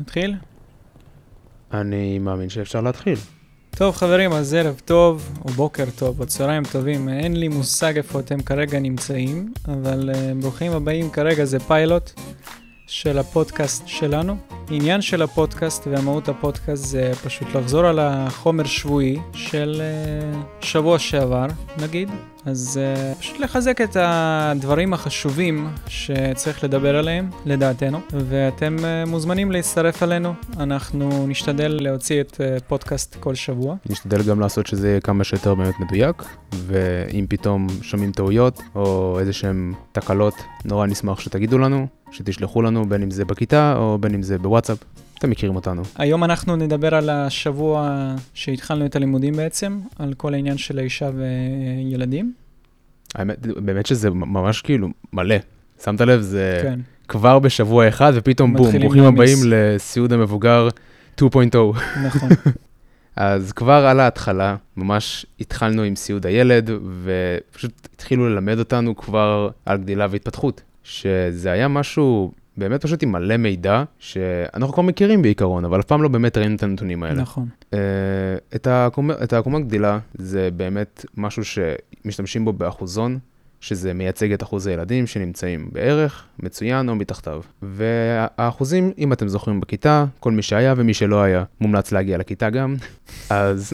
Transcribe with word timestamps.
נתחיל? 0.00 0.34
אני 1.72 2.18
מאמין 2.18 2.48
שאפשר 2.48 2.80
להתחיל. 2.80 3.18
טוב 3.70 3.94
חברים, 3.94 4.32
אז 4.32 4.54
ערב 4.54 4.80
טוב, 4.84 5.38
או 5.44 5.50
בוקר 5.50 5.84
טוב, 5.98 6.20
או 6.20 6.26
צהריים 6.26 6.62
טובים, 6.72 7.08
אין 7.08 7.36
לי 7.36 7.48
מושג 7.48 7.96
איפה 7.96 8.20
אתם 8.20 8.42
כרגע 8.42 8.80
נמצאים, 8.80 9.52
אבל 9.68 10.10
uh, 10.12 10.42
ברוכים 10.42 10.72
הבאים, 10.72 11.10
כרגע 11.10 11.44
זה 11.44 11.60
פיילוט 11.60 12.10
של 12.86 13.18
הפודקאסט 13.18 13.86
שלנו. 13.86 14.36
עניין 14.70 15.02
של 15.02 15.22
הפודקאסט 15.22 15.86
והמהות 15.86 16.28
הפודקאסט 16.28 16.84
זה 16.84 17.12
פשוט 17.24 17.48
לחזור 17.54 17.86
על 17.86 17.98
החומר 17.98 18.64
שבועי 18.64 19.18
של 19.32 19.82
uh, 20.62 20.64
שבוע 20.64 20.98
שעבר, 20.98 21.46
נגיד, 21.82 22.08
אז 22.50 22.80
uh, 22.80 23.18
פשוט 23.18 23.40
לחזק 23.40 23.80
את 23.80 23.96
הדברים 24.00 24.92
החשובים 24.92 25.68
שצריך 25.86 26.64
לדבר 26.64 26.96
עליהם, 26.96 27.30
לדעתנו, 27.46 27.98
ואתם 28.12 28.76
uh, 28.78 29.10
מוזמנים 29.10 29.52
להצטרף 29.52 30.02
אלינו. 30.02 30.32
אנחנו 30.56 31.26
נשתדל 31.26 31.78
להוציא 31.80 32.20
את 32.20 32.32
uh, 32.32 32.62
פודקאסט 32.68 33.16
כל 33.20 33.34
שבוע. 33.34 33.76
נשתדל 33.90 34.22
גם 34.22 34.40
לעשות 34.40 34.66
שזה 34.66 34.88
יהיה 34.88 35.00
כמה 35.00 35.24
שיותר 35.24 35.54
באמת 35.54 35.74
מדויק, 35.80 36.22
ואם 36.52 37.26
פתאום 37.28 37.66
שומעים 37.82 38.12
טעויות 38.12 38.62
או 38.74 39.16
איזה 39.20 39.32
שהם 39.32 39.74
תקלות, 39.92 40.34
נורא 40.64 40.86
נשמח 40.86 41.20
שתגידו 41.20 41.58
לנו, 41.58 41.86
שתשלחו 42.10 42.62
לנו, 42.62 42.88
בין 42.88 43.02
אם 43.02 43.10
זה 43.10 43.24
בכיתה 43.24 43.74
או 43.76 43.98
בין 44.00 44.14
אם 44.14 44.22
זה 44.22 44.38
בוואטסאפ. 44.38 44.78
אתם 45.18 45.30
מכירים 45.30 45.56
אותנו. 45.56 45.82
היום 45.96 46.24
אנחנו 46.24 46.56
נדבר 46.56 46.94
על 46.94 47.10
השבוע 47.10 47.98
שהתחלנו 48.34 48.86
את 48.86 48.96
הלימודים 48.96 49.34
בעצם, 49.34 49.80
על 49.98 50.14
כל 50.14 50.34
העניין 50.34 50.58
של 50.58 50.78
האישה 50.78 51.10
וילדים. 51.14 52.32
האמת, 53.14 53.46
באמת 53.46 53.86
שזה 53.86 54.10
ממש 54.10 54.62
כאילו 54.62 54.88
מלא. 55.12 55.36
שמת 55.84 56.00
לב? 56.00 56.20
זה 56.20 56.60
כן. 56.62 56.80
כבר 57.08 57.38
בשבוע 57.38 57.88
אחד, 57.88 58.12
ופתאום 58.14 58.56
בום, 58.56 58.70
ברוכים. 58.78 59.04
הבאים 59.04 59.38
לסיעוד 59.46 60.12
המבוגר 60.12 60.68
2.0. 61.20 61.24
נכון. 62.04 62.28
אז 63.16 63.52
כבר 63.52 63.86
על 63.86 64.00
ההתחלה, 64.00 64.56
ממש 64.76 65.26
התחלנו 65.40 65.82
עם 65.82 65.96
סיעוד 65.96 66.26
הילד, 66.26 66.70
ופשוט 67.04 67.88
התחילו 67.94 68.28
ללמד 68.28 68.58
אותנו 68.58 68.96
כבר 68.96 69.50
על 69.66 69.78
גדילה 69.78 70.06
והתפתחות. 70.10 70.62
שזה 70.82 71.52
היה 71.52 71.68
משהו 71.68 72.32
באמת 72.58 72.82
פשוט 72.82 73.02
עם 73.02 73.12
מלא 73.12 73.36
מידע, 73.36 73.84
שאנחנו 73.98 74.72
כבר 74.72 74.82
מכירים 74.82 75.22
בעיקרון, 75.22 75.64
אבל 75.64 75.80
אף 75.80 75.84
פעם 75.84 76.02
לא 76.02 76.08
באמת 76.08 76.36
ראינו 76.36 76.56
את 76.56 76.62
הנתונים 76.62 77.02
האלה. 77.02 77.22
נכון. 77.22 77.48
אה, 77.74 77.78
את 78.54 78.66
העקומה, 78.66 79.14
את 79.22 79.32
העקומה 79.32 79.60
גדילה 79.60 79.98
זה 80.14 80.48
באמת 80.56 81.04
משהו 81.16 81.42
שמשתמשים 81.44 82.44
בו 82.44 82.52
באחוזון, 82.52 83.18
שזה 83.60 83.94
מייצג 83.94 84.32
את 84.32 84.42
אחוז 84.42 84.66
הילדים 84.66 85.06
שנמצאים 85.06 85.68
בערך, 85.72 86.24
מצוין 86.38 86.88
או 86.88 86.94
מתחתיו. 86.94 87.42
והאחוזים, 87.62 88.92
אם 88.98 89.12
אתם 89.12 89.28
זוכרים 89.28 89.60
בכיתה, 89.60 90.04
כל 90.20 90.32
מי 90.32 90.42
שהיה 90.42 90.74
ומי 90.76 90.94
שלא 90.94 91.22
היה, 91.22 91.44
מומלץ 91.60 91.92
להגיע 91.92 92.18
לכיתה 92.18 92.50
גם, 92.50 92.76
אז 93.30 93.72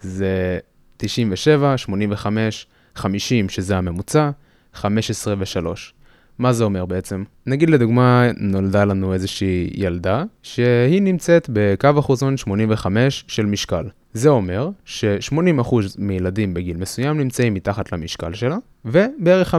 זה 0.00 0.58
97, 0.96 1.76
85, 1.76 2.66
50, 2.94 3.48
שזה 3.48 3.76
הממוצע, 3.76 4.30
15 4.74 5.34
ו-3. 5.38 5.99
מה 6.40 6.52
זה 6.52 6.64
אומר 6.64 6.86
בעצם? 6.86 7.24
נגיד 7.46 7.70
לדוגמה, 7.70 8.30
נולדה 8.36 8.84
לנו 8.84 9.12
איזושהי 9.12 9.70
ילדה, 9.74 10.24
שהיא 10.42 11.02
נמצאת 11.02 11.50
בקו 11.52 11.90
אחוזון 11.98 12.36
85 12.36 13.24
של 13.28 13.46
משקל. 13.46 13.84
זה 14.12 14.28
אומר 14.28 14.70
ש-80% 14.84 15.74
מילדים 15.98 16.54
בגיל 16.54 16.76
מסוים 16.76 17.18
נמצאים 17.18 17.54
מתחת 17.54 17.92
למשקל 17.92 18.34
שלה, 18.34 18.56
ובערך 18.84 19.54
15% 19.54 19.58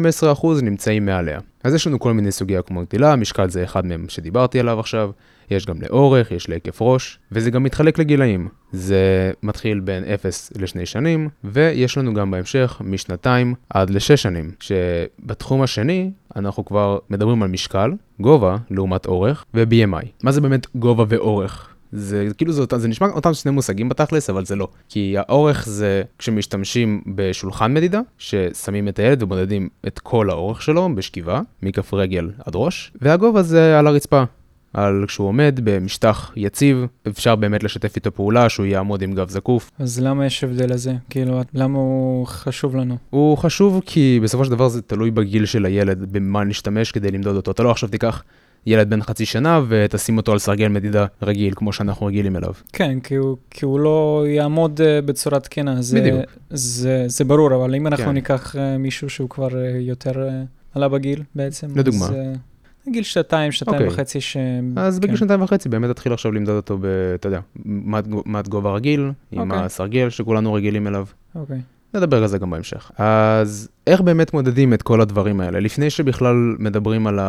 נמצאים 0.61 1.05
מעליה. 1.05 1.39
אז 1.63 1.73
יש 1.73 1.87
לנו 1.87 1.99
כל 1.99 2.13
מיני 2.13 2.31
סוגי 2.31 2.57
עקומות 2.57 2.87
גדילה, 2.87 3.15
משקל 3.15 3.49
זה 3.49 3.63
אחד 3.63 3.85
מהם 3.85 4.05
שדיברתי 4.09 4.59
עליו 4.59 4.79
עכשיו, 4.79 5.11
יש 5.51 5.65
גם 5.65 5.81
לאורך, 5.81 6.31
יש 6.31 6.49
להיקף 6.49 6.81
ראש, 6.81 7.19
וזה 7.31 7.51
גם 7.51 7.63
מתחלק 7.63 7.99
לגילאים. 7.99 8.47
זה 8.71 9.31
מתחיל 9.43 9.79
בין 9.79 10.03
0 10.03 10.51
ל-2 10.59 10.85
שנים, 10.85 11.29
ויש 11.43 11.97
לנו 11.97 12.13
גם 12.13 12.31
בהמשך 12.31 12.81
משנתיים 12.85 13.53
עד 13.69 13.89
ל-6 13.89 14.15
שנים, 14.15 14.51
שבתחום 14.59 15.61
השני 15.61 16.11
אנחנו 16.35 16.65
כבר 16.65 16.97
מדברים 17.09 17.43
על 17.43 17.49
משקל, 17.49 17.91
גובה 18.19 18.57
לעומת 18.69 19.05
אורך, 19.05 19.45
ו-BMI. 19.53 20.05
מה 20.23 20.31
זה 20.31 20.41
באמת 20.41 20.67
גובה 20.75 21.05
ואורך? 21.07 21.67
זה 21.91 22.27
כאילו 22.37 22.53
זה, 22.53 22.63
זה 22.77 22.87
נשמע 22.87 23.07
אותם 23.07 23.33
שני 23.33 23.51
מושגים 23.51 23.89
בתכלס, 23.89 24.29
אבל 24.29 24.45
זה 24.45 24.55
לא. 24.55 24.67
כי 24.89 25.15
האורך 25.17 25.65
זה 25.67 26.03
כשמשתמשים 26.19 27.01
בשולחן 27.15 27.73
מדידה, 27.73 28.01
ששמים 28.17 28.87
את 28.87 28.99
הילד 28.99 29.23
ומודדים 29.23 29.69
את 29.87 29.99
כל 29.99 30.29
האורך 30.29 30.61
שלו 30.61 30.95
בשכיבה, 30.95 31.41
מכף 31.63 31.93
רגל 31.93 32.29
עד 32.45 32.53
ראש, 32.55 32.91
והגובה 33.01 33.41
זה 33.41 33.79
על 33.79 33.87
הרצפה. 33.87 34.23
על 34.73 35.05
כשהוא 35.07 35.27
עומד 35.27 35.59
במשטח 35.63 36.31
יציב, 36.35 36.85
אפשר 37.07 37.35
באמת 37.35 37.63
לשתף 37.63 37.95
איתו 37.95 38.11
פעולה, 38.11 38.49
שהוא 38.49 38.65
יעמוד 38.65 39.01
עם 39.01 39.13
גב 39.13 39.29
זקוף. 39.29 39.71
אז 39.79 39.99
למה 39.99 40.25
יש 40.25 40.43
הבדל 40.43 40.73
הזה? 40.73 40.93
כאילו, 41.09 41.41
למה 41.53 41.77
הוא 41.77 42.27
חשוב 42.27 42.75
לנו? 42.75 42.97
הוא 43.09 43.37
חשוב 43.37 43.81
כי 43.85 44.19
בסופו 44.23 44.45
של 44.45 44.51
דבר 44.51 44.67
זה 44.67 44.81
תלוי 44.81 45.11
בגיל 45.11 45.45
של 45.45 45.65
הילד, 45.65 46.11
במה 46.11 46.43
נשתמש 46.43 46.91
כדי 46.91 47.11
למדוד 47.11 47.35
אותו. 47.35 47.51
אתה 47.51 47.63
לא 47.63 47.71
עכשיו 47.71 47.89
תיקח 47.89 48.23
ילד 48.65 48.89
בן 48.89 49.01
חצי 49.01 49.25
שנה 49.25 49.61
ותשים 49.67 50.17
אותו 50.17 50.31
על 50.31 50.39
סרגל 50.39 50.67
מדידה 50.67 51.05
רגיל, 51.21 51.53
כמו 51.55 51.73
שאנחנו 51.73 52.05
רגילים 52.05 52.35
אליו. 52.35 52.53
כן, 52.73 52.99
כי 52.99 53.15
הוא, 53.15 53.37
כי 53.49 53.65
הוא 53.65 53.79
לא 53.79 54.25
יעמוד 54.27 54.81
uh, 54.81 55.05
בצורה 55.05 55.39
תקינה, 55.39 55.81
זה, 55.81 55.99
בדיוק. 55.99 56.21
זה, 56.49 57.03
זה 57.07 57.23
ברור, 57.23 57.55
אבל 57.55 57.75
אם 57.75 57.87
אנחנו 57.87 58.05
כן. 58.05 58.11
ניקח 58.11 58.55
uh, 58.55 58.59
מישהו 58.79 59.09
שהוא 59.09 59.29
כבר 59.29 59.47
uh, 59.47 59.53
יותר 59.79 60.29
עלה 60.75 60.87
בגיל 60.87 61.23
בעצם, 61.35 61.67
לדוגמה. 61.75 62.05
אז 62.05 62.13
גיל 62.89 63.03
שנתיים, 63.03 63.51
שנתיים 63.51 63.77
אוקיי. 63.77 63.93
וחצי, 63.93 64.21
ש... 64.21 64.37
אז 64.75 64.99
כן. 64.99 65.01
בגיל 65.01 65.15
שנתיים 65.15 65.41
וחצי 65.41 65.69
באמת 65.69 65.89
תתחיל 65.89 66.13
עכשיו 66.13 66.31
למדוד 66.31 66.55
אותו 66.55 66.77
ב... 66.77 66.85
אתה 67.15 67.27
יודע, 67.27 67.39
מעט 67.65 68.07
גו- 68.07 68.23
מעט 68.25 68.47
גובה 68.47 68.71
רגיל, 68.73 69.11
עם 69.31 69.51
אוקיי. 69.51 69.65
הסרגל 69.65 70.09
שכולנו 70.09 70.53
רגילים 70.53 70.87
אליו. 70.87 71.05
אוקיי. 71.35 71.59
נדבר 71.93 72.21
על 72.21 72.27
זה 72.27 72.37
גם 72.37 72.49
בהמשך. 72.49 72.91
אז 72.97 73.69
איך 73.87 74.01
באמת 74.01 74.33
מודדים 74.33 74.73
את 74.73 74.81
כל 74.81 75.01
הדברים 75.01 75.41
האלה? 75.41 75.59
לפני 75.59 75.89
שבכלל 75.89 76.55
מדברים 76.59 77.07
על 77.07 77.19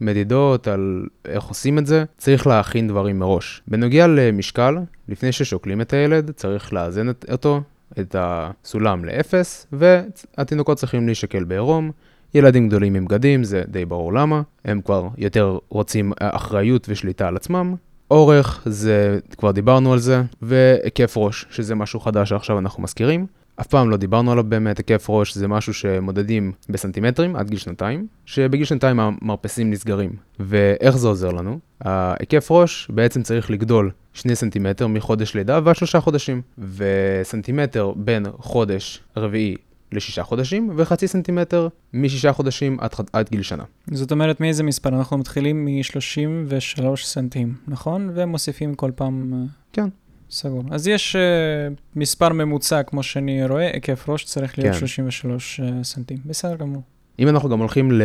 המדידות, 0.00 0.68
על 0.68 1.06
איך 1.24 1.44
עושים 1.44 1.78
את 1.78 1.86
זה, 1.86 2.04
צריך 2.18 2.46
להכין 2.46 2.88
דברים 2.88 3.18
מראש. 3.18 3.62
בנוגע 3.68 4.06
למשקל, 4.06 4.76
לפני 5.08 5.32
ששוקלים 5.32 5.80
את 5.80 5.92
הילד, 5.92 6.30
צריך 6.30 6.72
לאזן 6.72 7.06
אותו, 7.30 7.60
את 8.00 8.16
הסולם 8.18 9.04
לאפס, 9.04 9.66
והתינוקות 9.72 10.78
צריכים 10.78 11.06
להישקל 11.06 11.44
בעירום. 11.44 11.90
ילדים 12.36 12.68
גדולים 12.68 12.94
עם 12.94 13.04
בגדים, 13.04 13.44
זה 13.44 13.62
די 13.68 13.84
ברור 13.84 14.12
למה, 14.12 14.42
הם 14.64 14.80
כבר 14.80 15.08
יותר 15.18 15.58
רוצים 15.68 16.12
אה, 16.12 16.36
אחריות 16.36 16.86
ושליטה 16.88 17.28
על 17.28 17.36
עצמם. 17.36 17.74
אורך, 18.10 18.62
זה, 18.66 19.18
כבר 19.38 19.50
דיברנו 19.50 19.92
על 19.92 19.98
זה, 19.98 20.22
והיקף 20.42 21.16
ראש, 21.16 21.46
שזה 21.50 21.74
משהו 21.74 22.00
חדש 22.00 22.28
שעכשיו 22.28 22.58
אנחנו 22.58 22.82
מזכירים. 22.82 23.26
אף 23.60 23.66
פעם 23.66 23.90
לא 23.90 23.96
דיברנו 23.96 24.32
עליו 24.32 24.44
באמת, 24.44 24.78
היקף 24.78 25.06
ראש 25.08 25.34
זה 25.34 25.48
משהו 25.48 25.74
שמודדים 25.74 26.52
בסנטימטרים 26.68 27.36
עד 27.36 27.50
גיל 27.50 27.58
שנתיים, 27.58 28.06
שבגיל 28.24 28.64
שנתיים 28.64 29.00
המרפסים 29.00 29.70
נסגרים. 29.70 30.10
ואיך 30.40 30.96
זה 30.96 31.08
עוזר 31.08 31.30
לנו? 31.30 31.58
ההיקף 31.80 32.50
ראש 32.50 32.88
בעצם 32.90 33.22
צריך 33.22 33.50
לגדול 33.50 33.90
2 34.14 34.34
סנטימטר 34.34 34.86
מחודש 34.86 35.34
לידה 35.34 35.60
ועד 35.64 35.76
שלושה 35.76 36.00
חודשים, 36.00 36.42
וסנטימטר 36.58 37.92
בין 37.96 38.26
חודש 38.38 39.00
רביעי 39.16 39.56
לשישה 39.92 40.22
חודשים, 40.22 40.70
וחצי 40.76 41.08
סנטימטר 41.08 41.68
משישה 41.94 42.32
חודשים 42.32 42.76
עד, 42.80 42.94
ח- 42.94 43.00
עד 43.12 43.28
גיל 43.30 43.42
שנה. 43.42 43.64
זאת 43.90 44.12
אומרת, 44.12 44.40
מאיזה 44.40 44.62
מספר? 44.62 44.88
אנחנו 44.88 45.18
מתחילים 45.18 45.64
מ-33 45.64 46.96
סנטים, 46.96 47.54
נכון? 47.68 48.10
ומוסיפים 48.14 48.74
כל 48.74 48.90
פעם... 48.94 49.32
אה, 49.34 49.38
כן. 49.72 49.88
סגור. 50.30 50.62
אז 50.70 50.88
יש 50.88 51.16
uh, 51.16 51.80
מספר 51.96 52.28
ממוצע, 52.28 52.82
כמו 52.82 53.02
שאני 53.02 53.46
רואה, 53.46 53.70
היקף 53.72 54.08
ראש 54.08 54.24
צריך 54.24 54.58
להיות 54.58 54.72
כן. 54.72 54.78
33 54.78 55.60
uh, 55.60 55.84
סנטים. 55.84 56.18
בסדר 56.24 56.56
גמור. 56.56 56.82
אם 57.18 57.28
אנחנו 57.28 57.48
גם 57.48 57.58
הולכים 57.58 57.92
ל... 57.92 58.02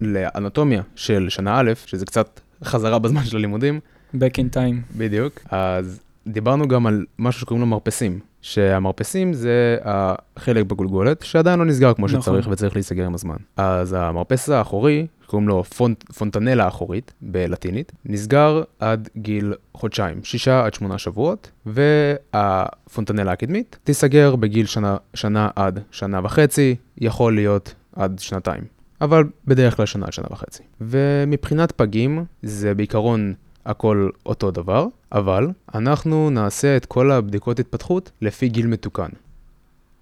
לאנטומיה 0.00 0.82
של 0.96 1.26
שנה 1.28 1.60
א', 1.60 1.72
שזה 1.86 2.06
קצת 2.06 2.40
חזרה 2.64 2.98
בזמן 2.98 3.24
של 3.24 3.36
הלימודים, 3.36 3.80
back 4.14 4.34
in 4.36 4.54
time. 4.54 4.96
בדיוק. 4.96 5.40
אז 5.50 6.00
דיברנו 6.26 6.68
גם 6.68 6.86
על 6.86 7.04
משהו 7.18 7.40
שקוראים 7.40 7.60
לו 7.60 7.66
מרפסים, 7.66 8.20
שהמרפסים 8.42 9.32
זה 9.32 9.76
החלק 9.84 10.66
בגולגולת 10.66 11.22
שעדיין 11.22 11.58
לא 11.58 11.64
נסגר 11.64 11.94
כמו 11.94 12.06
נכון. 12.06 12.20
שצריך 12.20 12.48
וצריך 12.50 12.74
להיסגר 12.74 13.06
עם 13.06 13.14
הזמן. 13.14 13.36
אז 13.56 13.92
המרפס 13.92 14.48
האחורי, 14.48 15.06
קוראים 15.26 15.48
לו 15.48 15.64
פונט, 15.64 16.12
פונטנלה 16.12 16.68
אחורית 16.68 17.12
בלטינית, 17.22 17.92
נסגר 18.04 18.62
עד 18.78 19.08
גיל 19.16 19.54
חודשיים, 19.74 20.24
שישה 20.24 20.64
עד 20.64 20.74
שמונה 20.74 20.98
שבועות, 20.98 21.50
והפונטנלה 21.66 23.32
הקדמית 23.32 23.78
תיסגר 23.84 24.36
בגיל 24.36 24.66
שנה, 24.66 24.96
שנה 25.14 25.48
עד 25.56 25.80
שנה 25.90 26.20
וחצי, 26.24 26.76
יכול 26.98 27.34
להיות 27.34 27.74
עד 27.96 28.18
שנתיים. 28.18 28.62
אבל 29.00 29.24
בדרך 29.46 29.76
כלל 29.76 29.86
שנה 29.86 30.06
עד 30.06 30.12
שנה 30.12 30.26
וחצי. 30.30 30.62
ומבחינת 30.80 31.72
פגים, 31.72 32.24
זה 32.42 32.74
בעיקרון 32.74 33.34
הכל 33.66 34.08
אותו 34.26 34.50
דבר, 34.50 34.86
אבל 35.12 35.48
אנחנו 35.74 36.30
נעשה 36.30 36.76
את 36.76 36.86
כל 36.86 37.10
הבדיקות 37.10 37.60
התפתחות 37.60 38.10
לפי 38.22 38.48
גיל 38.48 38.66
מתוקן. 38.66 39.08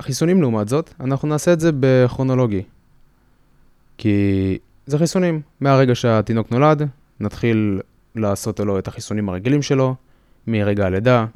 החיסונים 0.01 0.41
לעומת 0.41 0.69
זאת, 0.69 0.95
אנחנו 1.01 1.29
נעשה 1.29 1.53
את 1.53 1.61
זה 1.61 1.71
בכרונולוגי. 1.81 2.63
כי 3.99 4.59
זה 4.87 4.99
חיסונים. 4.99 5.41
מהרגע 5.61 5.95
שהתינוק 5.95 6.51
נולד, 6.51 6.89
נתחיל 7.21 7.81
לעשות 8.15 8.61
לו 8.61 8.79
את 8.79 8.89
החיסונים 8.89 9.29
הרגילים 9.29 9.63
שלו, 9.63 9.95
מרגע 10.47 10.87
הלידה, 10.87 11.27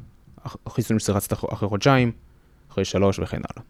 החיסונים 0.65 0.99
לעשות 1.09 1.33
אחרי 1.33 1.69
חודשיים, 1.69 2.11
אחרי 2.71 2.85
שלוש 2.85 3.19
וכן 3.19 3.41
הלאה. 3.49 3.63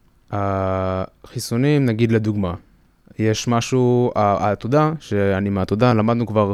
החיסונים, 1.24 1.86
נגיד 1.86 2.12
לדוגמה, 2.12 2.54
יש 3.20 3.48
משהו, 3.48 4.12
העתודה, 4.16 4.94
שאני 5.00 5.50
מהעתודה, 5.50 5.94
למדנו 5.94 6.26
כבר 6.26 6.54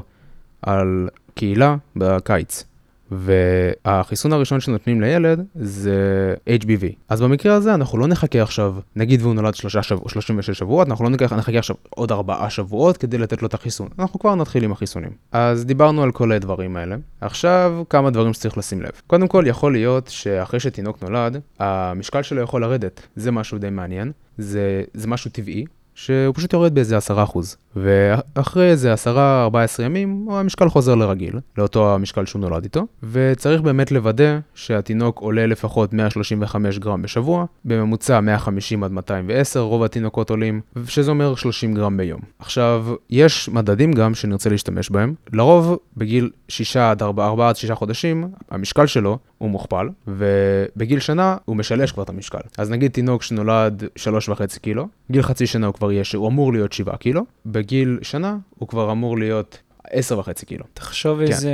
על 0.62 1.10
קהילה 1.40 1.76
בקיץ. 1.96 2.64
והחיסון 3.12 4.34
הראשון 4.34 4.60
שנותנים 4.60 5.02
לילד 5.02 5.46
זה 5.56 5.96
HBV. 6.62 6.86
אז 7.10 7.22
במקרה 7.22 7.54
הזה 7.56 7.74
אנחנו 7.74 7.98
לא 7.98 8.08
נחכה 8.08 8.42
עכשיו, 8.42 8.76
נגיד 8.96 9.22
והוא 9.22 9.34
נולד 9.34 9.56
שלושה 9.56 9.84
שבוע, 9.84 10.10
36 10.10 10.58
שבועות, 10.58 10.88
אנחנו 10.88 11.06
לא 11.06 11.10
נחכה, 11.10 11.36
נחכה 11.36 11.58
עכשיו 11.58 11.76
עוד 11.90 12.12
ארבעה 12.12 12.50
שבועות 12.50 12.98
כדי 12.98 13.18
לתת 13.18 13.42
לו 13.42 13.48
את 13.48 13.54
החיסון. 13.54 13.88
אנחנו 14.00 14.20
כבר 14.20 14.36
נתחיל 14.36 14.64
עם 14.64 14.72
החיסונים. 14.72 15.12
אז 15.32 15.66
דיברנו 15.66 16.04
על 16.04 16.12
כל 16.12 16.32
הדברים 16.32 16.78
האלה. 16.78 16.96
עכשיו 17.22 17.84
כמה 17.90 18.10
דברים 18.10 18.34
שצריך 18.34 18.58
לשים 18.58 18.82
לב. 18.82 18.92
קודם 19.08 19.28
כל 19.28 19.44
יכול 19.48 19.72
להיות 19.72 20.08
שאחרי 20.08 20.60
שתינוק 20.60 21.04
נולד, 21.04 21.42
המשקל 21.60 22.22
שלו 22.22 22.42
יכול 22.42 22.62
לרדת. 22.62 23.08
זה 23.16 23.32
משהו 23.32 23.58
די 23.58 23.70
מעניין. 23.70 24.12
זה, 24.38 24.84
זה 24.94 25.08
משהו 25.08 25.32
טבעי, 25.32 25.66
שהוא 26.06 26.34
פשוט 26.36 26.54
יורד 26.54 26.76
באיזה 26.76 26.98
10%. 26.98 27.02
ואחרי 27.76 28.72
איזה 28.72 28.94
10-14 28.94 29.82
ימים, 29.84 30.28
המשקל 30.32 30.70
חוזר 30.70 30.96
לרגיל, 30.96 31.34
לאותו 31.58 31.96
המשקל 31.96 32.26
שהוא 32.26 32.42
נולד 32.42 32.64
איתו, 32.64 32.86
וצריך 33.12 33.62
באמת 33.62 33.92
לוודא 33.92 34.40
שהתינוק 34.56 35.20
עולה 35.20 35.48
לפחות 35.48 35.94
135 35.94 36.80
גרם 36.80 37.02
בשבוע, 37.02 37.46
בממוצע 37.66 38.20
150 38.20 38.84
עד 38.84 38.92
210, 38.92 39.60
רוב 39.60 39.84
התינוקות 39.84 40.30
עולים, 40.30 40.62
שזה 40.88 41.12
אומר 41.12 41.36
30 41.36 41.74
גרם 41.74 41.98
ביום. 41.98 42.22
עכשיו, 42.40 42.86
יש 43.10 43.50
מדדים 43.50 43.94
גם 43.94 44.16
שנרצה 44.16 44.50
להשתמש 44.50 44.90
בהם, 44.90 45.14
לרוב 45.34 45.78
בגיל 45.98 46.30
6 46.48 46.78
עד 46.78 47.02
4, 47.02 47.26
4 47.26 47.50
עד 47.50 47.56
6 47.56 47.72
חודשים, 47.72 48.28
המשקל 48.52 48.88
שלו 48.88 49.18
הוא 49.38 49.50
מוכפל, 49.50 49.90
ובגיל 50.08 51.00
שנה 51.00 51.38
הוא 51.46 51.56
משלש 51.56 51.92
כבר 51.92 52.04
את 52.04 52.10
המשקל. 52.10 52.40
אז 52.58 52.70
נגיד 52.70 52.92
תינוק 52.92 53.24
שנולד 53.24 53.84
3.5 53.98 54.60
קילו, 54.62 54.88
גיל 55.12 55.22
חצי 55.22 55.48
שנה 55.48 55.68
הוא 55.68 55.74
כבר 55.74 55.89
יש, 55.92 56.16
הוא 56.16 56.28
אמור 56.28 56.54
להיות 56.54 56.74
7 56.74 56.98
קילו, 56.98 57.22
בגיל 57.46 58.00
שנה 58.02 58.38
הוא 58.50 58.68
כבר 58.68 58.92
אמור 58.92 59.18
להיות 59.18 59.60
10 59.92 60.20
וחצי 60.20 60.46
קילו. 60.46 60.66
תחשוב 60.74 61.26
כן. 61.26 61.32
איזה... 61.32 61.54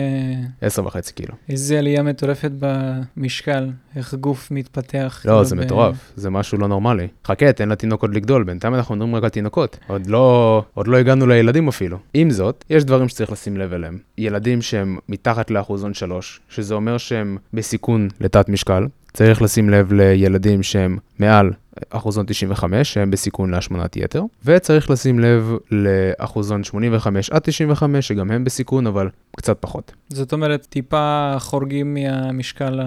10 0.61 0.85
וחצי 0.85 1.13
קילו. 1.13 1.33
איזה 1.49 1.79
עלייה 1.79 2.03
מטורפת 2.03 2.51
במשקל, 2.59 3.69
איך 3.95 4.13
גוף 4.13 4.51
מתפתח. 4.51 5.21
לא, 5.25 5.31
כאילו 5.31 5.45
זה 5.45 5.55
ב- 5.55 5.59
מטורף, 5.59 6.11
זה 6.15 6.29
משהו 6.29 6.57
לא 6.57 6.67
נורמלי. 6.67 7.07
חכה, 7.25 7.53
תן 7.53 7.69
לתינוק 7.69 8.01
עוד 8.01 8.15
לגדול, 8.15 8.43
בינתיים 8.43 8.75
אנחנו 8.75 8.95
מדברים 8.95 9.15
רק 9.15 9.23
על 9.23 9.29
תינוקות. 9.29 9.77
עוד 9.87 10.07
לא, 10.07 10.63
עוד 10.73 10.87
לא 10.87 10.97
הגענו 10.97 11.27
לילדים 11.27 11.67
אפילו. 11.67 11.97
עם 12.13 12.29
זאת, 12.29 12.63
יש 12.69 12.83
דברים 12.83 13.09
שצריך 13.09 13.31
לשים 13.31 13.57
לב 13.57 13.73
אליהם. 13.73 13.97
ילדים 14.17 14.61
שהם 14.61 14.97
מתחת 15.09 15.51
לאחוזון 15.51 15.93
3, 15.93 16.39
שזה 16.49 16.73
אומר 16.73 16.97
שהם 16.97 17.37
בסיכון 17.53 18.07
לתת 18.21 18.49
משקל. 18.49 18.87
צריך 19.15 19.41
לשים 19.41 19.69
לב 19.69 19.93
לילדים 19.93 20.63
שהם 20.63 20.97
מעל 21.19 21.51
אחוזון 21.89 22.25
95, 22.25 22.93
שהם 22.93 23.11
בסיכון 23.11 23.49
להשמנת 23.49 23.97
יתר, 23.97 24.23
וצריך 24.45 24.89
לשים 24.89 25.19
לב 25.19 25.51
לאחוזון 25.71 26.63
85 26.63 27.29
עד 27.29 27.41
95, 27.41 28.07
שגם 28.07 28.31
הם 28.31 28.43
בסיכון, 28.43 28.87
אבל 28.87 29.09
קצת 29.37 29.57
פחות. 29.59 29.91
זאת 30.09 30.33
אומרת, 30.33 30.67
טיפה 30.69 31.35
חורגים 31.39 31.93
מהמשקל 31.93 32.79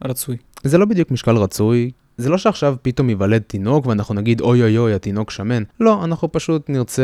הרצוי. 0.00 0.36
זה 0.64 0.78
לא 0.78 0.84
בדיוק 0.84 1.10
משקל 1.10 1.36
רצוי. 1.36 1.90
זה 2.16 2.28
לא 2.28 2.38
שעכשיו 2.38 2.76
פתאום 2.82 3.08
ייוולד 3.08 3.42
תינוק 3.42 3.86
ואנחנו 3.86 4.14
נגיד 4.14 4.40
אוי 4.40 4.62
אוי 4.62 4.78
אוי 4.78 4.94
התינוק 4.94 5.30
שמן. 5.30 5.62
לא, 5.80 6.04
אנחנו 6.04 6.32
פשוט 6.32 6.70
נרצה 6.70 7.02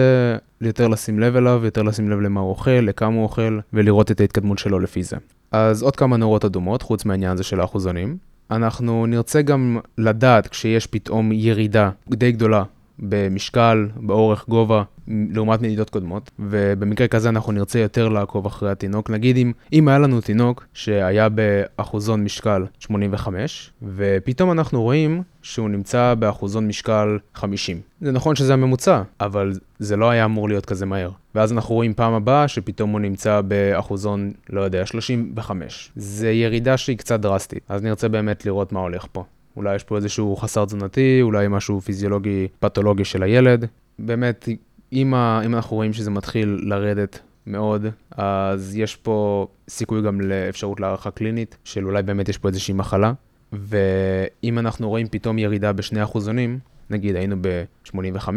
יותר 0.61 0.89
לשים 0.89 1.21
לב 1.21 1.37
אליו, 1.37 1.61
יותר 1.65 1.83
לשים 1.83 2.11
לב 2.11 2.21
למה 2.21 2.41
הוא 2.41 2.51
אוכל, 2.51 2.71
לכמה 2.71 3.15
הוא 3.15 3.23
אוכל, 3.23 3.59
ולראות 3.73 4.11
את 4.11 4.21
ההתקדמות 4.21 4.59
שלו 4.59 4.79
לפי 4.79 5.03
זה. 5.03 5.17
אז 5.53 5.83
עוד 5.83 5.97
כמה 5.97 6.17
נורות 6.17 6.45
אדומות, 6.45 6.83
חוץ 6.83 7.05
מהעניין 7.05 7.33
הזה 7.33 7.43
של 7.43 7.61
האחוזונים. 7.61 8.17
אנחנו 8.51 9.07
נרצה 9.07 9.43
גם 9.43 9.79
לדעת 9.99 10.47
כשיש 10.47 10.87
פתאום 10.87 11.33
ירידה 11.33 11.91
די 12.09 12.33
גדולה 12.33 12.63
במשקל, 12.99 13.89
באורך, 13.97 14.45
גובה, 14.49 14.83
לעומת 15.09 15.63
מדידות 15.63 15.91
קודמות, 15.91 16.31
ובמקרה 16.39 17.09
כזה 17.09 17.29
אנחנו 17.29 17.53
נרצה 17.53 17.79
יותר 17.79 18.09
לעקוב 18.09 18.47
אחרי 18.47 18.71
התינוק. 18.71 19.11
נגיד 19.11 19.37
אם, 19.37 19.53
אם 19.73 19.89
היה 19.89 19.99
לנו 19.99 20.21
תינוק 20.21 20.67
שהיה 20.75 21.29
באחוזון 21.29 22.25
משקל 22.25 22.65
85, 22.79 23.73
ופתאום 23.83 24.53
אנחנו 24.53 24.83
רואים 24.83 25.23
שהוא 25.43 25.69
נמצא 25.69 26.15
באחוזון 26.19 26.69
משקל 26.69 27.19
50. 27.35 27.81
זה 28.01 28.13
נכון 28.13 28.37
שזה 28.37 28.53
הממוצע, 28.53 29.03
אבל 29.21 29.53
זה 29.79 29.97
לא 29.97 30.11
היה 30.11 30.25
אמור 30.25 30.49
להיות 30.49 30.67
כזה 30.67 30.87
מהר. 30.87 31.11
ואז 31.35 31.53
אנחנו 31.53 31.75
רואים 31.75 31.95
פעם 31.95 32.13
הבאה 32.13 32.49
שפתאום 32.49 32.91
הוא 32.91 33.01
נמצא 33.01 33.41
באחוזון, 33.41 34.33
לא 34.51 34.61
יודע, 34.61 34.87
35. 34.87 35.93
זה 35.97 36.31
ירידה 36.31 36.77
שהיא 36.77 36.99
קצת 36.99 37.21
דרסטית, 37.21 37.63
אז 37.69 37.83
נרצה 37.83 38.09
באמת 38.09 38.47
לראות 38.47 38.73
מה 38.73 38.81
הולך 38.81 39.07
פה. 39.13 39.25
אולי 39.57 39.77
יש 39.77 39.85
פה 39.85 39.97
איזשהו 39.97 40.37
חסר 40.37 40.65
תזונתי, 40.65 41.19
אולי 41.23 41.47
משהו 41.51 41.81
פיזיולוגי, 41.81 42.49
פתולוגי 42.61 43.05
של 43.05 43.23
הילד. 43.23 43.67
באמת, 43.99 44.49
אם, 44.93 45.15
ה, 45.15 45.41
אם 45.47 45.55
אנחנו 45.55 45.77
רואים 45.77 45.93
שזה 45.93 46.11
מתחיל 46.11 46.59
לרדת 46.63 47.19
מאוד, 47.47 47.87
אז 48.11 48.77
יש 48.77 48.97
פה 48.97 49.47
סיכוי 49.69 50.03
גם 50.03 50.21
לאפשרות 50.21 50.81
להערכה 50.81 51.11
קלינית, 51.11 51.57
של 51.65 51.85
אולי 51.87 52.03
באמת 52.03 52.29
יש 52.29 52.39
פה 52.39 52.49
איזושהי 52.49 52.75
מחלה. 52.75 53.13
ואם 53.53 54.59
אנחנו 54.59 54.89
רואים 54.89 55.09
פתאום 55.09 55.39
ירידה 55.39 55.73
בשני 55.73 56.03
אחוזונים, 56.03 56.59
נגיד 56.91 57.17
היינו 57.17 57.37
ב-85, 57.41 58.29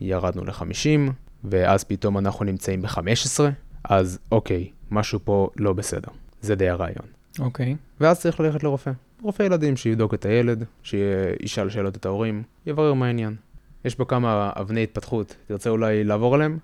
ירדנו 0.00 0.44
ל-50, 0.44 1.12
ואז 1.44 1.84
פתאום 1.84 2.18
אנחנו 2.18 2.44
נמצאים 2.44 2.82
ב-15, 2.82 3.40
אז 3.84 4.18
אוקיי, 4.32 4.70
משהו 4.90 5.18
פה 5.24 5.48
לא 5.56 5.72
בסדר. 5.72 6.08
זה 6.40 6.54
די 6.54 6.68
הרעיון. 6.68 7.06
אוקיי. 7.38 7.76
ואז 8.00 8.20
צריך 8.20 8.40
ללכת 8.40 8.62
לרופא. 8.62 8.90
רופא 9.22 9.42
ילדים 9.42 9.76
שיבדוק 9.76 10.14
את 10.14 10.24
הילד, 10.24 10.64
שישאל 10.82 11.70
שאלות 11.70 11.96
את 11.96 12.06
ההורים, 12.06 12.42
יברר 12.66 12.94
מה 12.94 13.06
העניין. 13.06 13.36
יש 13.84 13.94
פה 13.94 14.04
כמה 14.04 14.50
אבני 14.54 14.82
התפתחות, 14.82 15.36
תרצה 15.46 15.70
אולי 15.70 16.04
לעבור 16.04 16.34
עליהם? 16.34 16.58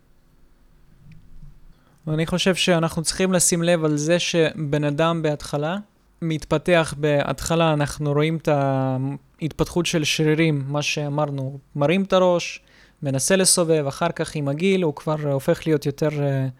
אני 2.08 2.26
חושב 2.26 2.54
שאנחנו 2.54 3.02
צריכים 3.02 3.32
לשים 3.32 3.62
לב 3.62 3.84
על 3.84 3.96
זה 3.96 4.18
שבן 4.18 4.84
אדם 4.84 5.22
בהתחלה 5.22 5.76
מתפתח 6.22 6.94
בהתחלה, 6.96 7.72
אנחנו 7.72 8.12
רואים 8.12 8.36
את 8.36 8.48
ההתפתחות 8.48 9.86
של 9.86 10.04
שרירים, 10.04 10.64
מה 10.68 10.82
שאמרנו, 10.82 11.58
מרים 11.76 12.02
את 12.02 12.12
הראש, 12.12 12.60
מנסה 13.02 13.36
לסובב, 13.36 13.84
אחר 13.88 14.08
כך 14.08 14.34
עם 14.34 14.48
הגיל 14.48 14.82
הוא 14.82 14.94
כבר 14.94 15.16
הופך 15.32 15.66
להיות 15.66 15.86
יותר 15.86 16.08
uh, 16.08 16.12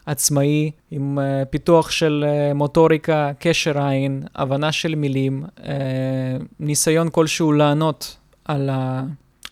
עצמאי, 0.07 0.71
עם 0.91 1.19
uh, 1.19 1.45
פיתוח 1.45 1.91
של 1.91 2.25
uh, 2.27 2.55
מוטוריקה, 2.55 3.31
קשר 3.39 3.83
עין, 3.83 4.23
הבנה 4.35 4.73
של 4.73 4.95
מילים, 4.95 5.45
uh, 5.57 5.62
ניסיון 6.61 7.09
כלשהו 7.11 7.52
לענות 7.52 8.17
על 8.45 8.71
ה... 8.73 9.02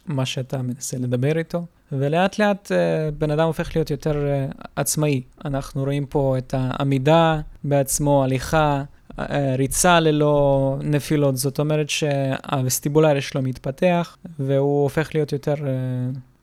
מה 0.09 0.27
שאתה 0.27 0.63
מנסה 0.63 0.99
לדבר 0.99 1.39
איתו. 1.39 1.67
ולאט 1.93 2.39
לאט 2.39 2.73
uh, 2.73 3.15
בן 3.19 3.31
אדם 3.31 3.47
הופך 3.47 3.77
להיות 3.77 3.91
יותר 3.91 4.13
uh, 4.13 4.67
עצמאי. 4.77 5.23
אנחנו 5.45 5.85
רואים 5.85 6.07
פה 6.07 6.39
את 6.39 6.55
העמידה 6.57 7.41
בעצמו, 7.65 8.25
הליכה, 8.25 8.83
uh, 9.11 9.23
ריצה 9.59 10.01
ללא 10.01 10.77
נפילות, 10.83 11.37
זאת 11.37 11.59
אומרת 11.59 11.91
שהווסטיבולרי 11.91 13.21
שלו 13.21 13.43
מתפתח 13.43 14.17
והוא 14.39 14.83
הופך 14.83 15.15
להיות 15.15 15.33
יותר 15.33 15.55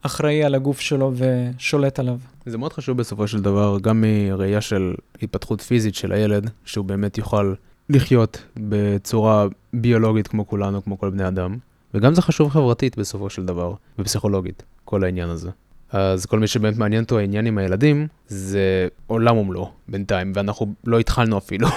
אחראי 0.02 0.44
על 0.44 0.56
הגוף 0.56 0.80
שלו 0.80 1.12
ושולט 1.16 2.00
עליו. 2.00 2.18
זה 2.46 2.58
מאוד 2.58 2.74
חשוב 2.74 2.98
בסופו 2.98 3.28
של 3.28 3.42
דבר, 3.42 3.78
גם 3.82 4.02
מראייה 4.02 4.62
של 4.62 4.96
התפתחות 5.22 5.62
פיזית 5.62 5.96
של 5.96 6.12
הילד, 6.12 6.50
שהוא 6.66 6.86
באמת 6.86 7.18
יוכל 7.18 7.54
לחיות 7.90 8.44
בצורה 8.58 9.48
ביולוגית 9.74 10.28
כמו 10.28 10.48
כולנו, 10.48 10.84
כמו 10.84 11.00
כל 11.00 11.10
בני 11.10 11.28
אדם. 11.28 11.58
וגם 11.96 12.14
זה 12.14 12.22
חשוב 12.22 12.50
חברתית 12.50 12.98
בסופו 12.98 13.30
של 13.30 13.46
דבר, 13.46 13.74
ופסיכולוגית, 14.00 14.64
כל 14.86 15.04
העניין 15.04 15.30
הזה. 15.30 15.50
אז 15.92 16.26
כל 16.26 16.40
מי 16.40 16.48
שבאמת 16.48 16.78
מעניין 16.78 17.04
אותו 17.04 17.20
העניין 17.20 17.46
עם 17.46 17.58
הילדים, 17.58 18.08
זה 18.28 18.88
עולם 19.08 19.38
ומלואו 19.38 19.72
בינתיים, 19.88 20.32
ואנחנו 20.36 20.74
לא 20.86 21.00
התחלנו 21.00 21.38
אפילו. 21.38 21.68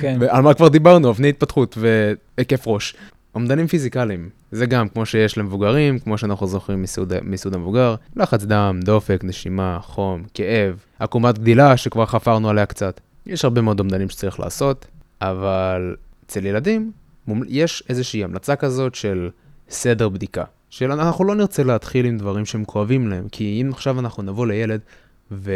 כן. 0.00 0.16
ועל 0.20 0.42
מה 0.42 0.54
כבר 0.54 0.68
דיברנו? 0.68 1.10
אבני 1.10 1.28
התפתחות 1.28 1.78
והיקף 1.78 2.66
ראש. 2.66 2.94
אומדנים 3.34 3.66
פיזיקליים, 3.66 4.28
זה 4.52 4.66
גם 4.66 4.88
כמו 4.88 5.06
שיש 5.06 5.38
למבוגרים, 5.38 5.98
כמו 5.98 6.18
שאנחנו 6.18 6.46
זוכרים 6.46 6.82
מסעוד, 6.82 7.12
מסעוד 7.22 7.54
המבוגר, 7.54 7.94
לחץ 8.16 8.44
דם, 8.44 8.80
דופק, 8.84 9.20
נשימה, 9.24 9.78
חום, 9.82 10.22
כאב, 10.34 10.84
עקומת 10.98 11.38
גדילה 11.38 11.76
שכבר 11.76 12.06
חפרנו 12.06 12.50
עליה 12.50 12.66
קצת. 12.66 13.00
יש 13.26 13.44
הרבה 13.44 13.60
מאוד 13.60 13.80
אומדנים 13.80 14.08
שצריך 14.08 14.40
לעשות, 14.40 14.86
אבל 15.20 15.96
אצל 16.26 16.46
ילדים 16.46 16.92
יש 17.48 17.82
איזושהי 17.88 18.24
המלצה 18.24 18.56
כזאת 18.56 18.94
של 18.94 19.30
סדר 19.68 20.08
בדיקה. 20.08 20.44
של 20.70 20.92
אנחנו 20.92 21.24
לא 21.24 21.34
נרצה 21.34 21.62
להתחיל 21.62 22.06
עם 22.06 22.18
דברים 22.18 22.44
שהם 22.44 22.64
כואבים 22.64 23.08
להם, 23.08 23.28
כי 23.32 23.62
אם 23.62 23.70
עכשיו 23.72 24.00
אנחנו 24.00 24.22
נבוא 24.22 24.46
לילד, 24.46 24.80
ו... 25.30 25.52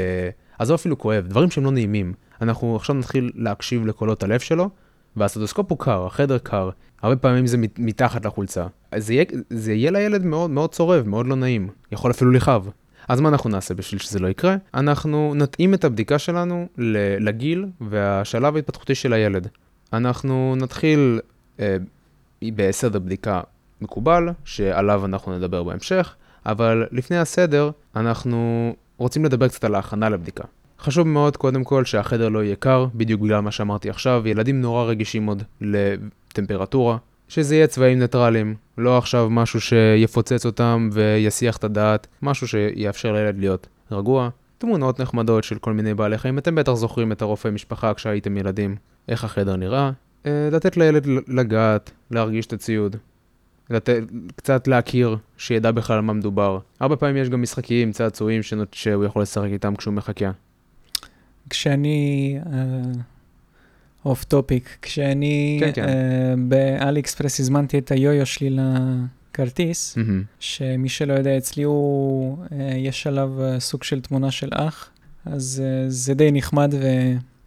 עזוב 0.59 0.75
אפילו 0.75 0.99
כואב, 0.99 1.27
דברים 1.29 1.51
שהם 1.51 1.65
לא 1.65 1.71
נעימים. 1.71 2.13
אנחנו 2.43 2.77
עכשיו 2.77 2.97
נתחיל 2.97 3.33
להקשיב 3.35 3.87
לקולות 3.87 4.23
הלב 4.23 4.41
שלו, 4.41 4.71
והסטטוסקופ 5.17 5.71
הוא 5.71 5.79
קר, 5.79 6.07
החדר 6.07 6.39
קר, 6.39 6.71
הרבה 7.03 7.17
פעמים 7.17 7.47
זה 7.47 7.57
מתחת 7.79 8.25
לחולצה. 8.25 8.67
זה 8.97 9.15
יהיה, 9.15 9.25
זה 9.51 9.73
יהיה 9.73 9.91
לילד 9.91 10.25
מאוד 10.25 10.51
מאוד 10.51 10.73
צורב, 10.73 11.09
מאוד 11.09 11.27
לא 11.27 11.37
נעים, 11.37 11.69
יכול 11.93 12.11
אפילו 12.11 12.31
לכאב. 12.31 12.71
אז 13.09 13.21
מה 13.21 13.29
אנחנו 13.29 13.51
נעשה 13.51 13.75
בשביל 13.75 14.01
שזה 14.01 14.19
לא 14.19 14.29
יקרה? 14.29 14.57
אנחנו 14.75 15.33
נתאים 15.37 15.75
את 15.75 15.85
הבדיקה 15.85 16.19
שלנו 16.19 16.69
לגיל 17.19 17.67
והשלב 17.81 18.57
ההתפתחותי 18.57 18.95
של 18.95 19.13
הילד. 19.13 19.49
אנחנו 19.93 20.57
נתחיל 20.57 21.21
אה, 21.61 21.77
בסדר 22.43 22.99
בדיקה 22.99 23.41
מקובל, 23.81 24.29
שעליו 24.45 25.05
אנחנו 25.05 25.39
נדבר 25.39 25.63
בהמשך, 25.63 26.15
אבל 26.47 26.87
לפני 26.93 27.19
הסדר, 27.19 27.71
אנחנו 27.97 28.73
רוצים 28.99 29.25
לדבר 29.25 29.49
קצת 29.49 29.65
על 29.65 29.75
ההכנה 29.75 30.09
לבדיקה. 30.09 30.45
חשוב 30.79 31.07
מאוד 31.07 31.37
קודם 31.37 31.65
כל 31.65 31.85
שהחדר 31.85 32.29
לא 32.29 32.45
יהיה 32.45 32.57
קר, 32.57 32.87
בדיוק 32.95 33.21
בגלל 33.21 33.41
מה 33.41 33.51
שאמרתי 33.51 33.91
עכשיו, 33.91 34.23
ילדים 34.29 34.61
נורא 34.61 34.85
רגישים 34.85 35.27
עוד 35.27 35.43
לטמפרטורה, 35.61 36.97
שזה 37.29 37.55
יהיה 37.55 37.67
צבעים 37.67 37.99
ניטרליים, 37.99 38.55
לא 38.79 38.99
עכשיו 38.99 39.31
משהו 39.31 39.61
שיפוצץ 39.61 40.47
אותם 40.47 40.91
ויסיח 40.93 41.57
את 41.57 41.65
הדעת, 41.65 42.07
משהו 42.23 42.49
שיאפשר 42.49 43.13
לילד 43.13 43.39
להיות 43.39 43.67
רגוע. 43.93 44.29
תמונות 44.59 45.01
נחמדות 45.01 45.45
של 45.45 45.59
כל 45.59 45.73
מיני 45.73 45.95
בעלי 45.95 46.19
חיים, 46.19 46.39
אתם 46.39 46.55
בטח 46.55 46.73
זוכרים 46.73 47.13
את 47.13 47.23
הרופא 47.23 47.49
משפחה 47.49 47.95
כשהייתם 47.95 48.37
ילדים, 48.37 48.77
איך 49.09 49.25
החדר 49.25 49.57
נראה. 49.57 49.91
אה, 50.27 50.49
לתת 50.53 50.77
לילד 50.77 51.07
לגעת, 51.29 51.91
להרגיש 52.11 52.47
את 52.47 52.53
הציוד, 52.53 52.97
לת... 53.71 53.89
קצת 54.37 54.69
להכיר, 54.69 55.17
שידע 55.37 55.71
בכלל 55.71 55.97
על 55.97 56.03
מה 56.03 56.13
מדובר. 56.13 56.59
הרבה 56.81 56.97
פעמים 56.97 57.17
יש 57.17 57.29
גם 57.29 57.43
משחקים, 57.43 57.93
צעצועים 57.93 58.43
שנות... 58.43 58.75
שהוא 58.75 59.05
יכול 59.05 59.23
לשחק 59.23 59.49
איתם 59.53 59.77
כשהוא 59.77 59.95
מחכה. 59.95 60.31
כשאני, 61.51 62.39
off 64.05 64.23
אה, 64.23 64.27
topic, 64.27 64.79
כשאני 64.83 65.57
כן, 65.61 65.71
כן. 65.75 65.85
אה, 65.85 66.41
באלי 66.49 67.01
אקספרס 67.01 67.41
הזמנתי 67.41 67.79
את 67.79 67.91
היו-יו 67.91 68.27
שלי 68.27 68.57
לכרטיס, 69.31 69.99
Mm-hmm. 69.99 70.25
שמי 70.41 70.89
שלא 70.89 71.13
יודע, 71.13 71.39
אצלי 71.39 71.63
הוא, 71.63 72.37
אה, 72.45 72.53
יש 72.77 73.07
עליו 73.07 73.31
סוג 73.59 73.83
של 73.83 74.01
תמונה 74.01 74.31
של 74.31 74.49
אח, 74.53 74.91
אז 75.25 75.63
אה, 75.63 75.91
זה 75.91 76.15
די 76.15 76.31
נחמד 76.33 76.75
ו... 76.81 76.87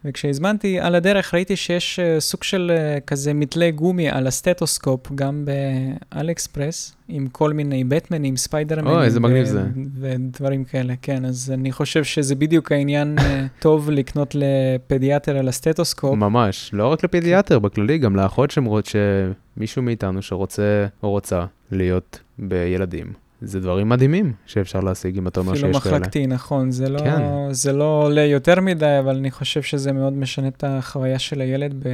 וכשהזמנתי 0.05 0.79
על 0.79 0.95
הדרך 0.95 1.33
ראיתי 1.33 1.55
שיש 1.55 1.99
אה, 1.99 2.19
סוג 2.19 2.43
של 2.43 2.71
אה, 2.75 3.01
כזה 3.01 3.33
מתלה 3.33 3.71
גומי 3.71 4.09
על 4.09 4.27
הסטטוסקופ, 4.27 5.11
גם 5.15 5.45
באליקספרס, 5.45 6.95
עם 7.07 7.27
כל 7.27 7.53
מיני 7.53 7.83
בטמנים, 7.83 8.37
ספיידרמנים. 8.37 8.93
אוי, 8.93 9.05
איזה 9.05 9.19
מגניב 9.19 9.45
זה. 9.45 9.63
ודברים 9.99 10.63
כאלה, 10.63 10.93
כן. 11.01 11.25
אז 11.25 11.51
אני 11.53 11.71
חושב 11.71 12.03
שזה 12.03 12.35
בדיוק 12.35 12.71
העניין 12.71 13.17
uh, 13.17 13.21
טוב 13.59 13.89
לקנות 13.89 14.35
לפדיאטר 14.35 15.37
על 15.37 15.47
הסטטוסקופ. 15.47 16.15
ממש, 16.15 16.69
לא 16.73 16.87
רק 16.87 17.03
לפדיאטר, 17.03 17.59
בכללי, 17.59 17.97
גם 17.97 18.15
לאחות 18.15 18.51
שמרות 18.51 18.85
שמישהו 18.85 19.81
מאיתנו 19.81 20.21
שרוצה 20.21 20.85
או 21.03 21.09
רוצה 21.09 21.45
להיות 21.71 22.19
בילדים. 22.39 23.22
זה 23.43 23.59
דברים 23.59 23.89
מדהימים 23.89 24.33
שאפשר 24.45 24.79
להשיג 24.79 25.27
אתה 25.27 25.39
אומר 25.39 25.53
שיש 25.53 25.61
כאלה. 25.61 25.77
אפילו 25.77 25.95
מחלקתי, 25.95 26.27
נכון. 26.27 26.71
זה 26.71 26.89
לא, 26.89 26.99
כן. 26.99 27.21
זה 27.51 27.73
לא 27.73 28.03
עולה 28.03 28.21
יותר 28.21 28.61
מדי, 28.61 28.97
אבל 28.99 29.15
אני 29.15 29.31
חושב 29.31 29.61
שזה 29.61 29.91
מאוד 29.91 30.13
משנה 30.13 30.47
את 30.47 30.63
החוויה 30.67 31.19
של 31.19 31.41
הילד 31.41 31.85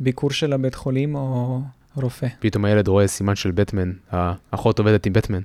בביקור 0.00 0.30
של 0.30 0.52
הבית 0.52 0.74
חולים 0.74 1.14
או 1.14 1.60
רופא. 1.96 2.26
פתאום 2.40 2.64
הילד 2.64 2.88
רואה 2.88 3.06
סימן 3.06 3.36
של 3.36 3.50
בטמן, 3.50 3.92
האחות 4.10 4.78
עובדת 4.78 5.06
עם 5.06 5.12
בטמן. 5.12 5.40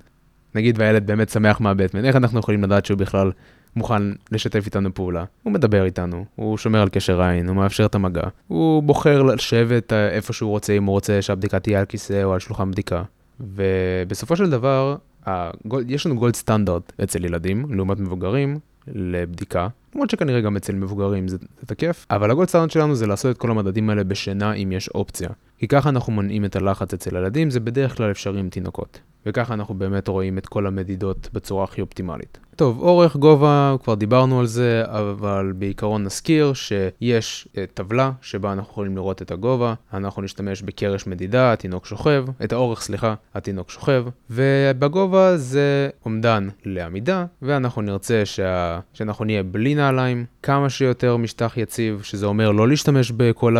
נגיד 0.55 0.79
והילד 0.79 1.07
באמת 1.07 1.29
שמח 1.29 1.59
מהבטמן, 1.59 2.05
איך 2.05 2.15
אנחנו 2.15 2.39
יכולים 2.39 2.63
לדעת 2.63 2.85
שהוא 2.85 2.97
בכלל 2.97 3.31
מוכן 3.75 4.03
לשתף 4.31 4.65
איתנו 4.65 4.93
פעולה? 4.93 5.25
הוא 5.43 5.53
מדבר 5.53 5.85
איתנו, 5.85 6.25
הוא 6.35 6.57
שומר 6.57 6.81
על 6.81 6.89
קשר 6.89 7.21
עין, 7.21 7.47
הוא 7.47 7.55
מאפשר 7.55 7.85
את 7.85 7.95
המגע, 7.95 8.23
הוא 8.47 8.83
בוחר 8.83 9.23
לשבת 9.23 9.93
איפה 9.93 10.33
שהוא 10.33 10.49
רוצה, 10.49 10.73
אם 10.73 10.83
הוא 10.83 10.93
רוצה 10.93 11.21
שהבדיקה 11.21 11.59
תהיה 11.59 11.79
על 11.79 11.85
כיסא 11.85 12.23
או 12.23 12.33
על 12.33 12.39
שולחן 12.39 12.71
בדיקה. 12.71 13.03
ובסופו 13.39 14.35
של 14.35 14.49
דבר, 14.49 14.95
הגול, 15.25 15.83
יש 15.87 16.05
לנו 16.05 16.15
גולד 16.15 16.35
סטנדרט 16.35 16.93
אצל 17.03 17.25
ילדים, 17.25 17.65
לעומת 17.75 17.99
מבוגרים, 17.99 18.59
לבדיקה, 18.87 19.67
למרות 19.95 20.09
שכנראה 20.09 20.41
גם 20.41 20.57
אצל 20.57 20.75
מבוגרים 20.75 21.27
זה, 21.27 21.37
זה 21.37 21.67
תקף, 21.67 22.05
אבל 22.09 22.31
הגולד 22.31 22.49
סטנדרט 22.49 22.71
שלנו 22.71 22.95
זה 22.95 23.07
לעשות 23.07 23.35
את 23.35 23.37
כל 23.37 23.51
המדדים 23.51 23.89
האלה 23.89 24.03
בשינה 24.03 24.53
אם 24.53 24.71
יש 24.71 24.89
אופציה. 24.89 25.29
כי 25.57 25.67
ככה 25.67 25.89
אנחנו 25.89 26.13
מונעים 26.13 26.45
את 26.45 26.55
הלחץ 26.55 26.93
אצל 26.93 27.15
ילדים, 27.15 27.49
זה 27.49 27.59
בדרך 27.59 27.97
כלל 27.97 28.11
אפשרי 28.11 28.39
עם 28.39 28.49
תינוקות. 28.49 28.99
וככה 29.25 29.53
אנחנו 29.53 29.73
באמת 29.73 30.07
רואים 30.07 30.37
את 30.37 30.45
כל 30.45 30.67
המדידות 30.67 31.29
בצורה 31.33 31.63
הכי 31.63 31.81
אופטימלית. 31.81 32.37
טוב, 32.55 32.79
אורך, 32.79 33.15
גובה, 33.15 33.75
כבר 33.83 33.93
דיברנו 33.93 34.39
על 34.39 34.45
זה, 34.45 34.83
אבל 34.85 35.53
בעיקרון 35.55 36.03
נזכיר 36.03 36.53
שיש 36.53 37.47
uh, 37.51 37.57
טבלה 37.73 38.11
שבה 38.21 38.53
אנחנו 38.53 38.71
יכולים 38.71 38.95
לראות 38.95 39.21
את 39.21 39.31
הגובה, 39.31 39.73
אנחנו 39.93 40.21
נשתמש 40.21 40.61
בקרש 40.61 41.07
מדידה, 41.07 41.53
התינוק 41.53 41.85
שוכב, 41.85 42.25
את 42.43 42.53
האורך, 42.53 42.81
סליחה, 42.81 43.13
התינוק 43.35 43.69
שוכב, 43.69 44.05
ובגובה 44.29 45.37
זה 45.37 45.89
אומדן 46.05 46.47
לעמידה, 46.65 47.25
ואנחנו 47.41 47.81
נרצה 47.81 48.25
שה... 48.25 48.79
שאנחנו 48.93 49.25
נהיה 49.25 49.43
בלי 49.43 49.75
נעליים, 49.75 50.25
כמה 50.43 50.69
שיותר 50.69 51.17
משטח 51.17 51.53
יציב, 51.57 52.01
שזה 52.03 52.25
אומר 52.25 52.51
לא 52.51 52.67
להשתמש 52.67 53.11
בכל 53.11 53.55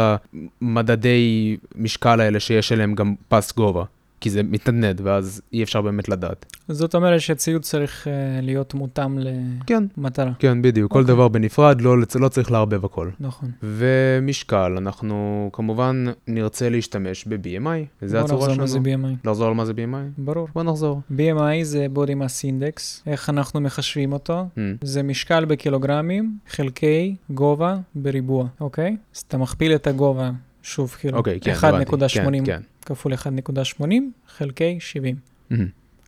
המדדי 0.61 1.57
משקל 1.75 2.21
האלה 2.21 2.39
שיש 2.39 2.71
עליהם 2.71 2.95
גם 2.95 3.15
פס 3.27 3.53
גובה. 3.55 3.83
כי 4.23 4.29
זה 4.29 4.43
מתנדנד, 4.43 5.01
ואז 5.03 5.41
אי 5.53 5.63
אפשר 5.63 5.81
באמת 5.81 6.09
לדעת. 6.09 6.45
זאת 6.67 6.95
אומרת 6.95 7.21
שהציוד 7.21 7.61
צריך 7.61 8.07
uh, 8.07 8.09
להיות 8.41 8.73
מותאם 8.73 9.19
למטרה. 9.19 10.31
כן, 10.39 10.49
כן, 10.49 10.61
בדיוק. 10.61 10.91
Okay. 10.91 10.93
כל 10.93 10.99
אוקיי. 10.99 11.15
דבר 11.15 11.27
בנפרד, 11.27 11.81
לא, 11.81 11.95
לא 12.15 12.29
צריך 12.29 12.51
לערבב 12.51 12.85
הכל. 12.85 13.09
נכון. 13.19 13.51
ומשקל, 13.63 14.75
אנחנו 14.77 15.49
כמובן 15.53 16.05
נרצה 16.27 16.69
להשתמש 16.69 17.25
ב-BMI, 17.27 18.01
וזה 18.01 18.21
הצורה 18.21 18.41
שלנו. 18.41 18.55
בוא 18.55 18.63
נחזור 18.63 18.63
מה 18.63 18.67
זה 18.67 18.79
BMI. 18.79 19.27
לחזור 19.27 19.47
על 19.47 19.53
מה 19.53 19.65
זה 19.65 19.73
BMI? 19.73 20.17
ברור. 20.17 20.47
בוא 20.55 20.63
נחזור. 20.63 21.01
BMI 21.11 21.63
זה 21.63 21.87
body 21.95 22.11
mass 22.11 22.45
index, 22.45 22.81
איך 23.07 23.29
אנחנו 23.29 23.61
מחשבים 23.61 24.13
אותו? 24.13 24.45
Mm. 24.55 24.59
זה 24.81 25.03
משקל 25.03 25.45
בקילוגרמים, 25.45 26.37
חלקי 26.49 27.15
גובה 27.29 27.75
בריבוע, 27.95 28.47
אוקיי? 28.61 28.95
אז 29.15 29.23
אתה 29.27 29.37
מכפיל 29.37 29.75
את 29.75 29.87
הגובה, 29.87 30.31
שוב, 30.61 30.95
כאילו, 30.99 31.17
אוקיי, 31.17 31.39
כן, 31.39 31.53
1.80 31.53 31.57
כן, 32.15 32.45
כן. 32.45 32.61
כפול 32.83 33.13
1.80 33.13 33.83
חלקי 34.27 34.79
70. 34.79 35.15
Mm-hmm. 35.15 35.55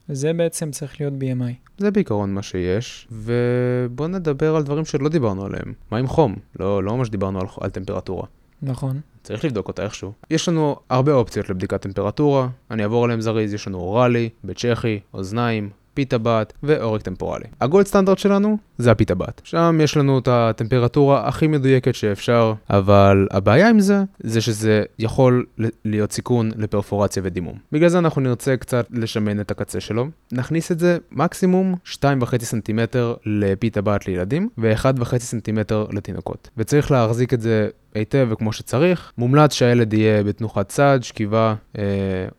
זה 0.07 0.33
בעצם 0.33 0.71
צריך 0.71 1.01
להיות 1.01 1.13
BMI. 1.13 1.53
זה 1.77 1.91
בעיקרון 1.91 2.33
מה 2.33 2.41
שיש, 2.41 3.07
ובוא 3.11 4.07
נדבר 4.07 4.55
על 4.55 4.63
דברים 4.63 4.85
שלא 4.85 5.09
דיברנו 5.09 5.45
עליהם. 5.45 5.73
מה 5.91 5.97
עם 5.97 6.07
חום? 6.07 6.35
לא, 6.59 6.83
לא 6.83 6.97
ממש 6.97 7.09
דיברנו 7.09 7.39
על, 7.39 7.47
על 7.61 7.69
טמפרטורה. 7.69 8.27
נכון. 8.61 8.99
צריך 9.23 9.45
לבדוק 9.45 9.67
אותה 9.67 9.83
איכשהו. 9.83 10.13
יש 10.29 10.49
לנו 10.49 10.75
הרבה 10.89 11.13
אופציות 11.13 11.49
לבדיקת 11.49 11.81
טמפרטורה, 11.81 12.47
אני 12.71 12.83
אעבור 12.83 13.03
עליהם 13.03 13.21
זריז, 13.21 13.53
יש 13.53 13.67
לנו 13.67 13.77
אוראלי, 13.77 14.29
בצ'כי, 14.43 14.99
אוזניים, 15.13 15.69
פיתה 15.95 16.17
בת 16.17 16.53
ועורק 16.63 17.01
טמפורלי. 17.01 17.45
הגולד 17.61 17.87
סטנדרט 17.87 18.17
שלנו 18.17 18.57
זה 18.77 18.91
הפיתה 18.91 19.15
בת. 19.15 19.41
שם 19.43 19.79
יש 19.83 19.97
לנו 19.97 20.19
את 20.19 20.27
הטמפרטורה 20.27 21.27
הכי 21.27 21.47
מדויקת 21.47 21.95
שאפשר, 21.95 22.53
אבל 22.69 23.27
הבעיה 23.31 23.69
עם 23.69 23.79
זה, 23.79 24.03
זה 24.19 24.41
שזה 24.41 24.83
יכול 24.99 25.45
להיות 25.85 26.11
סיכון 26.11 26.51
לפרפורציה 26.55 27.23
ודימום. 27.25 27.57
בגלל 27.71 27.89
זה 27.89 27.99
אנחנו 27.99 28.21
נרצה 28.21 28.57
קצת 28.57 28.87
לשמן 28.91 29.39
את 29.39 29.51
הקצה 29.51 29.79
שלו. 29.79 30.07
נכניס 30.31 30.71
את 30.71 30.79
זה 30.79 30.97
מקסימום 31.11 31.75
2.5 31.85 32.43
סנטימטר 32.43 33.13
לפיתה 33.25 33.81
בת 33.81 34.07
לילדים 34.07 34.49
ו-1.5 34.57 35.17
סנטימטר 35.17 35.85
לתינוקות. 35.91 36.49
וצריך 36.57 36.91
להחזיק 36.91 37.33
את 37.33 37.41
זה 37.41 37.69
היטב 37.95 38.27
וכמו 38.31 38.53
שצריך. 38.53 39.11
מומלץ 39.17 39.53
שהילד 39.53 39.93
יהיה 39.93 40.23
בתנוחת 40.23 40.69
צד, 40.69 40.99
שכיבה 41.01 41.55
אה, 41.77 41.83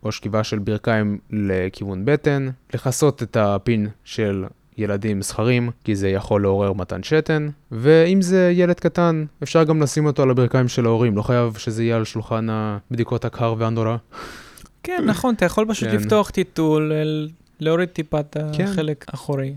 או 0.02 0.12
שכיבה 0.12 0.44
של 0.44 0.58
ברכיים 0.58 1.18
לכיוון 1.30 2.02
בטן, 2.04 2.48
לכסות 2.74 3.22
את 3.22 3.36
הפין 3.36 3.88
של 4.04 4.44
ילדים 4.78 5.22
זכרים, 5.22 5.70
כי 5.84 5.96
זה 5.96 6.08
יכול 6.08 6.42
לעורר 6.42 6.72
מתן 6.72 7.02
שתן, 7.02 7.48
ואם 7.72 8.22
זה 8.22 8.52
ילד 8.54 8.80
קטן, 8.80 9.24
אפשר 9.42 9.64
גם 9.64 9.82
לשים 9.82 10.06
אותו 10.06 10.22
על 10.22 10.30
הברכיים 10.30 10.68
של 10.68 10.86
ההורים, 10.86 11.16
לא 11.16 11.22
חייב 11.22 11.54
שזה 11.58 11.84
יהיה 11.84 11.96
על 11.96 12.04
שולחן 12.04 12.46
הבדיקות 12.50 13.24
הקר 13.24 13.54
והנורא. 13.58 13.96
כן, 14.82 15.02
נכון, 15.06 15.34
אתה 15.34 15.44
יכול 15.44 15.66
פשוט 15.68 15.88
כן. 15.88 15.96
לפתוח 15.96 16.30
טיטול, 16.30 16.92
להוריד 17.60 17.88
טיפה 17.88 18.20
את 18.20 18.36
כן. 18.52 18.64
החלק 18.64 19.04
האחורי. 19.08 19.54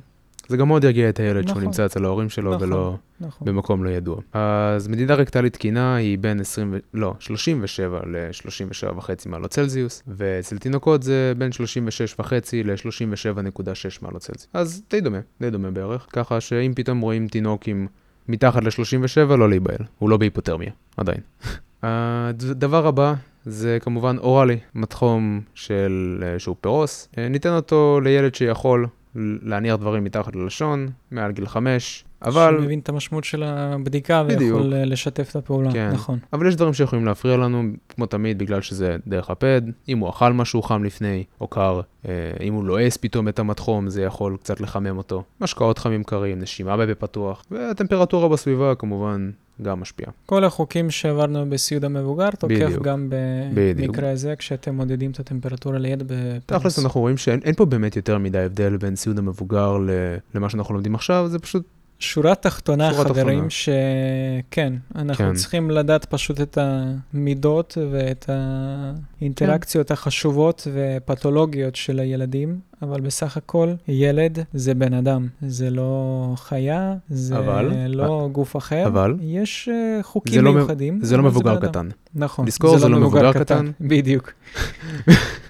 זה 0.49 0.57
גם 0.57 0.67
מאוד 0.67 0.83
ירגיע 0.83 1.09
את 1.09 1.19
הילד 1.19 1.47
שהוא 1.47 1.51
נכון. 1.51 1.63
נמצא 1.63 1.85
אצל 1.85 2.05
ההורים 2.05 2.29
שלו 2.29 2.55
נכון. 2.55 2.67
ולא 2.67 2.95
נכון. 3.19 3.47
במקום 3.47 3.83
לא 3.83 3.89
ידוע. 3.89 4.17
אז 4.33 4.87
מדידה 4.87 5.13
רקטלית 5.13 5.53
תקינה 5.53 5.95
היא 5.95 6.17
בין 6.17 6.39
20, 6.39 6.73
ו- 6.73 6.77
לא, 6.93 7.13
37 7.19 7.99
ל-37 8.05 8.97
וחצי 8.97 9.29
מעלות 9.29 9.51
צלזיוס, 9.51 10.03
ואצל 10.07 10.57
תינוקות 10.57 11.03
זה 11.03 11.33
בין 11.37 11.51
36 11.51 12.15
וחצי 12.19 12.63
ל-37.6 12.63 13.99
מעלות 14.01 14.21
צלזיוס. 14.21 14.47
אז 14.53 14.83
די 14.89 15.01
דומה, 15.01 15.19
די 15.41 15.49
דומה 15.49 15.71
בערך, 15.71 16.07
ככה 16.09 16.41
שאם 16.41 16.73
פתאום 16.75 16.99
רואים 16.99 17.27
תינוק 17.27 17.67
עם 17.67 17.87
מתחת 18.27 18.63
ל-37, 18.63 19.35
לא 19.35 19.49
להיבהל, 19.49 19.85
הוא 19.99 20.09
לא 20.09 20.17
בהיפותרמיה, 20.17 20.71
עדיין. 20.97 21.19
הדבר 21.83 22.87
הבא 22.87 23.13
זה 23.45 23.77
כמובן 23.81 24.17
אוראלי, 24.17 24.59
מתחום 24.75 25.41
של, 25.53 26.23
שהוא 26.37 26.55
פירוס. 26.61 27.09
ניתן 27.17 27.55
אותו 27.55 27.99
לילד 28.03 28.35
שיכול 28.35 28.87
להניח 29.15 29.75
דברים 29.75 30.03
מתחת 30.03 30.35
ללשון, 30.35 30.87
מעל 31.11 31.31
גיל 31.31 31.45
חמש, 31.45 32.05
אבל... 32.21 32.57
שמבין 32.59 32.79
את 32.79 32.89
המשמעות 32.89 33.23
של 33.23 33.43
הבדיקה 33.43 34.23
בדיוק. 34.23 34.61
ויכול 34.61 34.73
לשתף 34.75 35.29
את 35.31 35.35
הפעולה, 35.35 35.71
כן. 35.71 35.89
נכון. 35.93 36.19
אבל 36.33 36.47
יש 36.47 36.55
דברים 36.55 36.73
שיכולים 36.73 37.05
להפריע 37.05 37.37
לנו, 37.37 37.63
כמו 37.89 38.05
תמיד, 38.05 38.39
בגלל 38.39 38.61
שזה 38.61 38.97
דרך 39.07 39.29
הפד. 39.29 39.61
אם 39.89 39.99
הוא 39.99 40.09
אכל 40.09 40.33
משהו 40.33 40.61
חם 40.61 40.83
לפני, 40.83 41.23
או 41.41 41.47
קר, 41.47 41.81
אה, 42.07 42.11
אם 42.41 42.53
הוא 42.53 42.63
לועס 42.63 42.97
פתאום 42.97 43.27
את 43.27 43.39
המד 43.39 43.59
חום, 43.59 43.89
זה 43.89 44.01
יכול 44.01 44.37
קצת 44.37 44.61
לחמם 44.61 44.97
אותו. 44.97 45.23
משקאות 45.41 45.77
חמים 45.77 46.03
קרים, 46.03 46.39
נשימה 46.39 46.77
בפה 46.77 46.93
פתוח, 47.07 47.43
והטמפרטורה 47.51 48.29
בסביבה 48.29 48.75
כמובן 48.75 49.31
גם 49.61 49.79
משפיעה. 49.79 50.11
כל 50.25 50.43
החוקים 50.43 50.91
שעברנו 50.91 51.49
בסיעוד 51.49 51.85
המבוגר, 51.85 52.29
תוקף 52.29 52.55
בדיוק. 52.55 52.83
גם. 52.83 53.09
במקרה 53.53 54.11
הזה, 54.11 54.35
כשאתם 54.35 54.75
מודדים 54.75 55.11
את 55.11 55.19
הטמפרטורה 55.19 55.79
ליד 55.79 56.03
בפרס. 56.03 56.59
תכלס 56.61 56.79
אנחנו 56.79 57.01
רואים 57.01 57.17
שאין 57.17 57.39
אין 57.43 57.55
פה 57.55 57.65
באמת 57.65 57.95
יותר 57.95 58.17
מדי 58.17 58.39
הבדל 58.39 58.77
בין 58.77 58.95
סיעוד 58.95 59.17
המבוגר 59.17 59.77
למה 60.35 60.49
שאנחנו 60.49 60.73
לומדים 60.73 60.95
עכשיו, 60.95 61.27
זה 61.27 61.39
פשוט, 61.39 61.63
שורה 61.99 62.35
תחתונה, 62.35 62.91
שורה 62.93 63.03
חברים, 63.03 63.25
תחתונה. 63.25 63.49
שכן, 63.49 64.73
אנחנו 64.95 65.25
כן. 65.25 65.33
צריכים 65.33 65.71
לדעת 65.71 66.05
פשוט 66.05 66.41
את 66.41 66.57
המידות 66.61 67.77
ואת 67.91 68.29
האינטראקציות 69.21 69.91
החשובות 69.91 70.67
ופתולוגיות 70.73 71.75
של 71.75 71.99
הילדים, 71.99 72.59
אבל 72.81 73.01
בסך 73.01 73.37
הכל, 73.37 73.73
ילד 73.87 74.39
זה 74.53 74.73
בן 74.73 74.93
אדם, 74.93 75.27
זה 75.41 75.69
לא 75.69 76.33
חיה, 76.35 76.95
זה 77.09 77.37
אבל- 77.37 77.71
לא 77.87 78.29
גוף 78.31 78.57
אחר. 78.57 78.87
אבל- 78.87 79.15
יש 79.21 79.69
אה, 79.71 79.73
זה 79.97 80.03
חוקים 80.03 80.43
לא 80.45 80.51
מ- 80.51 80.55
מיוחדים. 80.55 80.99
זה 81.01 81.17
לא 81.17 81.23
מבוגר 81.23 81.57
אדם. 81.57 81.67
קטן. 81.69 81.87
נכון. 82.15 82.47
לזכור, 82.47 82.77
זה 82.77 82.87
לא 82.89 82.99
מבוגר 82.99 83.33
קטן. 83.33 83.65
בדיוק. 83.81 84.31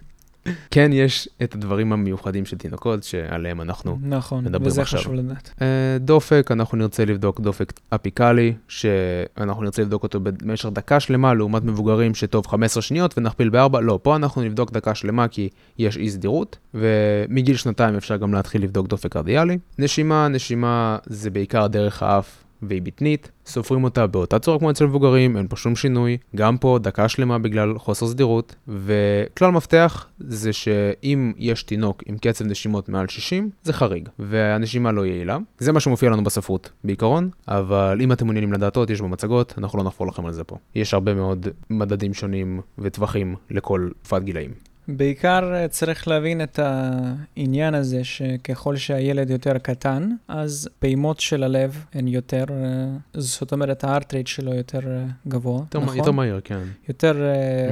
כן, 0.71 0.89
יש 0.93 1.29
את 1.43 1.55
הדברים 1.55 1.93
המיוחדים 1.93 2.45
של 2.45 2.57
תינוקות, 2.57 3.03
שעליהם 3.03 3.61
אנחנו 3.61 3.97
נכון, 4.01 4.43
מדברים 4.43 4.67
וזה 4.67 4.81
עכשיו. 4.81 4.99
חשוב 4.99 5.13
לדעת. 5.13 5.53
אה, 5.61 5.97
דופק, 5.99 6.49
אנחנו 6.51 6.77
נרצה 6.77 7.05
לבדוק 7.05 7.39
דופק 7.39 7.73
אפיקלי, 7.89 8.53
שאנחנו 8.67 9.63
נרצה 9.63 9.81
לבדוק 9.81 10.03
אותו 10.03 10.19
במשך 10.19 10.69
דקה 10.69 10.99
שלמה, 10.99 11.33
לעומת 11.33 11.63
מבוגרים 11.63 12.15
שטוב 12.15 12.47
15 12.47 12.81
שניות 12.81 13.17
ונכפיל 13.17 13.49
בארבע, 13.49 13.81
לא, 13.81 13.99
פה 14.03 14.15
אנחנו 14.15 14.41
נבדוק 14.41 14.71
דקה 14.71 14.95
שלמה 14.95 15.27
כי 15.27 15.49
יש 15.77 15.97
אי 15.97 16.09
סדירות, 16.09 16.57
ומגיל 16.73 17.55
שנתיים 17.55 17.95
אפשר 17.95 18.17
גם 18.17 18.33
להתחיל 18.33 18.63
לבדוק 18.63 18.87
דופק 18.87 19.11
קרדיאלי. 19.11 19.57
נשימה, 19.79 20.27
נשימה 20.27 20.97
זה 21.05 21.29
בעיקר 21.29 21.67
דרך 21.67 22.03
האף. 22.03 22.43
והיא 22.61 22.81
בטנית, 22.81 23.31
סופרים 23.45 23.83
אותה 23.83 24.07
באותה 24.07 24.39
צורה 24.39 24.59
כמו 24.59 24.71
אצל 24.71 24.85
מבוגרים, 24.85 25.37
אין 25.37 25.47
פה 25.47 25.55
שום 25.55 25.75
שינוי, 25.75 26.17
גם 26.35 26.57
פה 26.57 26.79
דקה 26.81 27.09
שלמה 27.09 27.39
בגלל 27.39 27.77
חוסר 27.77 28.07
סדירות, 28.07 28.55
וכלל 28.67 29.51
מפתח 29.51 30.07
זה 30.19 30.53
שאם 30.53 31.33
יש 31.37 31.63
תינוק 31.63 32.03
עם 32.05 32.17
קצב 32.17 32.45
נשימות 32.45 32.89
מעל 32.89 33.07
60, 33.07 33.49
זה 33.63 33.73
חריג, 33.73 34.09
והנשימה 34.19 34.91
לא 34.91 35.05
יעילה. 35.05 35.37
זה 35.59 35.71
מה 35.71 35.79
שמופיע 35.79 36.09
לנו 36.09 36.23
בספרות 36.23 36.69
בעיקרון, 36.83 37.29
אבל 37.47 37.99
אם 38.01 38.11
אתם 38.11 38.25
מעוניינים 38.25 38.53
לדעת 38.53 38.75
עוד, 38.75 38.89
יש 38.89 39.01
במצגות, 39.01 39.53
אנחנו 39.57 39.77
לא 39.77 39.83
נחפור 39.83 40.07
לכם 40.07 40.25
על 40.25 40.31
זה 40.31 40.43
פה. 40.43 40.57
יש 40.75 40.93
הרבה 40.93 41.13
מאוד 41.13 41.47
מדדים 41.69 42.13
שונים 42.13 42.61
וטווחים 42.77 43.35
לכל 43.49 43.89
תקופת 44.01 44.23
גילאים. 44.23 44.68
בעיקר 44.97 45.53
אה, 45.53 45.67
צריך 45.67 46.07
להבין 46.07 46.43
את 46.43 46.59
העניין 46.59 47.75
הזה 47.75 48.03
שככל 48.03 48.75
שהילד 48.75 49.29
יותר 49.29 49.57
קטן, 49.57 50.09
אז 50.27 50.69
פעימות 50.79 51.19
של 51.19 51.43
הלב 51.43 51.85
הן 51.93 52.07
יותר, 52.07 52.45
אה, 52.49 52.87
זאת 53.13 53.51
אומרת 53.51 53.83
הארט 53.83 54.13
רייט 54.13 54.27
שלו 54.27 54.53
יותר 54.53 54.79
אה, 54.87 55.03
גבוה, 55.27 55.59
יותר, 55.59 55.79
נכון? 55.79 55.97
יותר 55.97 56.11
מהיר, 56.11 56.41
כן. 56.43 56.59
יותר 56.87 57.13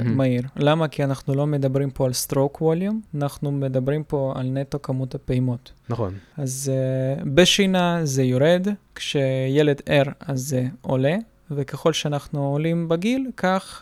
מהמם. 0.03 0.17
מהיר. 0.17 0.43
למה? 0.55 0.87
כי 0.87 1.03
אנחנו 1.03 1.33
לא 1.35 1.47
מדברים 1.47 1.89
פה 1.89 2.05
על 2.05 2.11
stroke 2.27 2.61
volume, 2.61 3.15
אנחנו 3.15 3.51
מדברים 3.51 4.03
פה 4.03 4.33
על 4.35 4.47
נטו 4.49 4.81
כמות 4.81 5.15
הפעימות. 5.15 5.71
נכון. 5.89 6.13
אז 6.37 6.71
uh, 7.19 7.25
בשינה 7.33 7.99
זה 8.03 8.23
יורד, 8.23 8.67
כשילד 8.95 9.81
ער 9.85 10.05
אז 10.19 10.39
זה 10.39 10.63
עולה, 10.81 11.15
וככל 11.51 11.93
שאנחנו 11.93 12.47
עולים 12.47 12.89
בגיל, 12.89 13.27
כך 13.37 13.81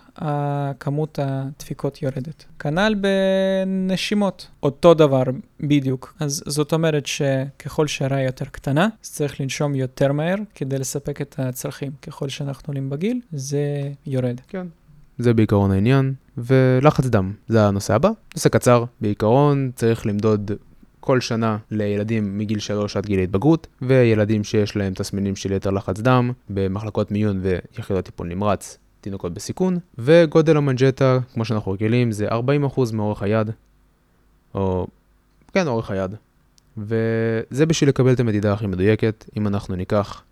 כמות 0.79 1.19
הדפיקות 1.21 2.01
יורדת. 2.01 2.45
כנ"ל 2.59 2.95
בנשימות, 2.95 4.47
אותו 4.63 4.93
דבר 4.93 5.23
בדיוק. 5.59 6.15
אז 6.19 6.43
זאת 6.45 6.73
אומרת 6.73 7.05
שככל 7.05 7.87
שהרעה 7.87 8.23
יותר 8.23 8.45
קטנה, 8.45 8.87
אז 9.03 9.11
צריך 9.11 9.41
לנשום 9.41 9.75
יותר 9.75 10.11
מהר 10.11 10.35
כדי 10.55 10.77
לספק 10.77 11.21
את 11.21 11.35
הצרכים. 11.37 11.91
ככל 12.01 12.29
שאנחנו 12.29 12.71
עולים 12.71 12.89
בגיל, 12.89 13.19
זה 13.31 13.91
יורד. 14.05 14.41
כן. 14.47 14.67
זה 15.17 15.33
בעיקרון 15.33 15.71
העניין, 15.71 16.13
ולחץ 16.37 17.05
דם, 17.05 17.33
זה 17.47 17.67
הנושא 17.67 17.93
הבא. 17.93 18.09
נושא 18.35 18.49
קצר, 18.49 18.83
בעיקרון 19.01 19.71
צריך 19.75 20.05
למדוד 20.05 20.51
כל 21.05 21.21
שנה 21.21 21.57
לילדים 21.71 22.37
מגיל 22.37 22.59
3 22.59 22.97
עד 22.97 23.05
גיל 23.05 23.19
ההתבגרות, 23.19 23.67
וילדים 23.81 24.43
שיש 24.43 24.75
להם 24.75 24.93
תסמינים 24.93 25.35
של 25.35 25.51
יתר 25.51 25.69
לחץ 25.69 25.99
דם 25.99 26.31
במחלקות 26.49 27.11
מיון 27.11 27.41
ויחידות 27.41 28.05
טיפול 28.05 28.27
נמרץ, 28.27 28.77
תינוקות 29.01 29.33
בסיכון, 29.33 29.79
וגודל 29.97 30.57
המנג'טה, 30.57 31.19
כמו 31.33 31.45
שאנחנו 31.45 31.71
רגילים, 31.71 32.11
זה 32.11 32.27
40% 32.29 32.31
מאורך 32.93 33.21
היד, 33.21 33.49
או 34.53 34.87
כן, 35.53 35.67
אורך 35.67 35.91
היד. 35.91 36.15
וזה 36.77 37.65
בשביל 37.65 37.89
לקבל 37.89 38.13
את 38.13 38.19
המדידה 38.19 38.53
הכי 38.53 38.67
מדויקת, 38.67 39.25
אם 39.37 39.47
אנחנו 39.47 39.75
ניקח, 39.75 40.23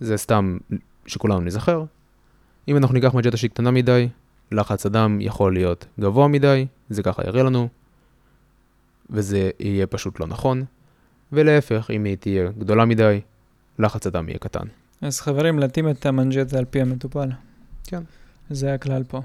זה 0.00 0.16
סתם 0.16 0.58
שכולנו 1.06 1.40
נזכר, 1.40 1.84
אם 2.68 2.76
אנחנו 2.76 2.94
ניקח 2.94 3.14
מג'טה 3.14 3.36
שהיא 3.36 3.50
קטנה 3.50 3.70
מדי, 3.70 4.08
לחץ 4.52 4.86
הדם 4.86 5.18
יכול 5.20 5.54
להיות 5.54 5.86
גבוה 6.00 6.28
מדי, 6.28 6.66
זה 6.90 7.02
ככה 7.02 7.22
יראה 7.26 7.42
לנו, 7.42 7.68
וזה 9.10 9.50
יהיה 9.60 9.86
פשוט 9.86 10.20
לא 10.20 10.26
נכון, 10.26 10.64
ולהפך, 11.32 11.90
אם 11.90 12.04
היא 12.04 12.16
תהיה 12.16 12.50
גדולה 12.58 12.84
מדי, 12.84 13.20
לחץ 13.78 14.06
הדם 14.06 14.28
יהיה 14.28 14.38
קטן. 14.38 14.64
אז 15.00 15.20
חברים, 15.20 15.58
להתאים 15.58 15.90
את 15.90 16.06
המנג'טה 16.06 16.58
על 16.58 16.64
פי 16.64 16.80
המטופל. 16.80 17.28
כן. 17.84 18.02
זה 18.50 18.74
הכלל 18.74 19.04
פה. 19.04 19.20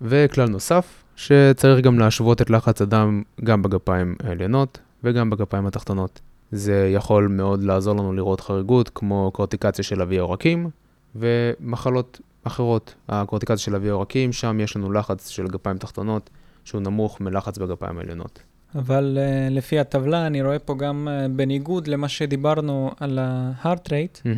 וכלל 0.00 0.48
נוסף, 0.48 1.02
שצריך 1.16 1.84
גם 1.84 1.98
להשוות 1.98 2.42
את 2.42 2.50
לחץ 2.50 2.82
הדם 2.82 3.22
גם 3.44 3.62
בגפיים 3.62 4.16
העליונות 4.24 4.78
וגם 5.04 5.30
בגפיים 5.30 5.66
התחתונות. 5.66 6.20
זה 6.52 6.90
יכול 6.94 7.28
מאוד 7.28 7.62
לעזור 7.62 7.94
לנו 7.94 8.12
לראות 8.12 8.40
חריגות, 8.40 8.90
כמו 8.94 9.30
קורטיקציה 9.34 9.84
של 9.84 10.02
אבי 10.02 10.18
העורקים, 10.18 10.70
ומחלות 11.16 12.20
אחרות. 12.44 12.94
הקורטיקציה 13.08 13.58
של 13.58 13.74
אבי 13.74 13.90
העורקים, 13.90 14.32
שם 14.32 14.60
יש 14.60 14.76
לנו 14.76 14.92
לחץ 14.92 15.28
של 15.28 15.48
גפיים 15.48 15.78
תחתונות, 15.78 16.30
שהוא 16.64 16.80
נמוך 16.80 17.20
מלחץ 17.20 17.58
בגפיים 17.58 17.98
העליונות. 17.98 18.42
אבל 18.74 19.18
uh, 19.18 19.52
לפי 19.54 19.78
הטבלה, 19.78 20.26
אני 20.26 20.42
רואה 20.42 20.58
פה 20.58 20.74
גם 20.78 21.08
uh, 21.08 21.28
בניגוד 21.36 21.88
למה 21.88 22.08
שדיברנו 22.08 22.90
על 23.00 23.18
ה-heart 23.18 23.86
rate 23.88 24.28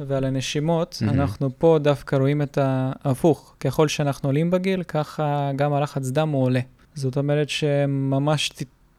ועל 0.00 0.24
הנשימות, 0.24 0.98
מהמם. 1.00 1.20
אנחנו 1.20 1.50
פה 1.58 1.78
דווקא 1.82 2.16
רואים 2.16 2.42
את 2.42 2.58
ההפוך. 2.60 3.54
ככל 3.60 3.88
שאנחנו 3.88 4.28
עולים 4.28 4.50
בגיל, 4.50 4.82
ככה 4.82 5.50
גם 5.56 5.72
הלחץ 5.72 6.08
דם 6.08 6.28
הוא 6.28 6.42
עולה. 6.42 6.60
זאת 6.94 7.16
אומרת 7.16 7.48
שממש 7.48 8.50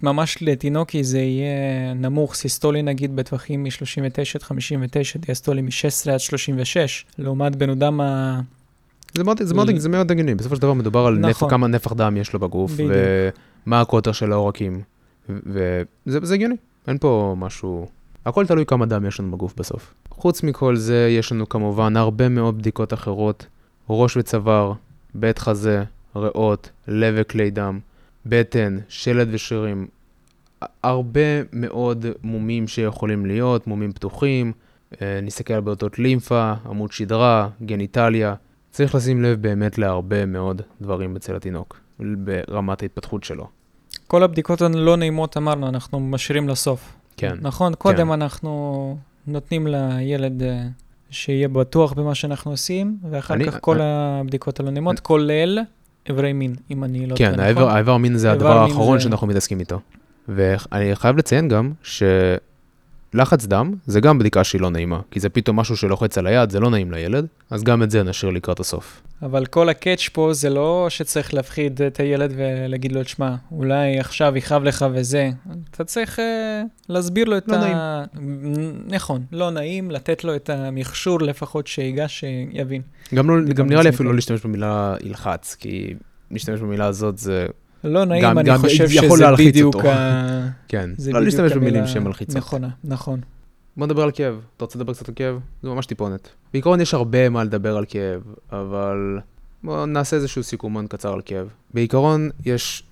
ממש 0.01 0.37
לתינוקי 0.41 1.03
זה 1.03 1.19
יהיה 1.19 1.93
נמוך, 1.93 2.35
סיסטולי 2.35 2.81
נגיד 2.81 3.15
בטווחים 3.15 3.63
מ-39 3.63 4.35
עד 4.35 4.43
59, 4.43 5.19
דיאסטולי 5.19 5.61
מ-16 5.61 6.11
עד 6.11 6.19
36, 6.19 7.05
לעומת 7.17 7.55
בן 7.55 7.69
אדם. 7.69 7.99
זה 9.13 9.23
מאוד, 9.23 9.43
זה 9.43 9.53
מאוד, 9.53 9.77
זה 9.77 9.89
מאוד 9.89 10.11
הגיוני, 10.11 10.35
בסופו 10.35 10.55
של 10.55 10.61
דבר 10.61 10.73
מדובר 10.73 11.05
על 11.05 11.17
נפח, 11.17 11.29
נכון. 11.29 11.49
כמה 11.49 11.67
נפח 11.67 11.93
דם 11.93 12.17
יש 12.17 12.33
לו 12.33 12.39
בגוף, 12.39 12.71
בדיוק. 12.71 12.91
ומה 13.65 13.81
הקוטר 13.81 14.11
של 14.11 14.31
העורקים, 14.31 14.81
וזה 15.29 15.83
זה 16.05 16.33
הגיוני, 16.33 16.55
אין 16.87 16.97
פה 16.97 17.35
משהו, 17.37 17.87
הכל 18.25 18.45
תלוי 18.45 18.65
כמה 18.65 18.85
דם 18.85 19.05
יש 19.05 19.19
לנו 19.19 19.31
בגוף 19.31 19.53
בסוף. 19.57 19.93
חוץ 20.09 20.43
מכל 20.43 20.75
זה, 20.75 21.07
יש 21.11 21.31
לנו 21.31 21.49
כמובן 21.49 21.97
הרבה 21.97 22.29
מאוד 22.29 22.57
בדיקות 22.57 22.93
אחרות, 22.93 23.45
ראש 23.89 24.17
וצוואר, 24.17 24.73
בית 25.15 25.39
חזה, 25.39 25.83
ריאות, 26.15 26.69
לב 26.87 27.15
וכלי 27.17 27.51
דם, 27.51 27.79
בטן, 28.25 28.77
שלד 28.87 29.27
ושרירים, 29.31 29.87
הרבה 30.83 31.21
מאוד 31.53 32.05
מומים 32.23 32.67
שיכולים 32.67 33.25
להיות, 33.25 33.67
מומים 33.67 33.93
פתוחים, 33.93 34.51
אה, 35.01 35.19
נסתכל 35.23 35.53
על 35.53 35.61
בעיות 35.61 35.99
לימפה, 35.99 36.53
עמוד 36.65 36.91
שדרה, 36.91 37.49
גניטליה. 37.65 38.33
צריך 38.71 38.95
לשים 38.95 39.23
לב 39.23 39.41
באמת 39.41 39.77
להרבה 39.77 40.25
מאוד 40.25 40.61
דברים 40.81 41.15
אצל 41.15 41.35
התינוק, 41.35 41.79
ברמת 41.99 42.81
ההתפתחות 42.81 43.23
שלו. 43.23 43.47
כל 44.07 44.23
הבדיקות 44.23 44.61
הלא 44.61 44.97
נעימות 44.97 45.37
אמרנו, 45.37 45.67
אנחנו 45.69 45.99
משאירים 45.99 46.49
לסוף. 46.49 46.93
כן, 47.17 47.35
נכון? 47.41 47.73
קודם 47.75 48.13
אנחנו 48.13 48.97
נותנים 49.27 49.67
לילד 49.67 50.43
אה, 50.43 50.63
שיהיה 51.09 51.47
בטוח 51.47 51.93
במה 51.93 52.15
שאנחנו 52.15 52.51
עושים, 52.51 52.97
ואחר 53.09 53.33
אני- 53.33 53.45
כך 53.45 53.57
כל 53.61 53.75
אני- 53.75 53.83
הבדיקות 54.21 54.59
הלא 54.59 54.69
נעימות, 54.71 54.99
כולל 54.99 55.59
איברי 56.09 56.33
מין, 56.33 56.55
אם 56.71 56.83
אני 56.83 57.05
לא 57.07 57.15
טועה, 57.15 57.17
כן, 57.17 57.31
נכון? 57.31 57.43
האיבר, 57.45 57.69
האיבר 57.69 57.97
מין 57.97 58.17
זה 58.17 58.31
הדבר 58.31 58.57
האחרון 58.57 58.97
זה- 58.97 59.03
שאנחנו 59.03 59.27
מתעסקים 59.27 59.59
איתו. 59.59 59.79
ואני 60.27 60.95
חייב 60.95 61.17
לציין 61.17 61.47
גם 61.47 61.71
שלא 61.83 61.97
לחץ 63.17 63.45
דם 63.45 63.73
זה 63.85 63.99
גם 63.99 64.19
בדיקה 64.19 64.43
שהיא 64.43 64.61
לא 64.61 64.69
נעימה, 64.69 64.99
כי 65.11 65.19
זה 65.19 65.29
פתאום 65.29 65.59
משהו 65.59 65.77
שלוחץ 65.77 66.17
על 66.17 66.27
היד, 66.27 66.49
זה 66.49 66.59
לא 66.59 66.69
נעים 66.69 66.91
לילד, 66.91 67.27
אז 67.49 67.63
גם 67.63 67.83
את 67.83 67.91
זה 67.91 68.03
נשאיר 68.03 68.31
לקראת 68.31 68.59
הסוף. 68.59 69.01
אבל 69.21 69.45
כל 69.45 69.69
הקאץ' 69.69 70.09
פה 70.13 70.33
זה 70.33 70.49
לא 70.49 70.85
שצריך 70.89 71.33
להפחיד 71.33 71.81
את 71.81 71.99
הילד 71.99 72.33
ולהגיד 72.35 72.91
לו, 72.91 73.03
תשמע, 73.03 73.35
אולי 73.51 73.99
עכשיו 73.99 74.37
יכאב 74.37 74.63
לך 74.63 74.85
וזה. 74.93 75.29
אתה 75.71 75.83
צריך 75.83 76.19
uh, 76.19 76.21
להסביר 76.89 77.25
לו 77.25 77.37
את 77.37 77.47
לא 77.47 77.55
ה... 77.55 78.03
נכון, 78.87 79.21
לא 79.31 79.51
נעים, 79.51 79.91
לתת 79.91 80.23
לו 80.23 80.35
את 80.35 80.49
המכשור 80.49 81.21
לפחות 81.21 81.67
שיגש, 81.67 82.19
שיבין. 82.19 82.81
גם, 83.15 83.29
לא, 83.29 83.53
גם 83.53 83.65
על 83.65 83.69
נראה 83.69 83.83
לי 83.83 83.89
אפילו. 83.89 84.09
לא 84.09 84.15
להשתמש 84.15 84.41
במילה 84.45 84.95
ילחץ, 85.03 85.55
כי 85.59 85.93
להשתמש 86.31 86.59
במילה 86.59 86.85
הזאת 86.85 87.17
זה, 87.17 87.47
לא 87.83 88.05
נעים, 88.05 88.23
גם- 88.23 88.37
אני 88.37 88.49
גם 88.49 88.57
חושב 88.57 88.89
שזה 88.89 89.07
בדיוק 89.37 89.75
אותו. 89.75 89.89
ה... 89.91 90.47
כן, 90.67 90.89
זה 90.97 91.11
לא 91.11 91.23
להשתמש 91.23 91.51
במילים 91.51 91.87
שהן 91.87 92.03
מלחיצות. 92.03 92.35
נכונה, 92.37 92.69
נכון. 92.83 93.19
בוא 93.77 93.85
נדבר 93.87 94.03
על 94.03 94.11
כאב. 94.13 94.39
אתה 94.57 94.65
רוצה 94.65 94.79
לדבר 94.79 94.93
קצת 94.93 95.09
על 95.09 95.15
כאב? 95.15 95.39
זה 95.63 95.69
ממש 95.69 95.85
טיפונת. 95.85 96.29
בעיקרון 96.53 96.81
יש 96.81 96.93
הרבה 96.93 97.29
מה 97.29 97.43
לדבר 97.43 97.77
על 97.77 97.85
כאב, 97.87 98.21
אבל 98.51 99.19
בואו 99.63 99.85
נעשה 99.85 100.15
איזשהו 100.15 100.43
סיכומון 100.43 100.87
קצר 100.87 101.13
על 101.13 101.21
כאב. 101.25 101.47
בעיקרון 101.73 102.29
יש, 102.45 102.83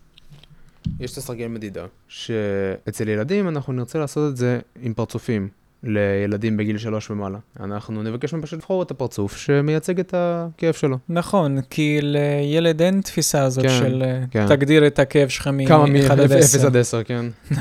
יש 1.00 1.12
את 1.14 1.18
הסרגל 1.18 1.48
מדידה, 1.48 1.86
שאצל 2.08 3.10
ילדים 3.10 3.48
אנחנו 3.48 3.74
נרצה 3.74 4.00
לעשות 4.00 4.32
את 4.32 4.38
זה 4.38 4.60
עם 4.82 4.94
פרצופים. 4.94 5.48
לילדים 5.86 6.58
בגיל 6.58 6.78
שלוש 6.78 7.10
ומעלה. 7.10 7.38
אנחנו 7.60 8.04
נבקש 8.04 8.34
מהם 8.34 8.42
פשוט 8.42 8.60
לבחור 8.60 8.84
את 8.84 8.92
הפרצוף 8.92 9.38
שמייצג 9.38 10.00
את 10.00 10.14
הכאב 10.18 10.74
שלו. 10.74 10.98
נכון, 11.10 11.62
כי 11.70 12.00
לילד 12.02 12.82
אין 12.82 13.02
תפיסה 13.02 13.44
הזאת 13.44 13.66
כן, 13.66 13.70
של 13.80 14.04
אה, 14.06 14.24
כן. 14.32 14.48
תגדיר 14.48 14.88
את 14.88 15.00
הכאב 15.00 15.30
שלך 15.30 15.50
כמה 15.68 15.86
מ-1 15.86 16.12
עד 16.12 16.20
0 16.20 16.56
10. 16.56 16.68
עד 16.68 16.78
10, 16.78 17.04
כן. 17.04 17.26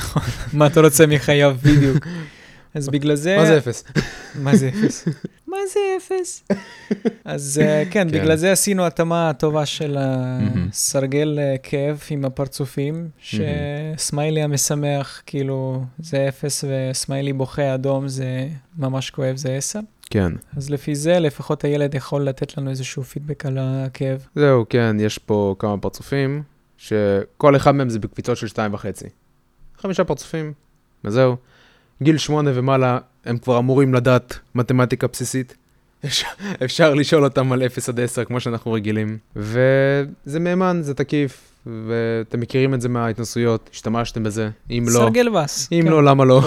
מה 0.53 0.67
אתה 0.67 0.81
רוצה 0.81 1.07
מחייו 1.07 1.57
בדיוק. 1.63 2.07
אז 2.75 2.89
בגלל 2.89 3.15
זה... 3.15 3.37
מה 3.37 3.47
זה 3.47 3.59
0? 3.59 3.85
מה 4.35 4.57
זה 4.57 4.69
אפס? 4.69 5.09
מה 5.47 5.57
זה 5.73 5.81
אפס? 5.97 6.45
אז 7.25 7.61
אה, 7.63 7.85
כן, 7.91 8.09
כן. 8.11 8.21
בגלל 8.21 8.37
זה 8.37 8.53
עשינו 8.53 8.87
התאמה 8.87 9.33
טובה 9.39 9.67
של. 9.67 9.97
הסרגל 9.99 11.39
אה, 11.39 11.57
כאב 11.63 12.03
עם 12.11 12.25
הפרצופים, 12.25 13.09
שסמיילי 13.19 14.43
המשמח, 14.43 15.23
כאילו, 15.27 15.85
זה 15.99 16.29
אפס, 16.29 16.65
וסמיילי 16.69 17.33
בוכה 17.33 17.75
אדום 17.75 18.09
זה 18.09 18.49
ממש 18.79 19.11
כואב, 19.11 19.37
זה 19.37 19.53
עשר. 19.55 19.81
כן. 20.11 20.33
אז 20.57 20.71
לפי 20.71 20.95
זה, 20.95 21.19
לפחות 21.19 21.65
הילד 21.65 21.95
יכול 21.95 22.23
לתת 22.23 22.59
לנו 22.59 22.71
איזשהו 22.71 23.03
פידבק 23.03 23.47
על 23.47 23.59
הכאב. 23.61 24.27
זהו, 24.35 24.65
כן, 24.69 24.97
יש 25.01 25.19
פה 25.19 25.55
כמה 25.59 25.79
פרצופים, 25.79 26.43
שכל 26.77 27.57
אחד 27.57 27.71
מהם 27.71 27.89
זה 27.89 27.99
בקפיצות 27.99 28.37
של 28.37 28.47
שתיים 28.47 28.75
וחצי. 28.75 29.07
חמישה 29.79 30.05
פרצופים, 30.05 30.53
וזהו. 31.05 31.37
גיל 32.03 32.19
שמונה 32.19 32.51
ומעלה, 32.55 32.99
הם 33.25 33.39
כבר 33.39 33.59
אמורים 33.59 33.95
לדעת 33.95 34.39
מתמטיקה 34.55 35.07
בסיסית. 35.07 35.55
אפשר, 36.05 36.27
אפשר 36.65 36.95
לשאול 36.95 37.25
אותם 37.25 37.53
על 37.53 37.63
0 37.63 37.89
עד 37.89 38.01
10 38.01 38.25
כמו 38.25 38.41
שאנחנו 38.41 38.73
רגילים. 38.73 39.19
וזה 39.37 40.41
מהימן, 40.41 40.79
זה 40.83 40.95
תקיף, 40.95 41.53
ואתם 41.67 42.41
מכירים 42.41 42.75
את 42.75 42.81
זה 42.81 42.89
מההתנסויות, 42.89 43.71
השתמשתם 43.73 44.23
בזה. 44.23 44.49
אם 44.71 44.85
לא, 44.87 44.93
סרגל 44.93 45.29
בס. 45.29 45.69
אם 45.73 45.83
כן, 45.85 45.91
לא, 45.91 46.05
למה 46.05 46.25
לא? 46.25 46.43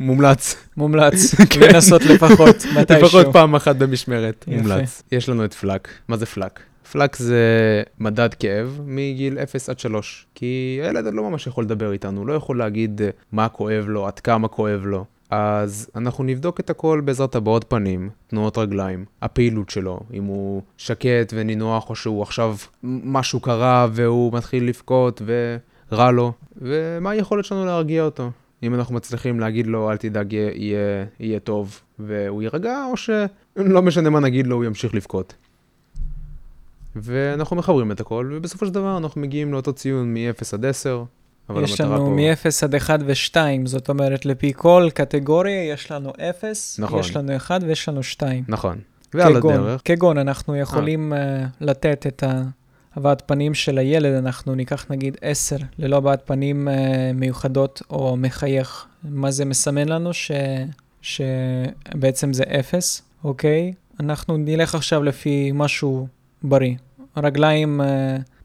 מומלץ. 0.00 0.56
מומלץ 0.76 1.34
כן. 1.50 1.60
לנסות 1.60 2.02
לפחות, 2.04 2.56
מתישהו. 2.76 3.02
לפחות 3.06 3.26
פעם 3.32 3.54
אחת 3.54 3.76
במשמרת. 3.76 4.44
מומלץ. 4.48 5.02
יש 5.12 5.28
לנו 5.28 5.44
את 5.44 5.54
פלאק. 5.54 5.88
מה 6.08 6.16
זה 6.16 6.26
פלאק? 6.26 6.60
פלאק 6.92 7.16
זה 7.16 7.82
מדד 7.98 8.34
כאב 8.34 8.80
מגיל 8.86 9.38
0 9.38 9.68
עד 9.68 9.78
3. 9.78 10.26
כי 10.34 10.80
הילד 10.82 11.14
לא 11.14 11.30
ממש 11.30 11.46
יכול 11.46 11.64
לדבר 11.64 11.92
איתנו, 11.92 12.26
לא 12.26 12.32
יכול 12.32 12.58
להגיד 12.58 13.02
אה, 13.02 13.10
מה 13.32 13.48
כואב 13.48 13.84
לו, 13.88 14.06
עד 14.06 14.20
כמה 14.20 14.48
כואב 14.48 14.86
לו. 14.86 15.04
אז 15.30 15.90
אנחנו 15.96 16.24
נבדוק 16.24 16.60
את 16.60 16.70
הכל 16.70 17.00
בעזרת 17.04 17.34
הבעות 17.34 17.64
פנים, 17.68 18.10
תנועות 18.26 18.58
רגליים, 18.58 19.04
הפעילות 19.22 19.70
שלו, 19.70 20.00
אם 20.12 20.24
הוא 20.24 20.62
שקט 20.76 21.32
ונינוח 21.36 21.90
או 21.90 21.96
שהוא 21.96 22.22
עכשיו 22.22 22.56
משהו 22.82 23.40
קרה 23.40 23.86
והוא 23.92 24.32
מתחיל 24.32 24.68
לבכות 24.68 25.22
ורע 25.90 26.10
לו, 26.10 26.32
ומה 26.56 27.10
היכולת 27.10 27.44
שלנו 27.44 27.64
להרגיע 27.64 28.02
אותו. 28.02 28.30
אם 28.62 28.74
אנחנו 28.74 28.94
מצליחים 28.94 29.40
להגיד 29.40 29.66
לו, 29.66 29.90
אל 29.90 29.96
תדאג, 29.96 30.32
יהיה, 30.32 31.04
יהיה 31.20 31.40
טוב, 31.40 31.80
והוא 31.98 32.42
יירגע, 32.42 32.84
או 32.90 32.96
שלא 32.96 33.82
משנה 33.82 34.10
מה 34.10 34.20
נגיד 34.20 34.46
לו, 34.46 34.56
הוא 34.56 34.64
ימשיך 34.64 34.94
לבכות. 34.94 35.34
ואנחנו 36.96 37.56
מחברים 37.56 37.92
את 37.92 38.00
הכל, 38.00 38.30
ובסופו 38.34 38.66
של 38.66 38.72
דבר 38.72 38.96
אנחנו 38.96 39.20
מגיעים 39.20 39.52
לאותו 39.52 39.72
ציון 39.72 40.14
מ-0 40.14 40.42
עד 40.52 40.64
10. 40.64 41.04
אבל 41.48 41.64
יש 41.64 41.80
לנו 41.80 41.96
פה- 41.96 42.10
מ-0 42.10 42.64
עד 42.64 42.74
1 42.74 43.00
ו-2, 43.06 43.36
זאת 43.64 43.88
אומרת, 43.88 44.26
לפי 44.26 44.52
כל 44.56 44.88
קטגוריה 44.94 45.64
יש 45.72 45.90
לנו 45.90 46.12
0, 46.30 46.76
נכון. 46.78 47.00
יש 47.00 47.16
לנו 47.16 47.36
1 47.36 47.60
ויש 47.66 47.88
לנו 47.88 48.02
2. 48.02 48.44
נכון. 48.48 48.78
ועל 49.14 49.34
כגון, 49.34 49.54
הדרך, 49.54 49.80
כגון, 49.84 50.18
אנחנו 50.18 50.56
יכולים 50.56 51.12
uh, 51.12 51.16
לתת 51.60 52.06
את 52.06 52.22
הבעת 52.96 53.22
פנים 53.26 53.54
של 53.54 53.78
הילד, 53.78 54.14
אנחנו 54.14 54.54
ניקח 54.54 54.86
נגיד 54.90 55.16
10 55.20 55.56
ללא 55.78 55.96
הבעת 55.96 56.22
פנים 56.26 56.68
uh, 56.68 56.72
מיוחדות 57.14 57.82
או 57.90 58.16
מחייך. 58.16 58.86
מה 59.04 59.30
זה 59.30 59.44
מסמן 59.44 59.88
לנו? 59.88 60.12
ש... 60.12 60.30
שבעצם 61.02 62.32
זה 62.32 62.44
0, 62.60 63.02
אוקיי? 63.24 63.72
אנחנו 64.00 64.36
נלך 64.36 64.74
עכשיו 64.74 65.02
לפי 65.02 65.50
משהו 65.54 66.06
בריא. 66.42 66.74
רגליים 67.16 67.80
uh, 67.80 67.84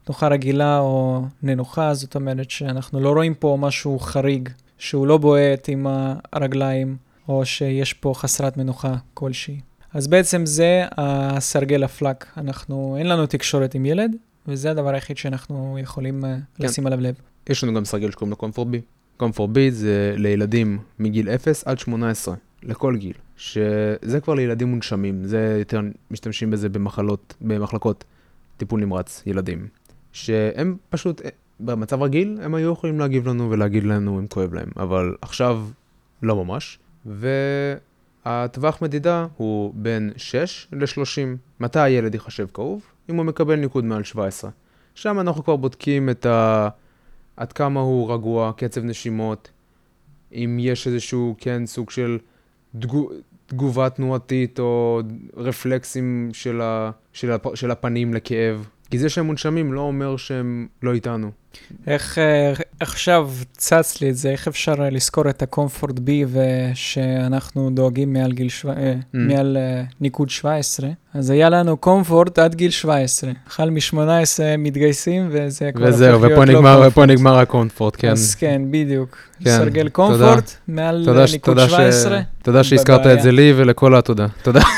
תנוחה 0.04 0.28
רגילה 0.28 0.78
או 0.78 1.22
ננוחה, 1.42 1.94
זאת 1.94 2.14
אומרת 2.14 2.50
שאנחנו 2.50 3.00
לא 3.00 3.12
רואים 3.12 3.34
פה 3.34 3.56
משהו 3.60 3.98
חריג, 3.98 4.48
שהוא 4.78 5.06
לא 5.06 5.18
בועט 5.18 5.68
עם 5.68 5.86
הרגליים, 6.32 6.96
או 7.28 7.46
שיש 7.46 7.92
פה 7.92 8.12
חסרת 8.16 8.56
מנוחה 8.56 8.94
כלשהי. 9.14 9.60
אז 9.94 10.06
בעצם 10.06 10.46
זה 10.46 10.84
הסרגל 10.96 11.84
הפלאק. 11.84 12.26
אנחנו, 12.36 12.96
אין 12.98 13.08
לנו 13.08 13.26
תקשורת 13.26 13.74
עם 13.74 13.86
ילד, 13.86 14.16
וזה 14.46 14.70
הדבר 14.70 14.94
היחיד 14.94 15.16
שאנחנו 15.16 15.76
יכולים 15.80 16.24
אה, 16.24 16.36
כן. 16.54 16.64
לשים 16.64 16.86
עליו 16.86 17.00
לב. 17.00 17.14
יש 17.48 17.64
לנו 17.64 17.74
גם 17.74 17.84
סרגל 17.84 18.10
שקוראים 18.10 18.30
לו 18.30 18.36
קומפורט 18.36 18.68
בי. 18.68 18.80
קומפורט 19.16 19.50
בי 19.50 19.70
זה 19.70 20.14
לילדים 20.16 20.78
מגיל 20.98 21.28
0 21.28 21.64
עד 21.64 21.78
18, 21.78 22.34
לכל 22.62 22.96
גיל. 22.96 23.12
שזה 23.36 24.20
כבר 24.22 24.34
לילדים 24.34 24.68
מונשמים, 24.68 25.24
זה 25.24 25.56
יותר 25.58 25.80
משתמשים 26.10 26.50
בזה 26.50 26.68
במחלות, 26.68 27.34
במחלקות 27.40 28.04
טיפול 28.60 28.80
נמרץ 28.80 29.22
ילדים. 29.26 29.68
שהם 30.12 30.76
פשוט, 30.90 31.20
אה, 31.24 31.30
במצב 31.60 32.02
רגיל, 32.02 32.38
הם 32.42 32.54
היו 32.54 32.72
יכולים 32.72 33.00
להגיב 33.00 33.28
לנו 33.28 33.50
ולהגיד 33.50 33.84
לנו 33.84 34.18
אם 34.18 34.26
כואב 34.26 34.54
להם, 34.54 34.68
אבל 34.76 35.14
עכשיו 35.22 35.66
לא 36.22 36.44
ממש. 36.44 36.78
והטווח 38.26 38.82
מדידה 38.82 39.26
הוא 39.36 39.72
בין 39.76 40.12
6 40.16 40.68
ל-30. 40.72 41.36
מתי 41.60 41.80
הילד 41.80 42.14
ייחשב 42.14 42.46
כאוב? 42.54 42.82
אם 43.10 43.16
הוא 43.16 43.24
מקבל 43.24 43.56
ניקוד 43.56 43.84
מעל 43.84 44.04
17. 44.04 44.50
שם 44.94 45.20
אנחנו 45.20 45.44
כבר 45.44 45.56
בודקים 45.56 46.10
את 46.10 46.26
ה... 46.26 46.68
עד 47.36 47.52
כמה 47.52 47.80
הוא 47.80 48.12
רגוע, 48.12 48.52
קצב 48.56 48.84
נשימות, 48.84 49.50
אם 50.32 50.56
יש 50.60 50.86
איזשהו, 50.86 51.34
כן, 51.38 51.66
סוג 51.66 51.90
של 51.90 52.18
תגו, 52.78 53.10
תגובה 53.50 53.90
תנועתית 53.90 54.58
או 54.58 55.00
רפלקסים 55.36 56.30
של, 56.32 56.60
הפנים 57.70 58.14
לכאב. 58.14 58.68
כי 58.90 58.98
זה 58.98 59.08
שהם 59.08 59.26
מונשמים 59.26 59.72
לא 59.72 59.80
אומר 59.80 60.16
שהם 60.16 60.66
לא 60.82 60.92
איתנו. 60.94 61.30
איך 61.86 62.18
אה, 62.18 62.52
עכשיו 62.80 63.30
צץ 63.56 64.00
לי 64.00 64.10
את 64.10 64.16
זה, 64.16 64.30
איך 64.30 64.48
אפשר 64.48 64.74
אה, 64.80 64.90
לזכור 64.90 65.30
את 65.30 65.42
הקומפורט 65.42 65.98
בי 65.98 66.24
ושאנחנו 66.32 67.70
דואגים 67.70 68.12
מעל 68.12 68.32
גיל, 68.32 68.48
שו... 68.48 68.68
אה, 68.70 68.74
Mm. 68.74 69.18
מעל 69.18 69.56
ניקוד 70.00 70.30
17? 70.30 70.88
אז 71.14 71.30
היה 71.30 71.48
לנו 71.50 71.76
קומפורט 71.76 72.38
עד 72.38 72.54
גיל 72.54 72.70
17. 72.70 73.30
החל 73.46 73.70
מ-18 73.70 73.96
מתגייסים 74.58 75.28
וזה 75.30 75.70
כבר 75.74 75.84
וזהו, 75.88 76.20
להיות 76.20 76.32
ופה 76.32 76.44
לא 76.44 76.52
נגמר, 76.52 76.72
קומפורט. 76.74 76.92
ופה 76.92 77.06
נגמר 77.06 77.38
הקונפורט, 77.38 77.94
כן. 77.98 78.10
אז 78.10 78.34
כן, 78.34 78.62
בדיוק. 78.70 79.16
כן, 79.44 79.50
סרגל 79.58 79.88
תודה. 79.88 79.90
קומפורט 79.90 80.50
מעל 80.68 81.02
תודה, 81.04 81.20
אה, 81.20 81.26
ש- 81.26 81.32
ניקוד 81.32 81.54
תודה, 81.54 81.68
ש... 81.68 81.72
17. 81.72 82.20
תודה 82.42 82.64
שהזכרת. 82.64 83.06
את 83.06 83.22
זה 83.22 83.32
לי 83.32 83.52
ולכל 83.56 83.94
התודה. 83.96 84.26
תודה. 84.42 84.60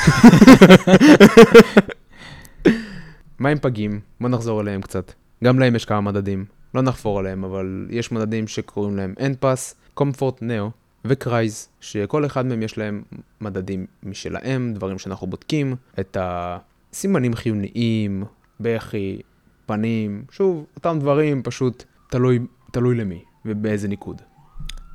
מה 3.43 3.49
עם 3.49 3.59
פגים? 3.59 4.01
בוא 4.21 4.29
נחזור 4.29 4.61
אליהם 4.61 4.83
קצת. 4.83 5.13
גם 5.45 5.59
להם 5.59 5.75
יש 5.75 5.85
כמה 5.85 6.01
מדדים. 6.01 6.45
לא 6.75 6.83
נחפור 6.83 7.19
עליהם, 7.19 7.45
אבל 7.45 7.87
יש 7.91 8.13
מדדים 8.13 8.49
שקוראים 8.49 8.97
להם 8.97 9.15
NPAS, 9.19 9.75
Comfort 10.01 10.41
Neo 10.41 10.71
וקרייז, 11.05 11.69
שכל 11.81 12.27
אחד 12.27 12.47
מהם 12.47 12.63
יש 12.63 12.79
להם 12.79 13.03
מדדים 13.41 13.87
משלהם, 14.03 14.73
דברים 14.75 14.99
שאנחנו 14.99 15.27
בודקים, 15.27 15.77
את 16.01 16.17
הסימנים 16.21 17.35
חיוניים, 17.35 18.25
בכי, 18.61 19.21
פנים, 19.67 20.25
שוב, 20.31 20.67
אותם 20.77 20.99
דברים, 21.01 21.43
פשוט 21.43 21.85
תלוי, 22.11 22.39
תלוי 22.73 22.95
למי 22.95 23.23
ובאיזה 23.45 23.89
ניקוד. 23.89 24.23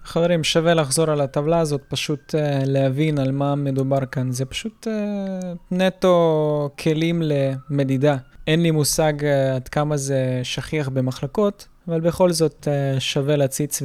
חברים, 0.03 0.43
שווה 0.43 0.73
לחזור 0.73 1.09
על 1.09 1.21
הטבלה 1.21 1.59
הזאת, 1.59 1.81
פשוט 1.87 2.35
uh, 2.35 2.37
להבין 2.65 3.19
על 3.19 3.31
מה 3.31 3.55
מדובר 3.55 4.05
כאן. 4.05 4.31
זה 4.31 4.45
פשוט 4.45 4.87
uh, 4.87 5.75
נטו 5.75 6.69
כלים 6.79 7.21
למדידה. 7.21 8.17
אין 8.47 8.61
לי 8.61 8.71
מושג 8.71 9.13
uh, 9.21 9.55
עד 9.55 9.67
כמה 9.67 9.97
זה 9.97 10.39
שכיח 10.43 10.89
במחלקות, 10.89 11.67
אבל 11.87 12.01
בכל 12.01 12.31
זאת 12.31 12.67
uh, 12.67 12.99
שווה 12.99 13.35
להציץ 13.35 13.81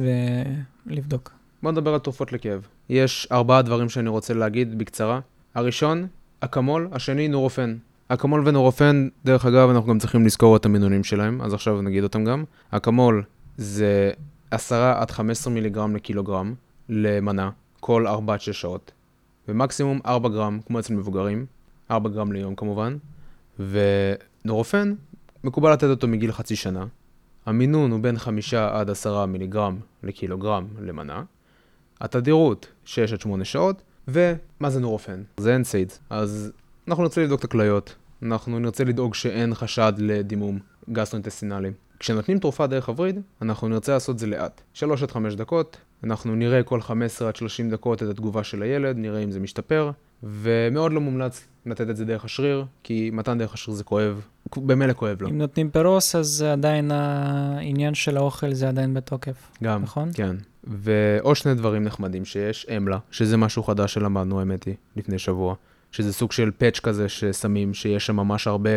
ולבדוק. 0.87 1.31
בוא 1.63 1.71
נדבר 1.71 1.93
על 1.93 1.99
תרופות 1.99 2.33
לכאב. 2.33 2.67
יש 2.89 3.27
ארבעה 3.31 3.61
דברים 3.61 3.89
שאני 3.89 4.09
רוצה 4.09 4.33
להגיד 4.33 4.77
בקצרה. 4.77 5.19
הראשון, 5.55 6.07
אקמול, 6.39 6.87
השני, 6.91 7.27
נורופן. 7.27 7.75
אקמול 8.07 8.47
ונורופן, 8.47 9.07
דרך 9.25 9.45
אגב, 9.45 9.69
אנחנו 9.69 9.89
גם 9.89 9.99
צריכים 9.99 10.25
לזכור 10.25 10.55
את 10.55 10.65
המינונים 10.65 11.03
שלהם, 11.03 11.41
אז 11.41 11.53
עכשיו 11.53 11.81
נגיד 11.81 12.03
אותם 12.03 12.25
גם. 12.25 12.43
אקמול 12.71 13.23
זה 13.57 14.11
10 14.51 14.75
עד 14.75 15.11
15 15.11 15.53
מיליגרם 15.53 15.95
לקילוגרם 15.95 16.53
למנה, 16.89 17.49
כל 17.79 18.07
4 18.07 18.33
עד 18.33 18.41
6 18.41 18.61
שעות. 18.61 18.91
ומקסימום 19.47 19.99
4 20.05 20.29
גרם, 20.29 20.59
כמו 20.65 20.79
אצל 20.79 20.93
מבוגרים, 20.93 21.45
4 21.91 22.09
גרם 22.09 22.31
ליום 22.31 22.55
כמובן. 22.55 22.97
ונורופן, 24.45 24.93
מקובל 25.43 25.73
לתת 25.73 25.83
אותו 25.83 26.07
מגיל 26.07 26.31
חצי 26.31 26.55
שנה. 26.55 26.85
המינון 27.45 27.91
הוא 27.91 27.99
בין 27.99 28.17
5 28.17 28.53
עד 28.53 28.89
10 28.89 29.25
מיליגרם 29.25 29.77
לקילוגרם 30.03 30.67
למנה. 30.79 31.23
התדירות 32.01 32.67
6 32.85 33.13
עד 33.13 33.21
8 33.21 33.45
שעות, 33.45 33.81
ומה 34.07 34.69
זה 34.69 34.79
נורופן? 34.79 35.23
זה 35.37 35.57
NSAID. 35.57 35.93
אז 36.09 36.51
אנחנו 36.87 37.03
נרצה 37.03 37.21
לבדוק 37.21 37.39
את 37.39 37.43
הכליות, 37.43 37.95
אנחנו 38.23 38.59
נרצה 38.59 38.83
לדאוג 38.83 39.13
שאין 39.13 39.55
חשד 39.55 39.93
לדימום 39.97 40.59
גסטרואינטסטינלי. 40.89 41.71
כשנותנים 42.03 42.39
תרופה 42.39 42.67
דרך 42.67 42.89
הווריד, 42.89 43.19
אנחנו 43.41 43.67
נרצה 43.67 43.93
לעשות 43.93 44.19
זה 44.19 44.27
לאט. 44.27 44.61
3 44.73 45.03
עד 45.03 45.11
5 45.11 45.35
דקות, 45.35 45.77
אנחנו 46.03 46.35
נראה 46.35 46.63
כל 46.63 46.81
15 46.81 47.27
עד 47.27 47.35
30 47.35 47.69
דקות 47.69 48.03
את 48.03 48.07
התגובה 48.07 48.43
של 48.43 48.61
הילד, 48.61 48.97
נראה 48.97 49.19
אם 49.19 49.31
זה 49.31 49.39
משתפר, 49.39 49.91
ומאוד 50.23 50.93
לא 50.93 51.01
מומלץ 51.01 51.47
לתת 51.65 51.89
את 51.89 51.97
זה 51.97 52.05
דרך 52.05 52.25
השריר, 52.25 52.65
כי 52.83 53.09
מתן 53.13 53.37
דרך 53.37 53.53
השריר 53.53 53.77
זה 53.77 53.83
כואב, 53.83 54.21
במילא 54.57 54.93
כואב 54.93 55.21
לו. 55.21 55.29
אם 55.29 55.37
נותנים 55.37 55.69
פירוס, 55.69 56.15
אז 56.15 56.41
עדיין 56.41 56.91
העניין 56.91 57.93
של 57.93 58.17
האוכל 58.17 58.53
זה 58.53 58.69
עדיין 58.69 58.93
בתוקף. 58.93 59.51
גם, 59.63 59.81
נכון? 59.81 60.09
כן. 60.13 60.35
ועוד 60.63 61.35
שני 61.35 61.55
דברים 61.55 61.83
נחמדים 61.83 62.25
שיש, 62.25 62.65
אמלה, 62.77 62.97
שזה 63.11 63.37
משהו 63.37 63.63
חדש 63.63 63.93
שלמדנו, 63.93 64.39
האמת 64.39 64.63
היא, 64.63 64.75
לפני 64.95 65.19
שבוע. 65.19 65.55
שזה 65.91 66.13
סוג 66.13 66.31
של 66.31 66.51
פאץ' 66.57 66.79
כזה 66.79 67.09
ששמים, 67.09 67.73
שיש 67.73 68.05
שם 68.05 68.15
ממש 68.15 68.47
הרבה 68.47 68.71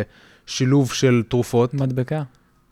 שילוב 0.45 0.91
של 0.93 1.23
תרופות. 1.29 1.73
מדבקה. 1.73 2.23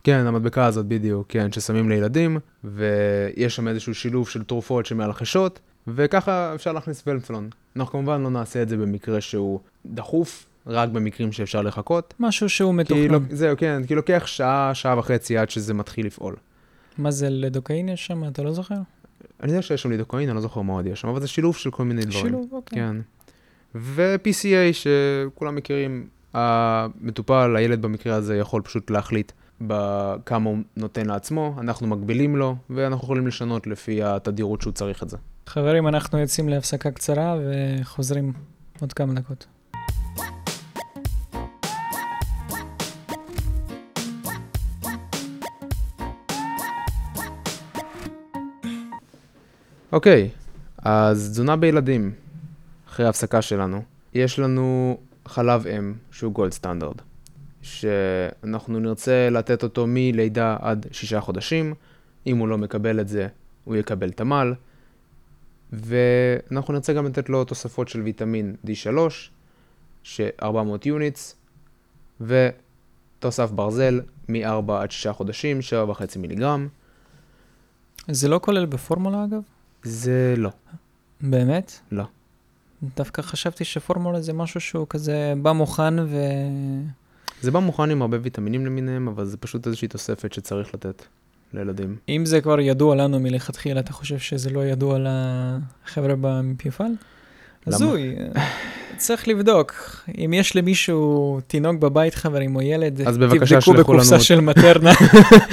כן, 0.06 0.26
המדבקה 0.28 0.66
הזאת 0.66 0.86
בדיוק, 0.86 1.26
כן, 1.30 1.52
ששמים 1.52 1.90
לילדים, 1.90 2.40
ויש 2.64 3.56
שם 3.56 3.68
איזשהו 3.68 3.96
שילוב 3.96 4.30
של 4.30 4.44
תרופות 4.44 4.86
שמעל 4.86 5.10
החשות, 5.10 5.60
וככה 5.88 6.56
אפשר 6.56 6.72
להכניס 6.72 7.04
ולפלון. 7.08 7.50
אנחנו 7.76 7.92
כמובן 7.92 8.22
לא 8.22 8.30
נעשה 8.30 8.62
את 8.62 8.70
זה 8.70 8.78
במקרה 8.78 9.22
שהוא 9.22 9.60
דחוף, 9.86 10.46
רק 10.68 10.90
במקרים 10.90 11.32
שאפשר 11.32 11.62
לחכות. 11.62 12.14
משהו 12.20 12.50
שהוא 12.50 12.76
מתוכנן. 12.76 13.12
לא, 13.12 13.20
זהו, 13.30 13.58
כן, 13.58 13.82
כי 13.88 13.96
לוקח 13.96 14.24
שעה, 14.26 14.72
שעה 14.74 15.00
וחצי 15.00 15.38
עד 15.38 15.50
שזה 15.50 15.74
מתחיל 15.74 16.06
לפעול. 16.06 16.36
מה 16.98 17.12
זה, 17.12 17.30
לדוקאין 17.30 17.90
יש 17.90 18.08
שם? 18.08 18.28
אתה 18.28 18.44
לא 18.44 18.54
זוכר? 18.54 18.76
אני 19.44 19.52
יודע 19.52 19.62
שיש 19.62 19.82
שם 19.82 19.92
לידוקאין, 19.92 20.30
אני 20.30 20.36
לא 20.36 20.42
זוכר 20.42 20.62
מה 20.62 20.74
עוד 20.74 20.86
יש 20.86 21.02
שם, 21.02 21.08
אבל 21.08 21.22
זה 21.22 21.28
שילוב 21.28 21.56
של 21.56 21.72
כל 21.72 21.84
מיני 21.84 22.02
דברים. 22.02 22.26
שילוב, 22.26 22.48
אוקיי. 22.52 22.80
כן. 22.80 22.96
ו-PCA, 23.76 24.74
שכולם 24.74 25.56
מכירים, 25.56 26.08
המטופל, 26.34 27.56
הילד 27.56 27.82
במקרה 27.82 28.16
הזה, 28.16 28.38
יכול 28.38 28.62
פשוט 28.62 28.92
להחליט 28.92 29.32
בכמה 29.62 30.50
הוא 30.50 30.58
נותן 30.78 31.06
לעצמו, 31.06 31.56
אנחנו 31.60 31.88
מגבילים 31.88 32.36
לו, 32.36 32.56
ואנחנו 32.70 33.04
יכולים 33.04 33.28
לשנות 33.28 33.68
לפי 33.68 34.04
התדירות 34.04 34.62
שהוא 34.62 34.74
צריך 34.74 35.04
את 35.04 35.10
זה. 35.10 35.18
חברים, 35.48 35.88
אנחנו 35.88 36.20
יוצאים 36.20 36.50
להפסקה 36.50 36.92
קצרה 36.92 37.36
וחוזרים 37.40 38.34
עוד 38.82 38.94
כמה 38.94 39.14
דקות. 39.14 39.46
אוקיי, 49.92 50.30
אז 50.78 51.30
תזונה 51.32 51.56
בילדים, 51.56 52.12
אחרי 52.88 53.06
ההפסקה 53.06 53.42
שלנו, 53.42 53.82
יש 54.14 54.40
לנו 54.40 54.98
חלב 55.26 55.68
אם, 55.68 55.94
שהוא 56.12 56.34
גולד 56.34 56.52
סטנדרט, 56.52 57.02
שאנחנו 57.66 58.80
נרצה 58.80 59.30
לתת 59.32 59.64
אותו 59.64 59.86
מלידה 59.88 60.58
עד 60.62 60.86
שישה 60.92 61.22
חודשים, 61.22 61.74
אם 62.28 62.38
הוא 62.38 62.48
לא 62.48 62.58
מקבל 62.58 63.00
את 63.00 63.08
זה, 63.08 63.28
הוא 63.64 63.76
יקבל 63.76 64.12
תמ"ל, 64.12 64.54
ואנחנו 65.74 66.74
נרצה 66.74 66.94
גם 66.94 67.06
לתת 67.06 67.30
לו 67.30 67.44
תוספות 67.44 67.88
של 67.88 68.02
ויטמין 68.02 68.56
D3, 68.66 68.90
ש-400 70.04 70.46
יוניטס, 70.86 71.36
ותוסף 72.22 73.52
ברזל 73.52 74.02
מ-4 74.30 74.72
עד 74.72 74.92
6 74.92 75.08
חודשים, 75.08 75.60
7.5 75.90 76.20
מיליגרם. 76.20 76.68
זה 78.08 78.28
לא 78.28 78.40
כולל 78.44 78.66
בפורמולה 78.66 79.24
אגב? 79.24 79.42
זה 79.84 80.34
לא. 80.38 80.50
באמת? 81.22 81.80
לא. 81.92 82.04
דווקא 82.98 83.22
חשבתי 83.22 83.66
שפורמולה 83.66 84.22
זה 84.22 84.34
משהו 84.34 84.60
שהוא 84.60 84.88
כזה 84.90 85.34
בא 85.42 85.52
מוכן 85.52 86.00
ו... 86.00 86.18
זה 87.46 87.52
בא 87.52 87.60
מוכן 87.60 87.92
עם 87.92 88.02
הרבה 88.02 88.18
ויטמינים 88.22 88.66
למיניהם, 88.66 89.08
אבל 89.08 89.26
זה 89.26 89.38
פשוט 89.38 89.68
איזושהי 89.68 89.88
תוספת 89.88 90.34
שצריך 90.34 90.74
לתת 90.74 91.04
לילדים. 91.54 91.96
אם 92.10 92.26
זה 92.26 92.42
כבר 92.42 92.60
ידוע 92.60 92.96
לנו 92.96 93.20
מלכתחילה, 93.20 93.80
אתה 93.80 93.94
חושב 93.94 94.20
שזה 94.20 94.50
לא 94.50 94.66
ידוע 94.66 94.98
לחבר'ה 95.00 96.14
במפעל? 96.22 96.92
הזוי, 97.68 98.16
צריך 98.98 99.28
לבדוק. 99.28 99.74
אם 100.18 100.34
יש 100.34 100.56
למישהו 100.56 101.40
תינוק 101.48 101.80
בבית, 101.82 102.16
חברים, 102.16 102.56
או 102.56 102.62
ילד, 102.62 103.02
אז 103.02 103.18
בבקשה, 103.18 103.56
תבדקו 103.56 103.74
בקופסה 103.74 104.20
של 104.20 104.40
מטרנה. 104.42 104.92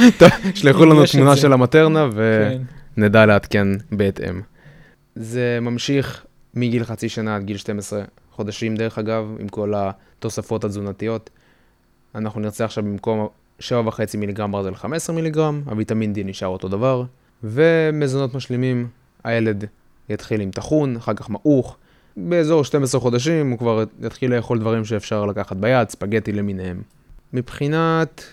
שלחו 0.54 0.84
לנו 0.84 1.02
תמונה. 1.12 1.36
של 1.36 1.52
המטרנה 1.52 2.08
כן. 2.12 2.62
ונדע 2.96 3.26
לעדכן 3.26 3.68
בהתאם. 3.92 4.40
זה 5.14 5.58
ממשיך 5.62 6.24
מגיל 6.54 6.84
חצי 6.84 7.08
שנה 7.08 7.36
עד 7.36 7.44
גיל 7.44 7.56
12 7.56 8.02
חודשים, 8.32 8.76
דרך 8.76 8.98
אגב, 8.98 9.24
עם 9.38 9.48
כל 9.48 9.72
התוספות 9.76 10.64
התזונתיות. 10.64 11.30
אנחנו 12.14 12.40
נרצה 12.40 12.64
עכשיו 12.64 12.84
במקום 12.84 13.28
7.5 13.60 13.64
מיליגרם 14.18 14.52
ברזל 14.52 14.74
15 14.74 15.16
מיליגרם, 15.16 15.62
הוויטמין 15.66 16.12
D 16.12 16.18
נשאר 16.24 16.48
אותו 16.48 16.68
דבר, 16.68 17.04
ומזונות 17.44 18.34
משלימים, 18.34 18.88
הילד 19.24 19.64
יתחיל 20.08 20.40
עם 20.40 20.50
טחון, 20.50 20.96
אחר 20.96 21.14
כך 21.14 21.30
מעוך. 21.30 21.76
באזור 22.16 22.64
12 22.64 23.00
חודשים 23.00 23.50
הוא 23.50 23.58
כבר 23.58 23.84
יתחיל 24.02 24.34
לאכול 24.34 24.58
דברים 24.58 24.84
שאפשר 24.84 25.26
לקחת 25.26 25.56
ביד, 25.56 25.88
ספגטי 25.88 26.32
למיניהם. 26.32 26.82
מבחינת 27.32 28.24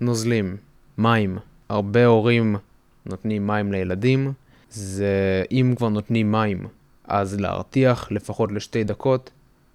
נוזלים, 0.00 0.56
מים, 0.98 1.38
הרבה 1.68 2.06
הורים 2.06 2.56
נותנים 3.06 3.46
מים 3.46 3.72
לילדים, 3.72 4.32
זה 4.70 5.44
אם 5.52 5.74
כבר 5.76 5.88
נותנים 5.88 6.32
מים, 6.32 6.66
אז 7.04 7.40
להרתיח 7.40 8.12
לפחות 8.12 8.52
לשתי 8.52 8.84
דקות, 8.84 9.30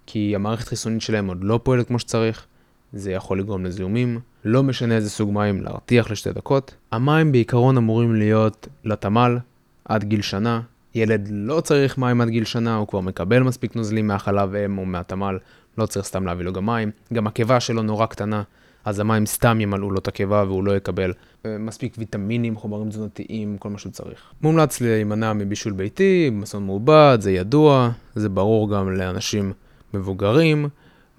כי 0.06 0.34
המערכת 0.34 0.68
חיסונית 0.68 1.02
שלהם 1.02 1.26
עוד 1.26 1.44
לא 1.44 1.60
פועלת 1.62 1.86
כמו 1.86 1.98
שצריך, 1.98 2.46
זה 2.92 3.12
יכול 3.12 3.38
לגרום 3.38 3.64
לזיהומים, 3.64 4.20
לא 4.44 4.62
משנה 4.62 4.96
איזה 4.96 5.10
סוג 5.10 5.32
מים, 5.32 5.62
להרתיח 5.62 6.10
לשתי 6.10 6.32
דקות. 6.32 6.74
המים 6.92 7.32
בעיקרון 7.32 7.76
אמורים 7.76 8.14
להיות 8.14 8.68
לתמ"ל 8.84 9.38
עד 9.84 10.04
גיל 10.04 10.22
שנה, 10.22 10.60
ילד 10.94 11.28
לא 11.32 11.60
צריך 11.60 11.98
מים 11.98 12.20
עד 12.20 12.28
גיל 12.28 12.44
שנה, 12.44 12.76
הוא 12.76 12.88
כבר 12.88 13.00
מקבל 13.00 13.42
מספיק 13.42 13.76
נוזלים 13.76 14.06
מהחלב 14.06 14.54
אם 14.54 14.78
או 14.78 14.84
מהתמ"ל, 14.84 15.38
לא 15.78 15.86
צריך 15.86 16.06
סתם 16.06 16.26
להביא 16.26 16.44
לו 16.44 16.52
גם 16.52 16.66
מים. 16.66 16.90
גם 17.12 17.26
הקיבה 17.26 17.60
שלו 17.60 17.82
נורא 17.82 18.06
קטנה, 18.06 18.42
אז 18.84 19.00
המים 19.00 19.26
סתם 19.26 19.60
ימלאו 19.60 19.90
לו 19.90 19.98
את 19.98 20.08
הקיבה 20.08 20.44
והוא 20.46 20.64
לא 20.64 20.76
יקבל 20.76 21.12
אה, 21.46 21.58
מספיק 21.58 21.94
ויטמינים, 21.98 22.56
חומרים 22.56 22.88
תזונתיים, 22.88 23.58
כל 23.58 23.70
מה 23.70 23.78
שהוא 23.78 23.92
צריך. 23.92 24.20
מומלץ 24.42 24.80
להימנע 24.80 25.32
מבישול 25.32 25.72
ביתי, 25.72 26.30
מזון 26.32 26.66
מעובד, 26.66 27.18
זה 27.20 27.32
ידוע, 27.32 27.90
זה 28.14 28.28
ברור 28.28 28.70
גם 28.70 28.90
לאנשים 28.90 29.52
מבוגרים. 29.94 30.68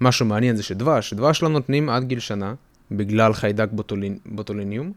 משהו 0.04 0.26
מעניין 0.26 0.56
זה 0.56 0.62
שדבש, 0.62 1.14
דבש 1.14 1.42
לא 1.42 1.48
נותנים 1.48 1.88
עד 1.88 2.04
גיל 2.04 2.18
שנה, 2.18 2.54
בגלל 2.90 3.32
חיידק 3.32 3.68
בוטולין, 3.72 4.18
בוטוליניום. 4.26 4.92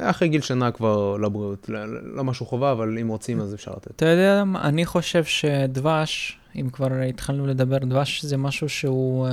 אחרי 0.00 0.28
גיל 0.28 0.40
שנה 0.40 0.70
כבר 0.70 1.16
לא 1.16 1.28
בריאות, 1.28 1.68
לא, 1.68 1.80
לא 2.16 2.24
משהו 2.24 2.46
חובה, 2.46 2.72
אבל 2.72 2.98
אם 2.98 3.08
רוצים 3.08 3.40
אז 3.40 3.54
אפשר 3.54 3.70
לתת. 3.70 3.90
אתה 3.90 4.06
יודע, 4.06 4.44
אני 4.60 4.86
חושב 4.86 5.24
שדבש, 5.24 6.38
אם 6.56 6.68
כבר 6.72 6.88
התחלנו 7.08 7.46
לדבר, 7.46 7.78
דבש 7.78 8.24
זה 8.24 8.36
משהו 8.36 8.68
שהוא 8.68 9.28
uh, 9.28 9.32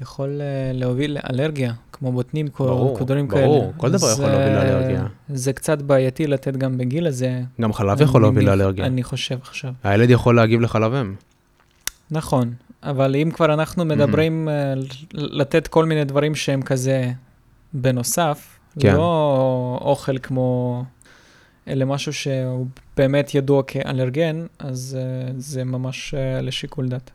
יכול 0.00 0.28
uh, 0.28 0.76
להוביל 0.76 1.18
לאלרגיה, 1.18 1.72
כמו 1.92 2.12
בוטנים, 2.12 2.46
ברור, 2.58 2.98
כדורים 2.98 3.28
כאלה. 3.28 3.46
ברור, 3.46 3.72
כל 3.76 3.88
דבר 3.88 4.06
אז, 4.06 4.12
יכול 4.12 4.30
להוביל 4.30 4.52
לאלרגיה. 4.52 5.06
זה 5.28 5.52
קצת 5.52 5.82
בעייתי 5.82 6.26
לתת 6.26 6.56
גם 6.56 6.78
בגיל 6.78 7.06
הזה. 7.06 7.42
גם 7.60 7.72
חלב 7.72 8.00
יכול 8.00 8.20
להוביל 8.20 8.46
לאלרגיה. 8.46 8.86
אני 8.86 9.02
חושב 9.02 9.38
עכשיו. 9.42 9.72
הילד 9.84 10.10
יכול 10.10 10.36
להגיב 10.36 10.60
לחלב 10.60 10.94
אם. 10.94 11.14
נכון, 12.10 12.52
אבל 12.82 13.16
אם 13.16 13.30
כבר 13.30 13.54
אנחנו 13.54 13.84
מדברים 13.84 14.48
אה, 14.48 14.74
לתת 15.12 15.66
כל 15.66 15.84
מיני 15.84 16.04
דברים 16.04 16.34
שהם 16.34 16.62
כזה 16.62 17.12
בנוסף, 17.72 18.58
כן. 18.80 18.94
לא 18.94 19.78
אוכל 19.80 20.18
כמו, 20.18 20.84
אלא 21.68 21.84
משהו 21.84 22.12
שהוא 22.12 22.66
באמת 22.96 23.34
ידוע 23.34 23.62
כאלרגן, 23.62 24.46
אז 24.58 24.98
אה, 25.00 25.32
זה 25.38 25.64
ממש 25.64 26.14
אה, 26.14 26.40
לשיקול 26.40 26.88
דעת. 26.88 27.10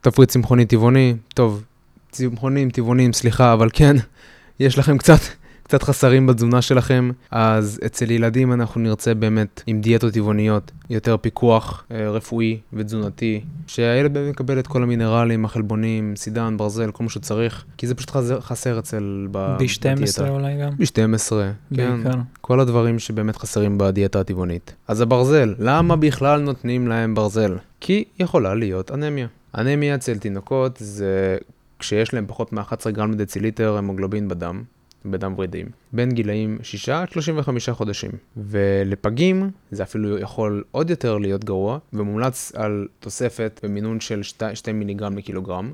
תפריט 0.00 0.28
צמחוני 0.28 0.66
טבעוני, 0.66 1.14
טוב, 1.34 1.64
צמחונים, 2.10 2.70
טבעונים, 2.70 3.12
סליחה, 3.12 3.52
אבל 3.52 3.68
כן, 3.72 3.96
יש 4.60 4.78
לכם 4.78 4.98
קצת 4.98 5.20
קצת 5.64 5.82
חסרים 5.82 6.26
בתזונה 6.26 6.62
שלכם, 6.62 7.10
אז 7.30 7.80
אצל 7.86 8.10
ילדים 8.10 8.52
אנחנו 8.52 8.80
נרצה 8.80 9.14
באמת 9.14 9.62
עם 9.66 9.80
דיאטות 9.80 10.12
טבעוניות, 10.12 10.70
יותר 10.90 11.16
פיקוח 11.16 11.84
אה, 11.90 12.10
רפואי 12.10 12.58
ותזונתי, 12.72 13.40
שהילד 13.66 14.14
באמת 14.14 14.34
יקבל 14.34 14.58
את 14.58 14.66
כל 14.66 14.82
המינרלים, 14.82 15.44
החלבונים, 15.44 16.16
סידן, 16.16 16.56
ברזל, 16.56 16.90
כל 16.90 17.04
מה 17.04 17.10
שצריך, 17.10 17.64
כי 17.76 17.86
זה 17.86 17.94
פשוט 17.94 18.10
חסר, 18.10 18.40
חסר 18.40 18.78
אצל 18.78 19.28
ב- 19.30 19.56
B12 19.56 20.28
אולי 20.28 20.60
גם, 20.62 20.70
ב-12, 20.78 21.30
כן. 21.76 22.02
בעיקר. 22.02 22.18
כל 22.40 22.60
הדברים 22.60 22.98
שבאמת 22.98 23.36
חסרים 23.36 23.78
בדיאטה 23.78 24.20
הטבעונית. 24.20 24.74
אז 24.88 25.00
הברזל, 25.00 25.54
למה 25.58 25.96
בכלל 25.96 26.40
נותנים 26.40 26.88
להם 26.88 27.14
ברזל? 27.14 27.56
כי 27.80 28.04
יכולה 28.18 28.54
להיות 28.54 28.90
אנמיה. 28.90 29.26
אנמיה 29.58 29.94
אצל 29.94 30.18
תינוקות 30.18 30.76
זה 30.80 31.36
כשיש 31.78 32.14
להם 32.14 32.24
פחות 32.26 32.52
מ-11 32.52 32.90
גרם 32.90 33.12
לדציליטר 33.12 33.76
המוגלובין 33.76 34.28
בדם, 34.28 34.62
בדם 35.04 35.34
ורידים, 35.36 35.66
בין 35.92 36.10
גילאים 36.10 36.58
6 36.62 36.88
עד 36.88 37.10
35 37.10 37.68
חודשים. 37.68 38.10
ולפגים 38.36 39.50
זה 39.70 39.82
אפילו 39.82 40.18
יכול 40.18 40.64
עוד 40.70 40.90
יותר 40.90 41.18
להיות 41.18 41.44
גרוע, 41.44 41.78
ומומלץ 41.92 42.52
על 42.54 42.88
תוספת 43.00 43.60
במינון 43.62 44.00
של 44.00 44.22
2 44.22 44.78
מיליגרם 44.78 45.16
לקילוגרם 45.18 45.72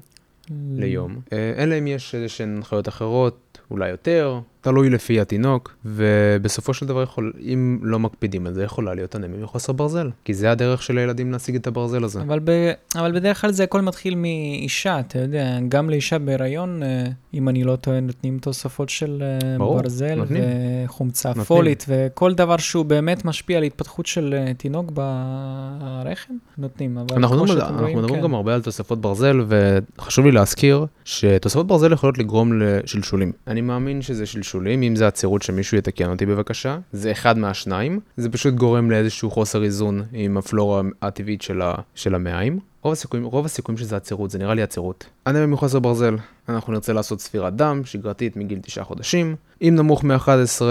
ליום. 0.77 1.21
אה, 1.33 1.53
אלא 1.57 1.79
אם 1.79 1.87
יש 1.87 2.15
איזה 2.15 2.29
שהן 2.29 2.57
הנחיות 2.57 2.89
אחרות, 2.89 3.59
אולי 3.71 3.91
יותר, 3.91 4.41
תלוי 4.61 4.91
לפי 4.91 5.21
התינוק, 5.21 5.75
ובסופו 5.85 6.75
של 6.75 6.87
דבר 6.87 7.03
יכול, 7.03 7.33
אם 7.41 7.79
לא 7.83 7.99
מקפידים 7.99 8.47
על 8.47 8.55
זה, 8.55 8.65
יכולה 8.65 8.95
להיות 8.95 9.17
אנמיה 9.17 9.41
מחוסר 9.41 9.73
ברזל, 9.73 10.11
כי 10.25 10.35
זה 10.35 10.51
הדרך 10.51 10.83
של 10.83 10.99
הילדים 10.99 11.33
להשיג 11.33 11.55
את 11.55 11.67
הברזל 11.67 12.05
הזה. 12.05 12.21
אבל, 12.23 12.41
ב... 12.45 12.51
אבל 12.97 13.13
בדרך 13.13 13.41
כלל 13.41 13.53
זה 13.53 13.65
הכל 13.65 13.81
מתחיל 13.81 14.15
מאישה, 14.15 15.01
אתה 15.01 15.19
יודע, 15.19 15.59
גם 15.69 15.91
לאישה 15.91 16.19
בהיריון, 16.19 16.83
אה, 16.83 17.07
אם 17.35 17.49
אני 17.49 17.65
לא 17.65 17.77
טועה, 17.77 18.01
נותנים 18.01 18.39
תוספות 18.39 18.89
של 18.89 19.23
אה, 19.23 19.59
ברור, 19.59 19.81
ברזל 19.83 20.15
נותנים. 20.15 20.45
וחומצה 20.85 21.29
נותנים. 21.29 21.45
פולית, 21.45 21.85
וכל 21.89 22.35
דבר 22.35 22.57
שהוא 22.57 22.85
באמת 22.85 23.25
משפיע 23.25 23.59
על 23.59 23.63
התפתחות 23.63 24.07
של 24.07 24.35
אה, 24.39 24.55
תינוק 24.55 24.91
ברחם, 24.91 26.35
נותנים. 26.59 26.99
אבל 26.99 27.17
אנחנו 27.17 27.37
מדברים, 27.37 27.59
שאתם 27.59 27.67
אנחנו 27.67 27.81
רואים, 27.81 27.99
מדברים 27.99 28.17
כן. 28.17 28.23
גם 28.23 28.35
הרבה 28.35 28.55
על 28.55 28.63
תוספות 28.63 29.01
ברזל, 29.01 29.41
וחשוב 29.49 30.25
לי 30.25 30.33
להזכיר 30.33 30.87
שתוספות 31.05 31.67
ברזל 31.67 31.93
יכולות 31.93 32.19
לגרום 32.19 32.61
לשלשולים. 32.61 33.33
אני 33.47 33.61
מאמין 33.61 34.03
שזה 34.03 34.27
שלשולים, 34.51 34.83
אם 34.83 34.97
זה 34.97 35.07
עצירות 35.07 35.43
שמישהו 35.43 35.79
יתקן 35.79 36.11
אותי 36.11 36.27
בבקשה, 36.27 36.79
זה 36.93 37.13
אחד 37.13 37.39
מהשניים, 37.39 38.01
זה 38.17 38.31
פשוט 38.31 38.55
גורם 38.55 38.91
לאיזשהו 38.91 39.31
חוסר 39.31 39.65
איזון 39.65 40.03
עם 40.13 40.37
הפלורה 40.37 40.83
הטבעית 41.03 41.43
של, 41.43 41.63
ה, 41.63 41.75
של 41.95 42.15
המעיים. 42.15 42.59
רוב 42.83 42.93
הסיכויים, 42.93 43.27
רוב 43.27 43.45
הסיכויים 43.47 43.79
שזה 43.79 43.97
עצירות, 43.97 44.31
זה 44.31 44.39
נראה 44.39 44.55
לי 44.55 44.63
עצירות. 44.63 45.07
אנמיה 45.27 45.47
מחוסר 45.47 45.79
ברזל, 45.79 46.17
אנחנו 46.49 46.73
נרצה 46.73 46.93
לעשות 46.93 47.21
ספירת 47.21 47.57
דם 47.57 47.83
שגרתית 47.85 48.37
מגיל 48.37 48.59
9 48.63 48.85
חודשים. 48.85 49.37
אם 49.63 49.75
נמוך 49.77 50.05
מ-11 50.05 50.63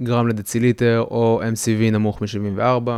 גרם 0.00 0.28
לדציליטר 0.28 1.04
או 1.10 1.40
MCV 1.42 1.92
נמוך 1.92 2.22
מ-74, 2.22 2.90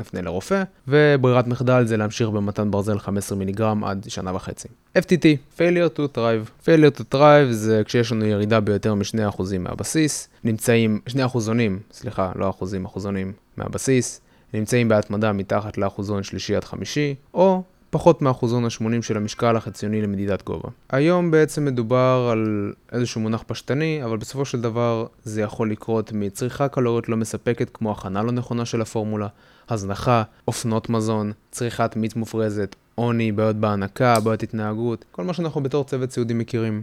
נפנה 0.00 0.20
לרופא. 0.22 0.62
וברירת 0.88 1.46
מחדל 1.46 1.86
זה 1.86 1.96
להמשיך 1.96 2.28
במתן 2.28 2.70
ברזל 2.70 2.98
15 2.98 3.38
מיליגרם 3.38 3.84
עד 3.84 4.06
שנה 4.08 4.34
וחצי. 4.34 4.68
FTT, 4.98 5.58
failure 5.58 5.98
to 5.98 6.16
thrive. 6.16 6.66
failure 6.66 6.98
to 6.98 7.14
thrive 7.14 7.50
זה 7.50 7.82
כשיש 7.84 8.12
לנו 8.12 8.24
ירידה 8.24 8.60
ביותר 8.60 8.94
מ-2% 8.94 9.42
מהבסיס, 9.58 10.28
נמצאים, 10.44 11.00
2 11.06 11.26
אחוזונים, 11.26 11.78
סליחה, 11.92 12.32
לא 12.34 12.50
אחוזים, 12.50 12.84
אחוזונים 12.84 13.32
מהבסיס, 13.56 14.20
נמצאים 14.54 14.88
בהתמדה 14.88 15.32
מתחת 15.32 15.78
לאחוזון 15.78 16.22
שלישי 16.22 16.56
עד 16.56 16.64
חמישי, 16.64 17.14
או 17.34 17.62
פחות 17.90 18.22
מהאחוזון 18.22 18.64
ה-80 18.64 19.02
של 19.02 19.16
המשקל 19.16 19.56
החציוני 19.56 20.02
למדידת 20.02 20.42
גובה. 20.44 20.68
היום 20.90 21.30
בעצם 21.30 21.64
מדובר 21.64 22.28
על 22.32 22.72
איזשהו 22.92 23.20
מונח 23.20 23.42
פשטני, 23.46 24.04
אבל 24.04 24.16
בסופו 24.16 24.44
של 24.44 24.60
דבר 24.60 25.06
זה 25.24 25.40
יכול 25.42 25.70
לקרות 25.70 26.12
מצריכה 26.12 26.68
קלוריות 26.68 27.08
לא 27.08 27.16
מספקת, 27.16 27.70
כמו 27.74 27.92
הכנה 27.92 28.22
לא 28.22 28.32
נכונה 28.32 28.64
של 28.64 28.80
הפורמולה, 28.80 29.28
הזנחה, 29.68 30.22
אופנות 30.48 30.90
מזון, 30.90 31.32
צריכת 31.50 31.96
מיץ 31.96 32.14
מופרזת, 32.14 32.76
עוני, 32.94 33.32
בעיות 33.32 33.56
בהנקה, 33.56 34.20
בעיות 34.20 34.42
התנהגות, 34.42 35.04
כל 35.12 35.24
מה 35.24 35.32
שאנחנו 35.32 35.62
בתור 35.62 35.84
צוות 35.84 36.10
סיעודי 36.10 36.34
מכירים. 36.34 36.82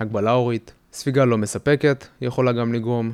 הגבלה 0.00 0.30
הורית, 0.30 0.72
ספיגה 0.92 1.24
לא 1.24 1.38
מספקת, 1.38 2.06
יכולה 2.20 2.52
גם 2.52 2.72
לגרום 2.72 3.10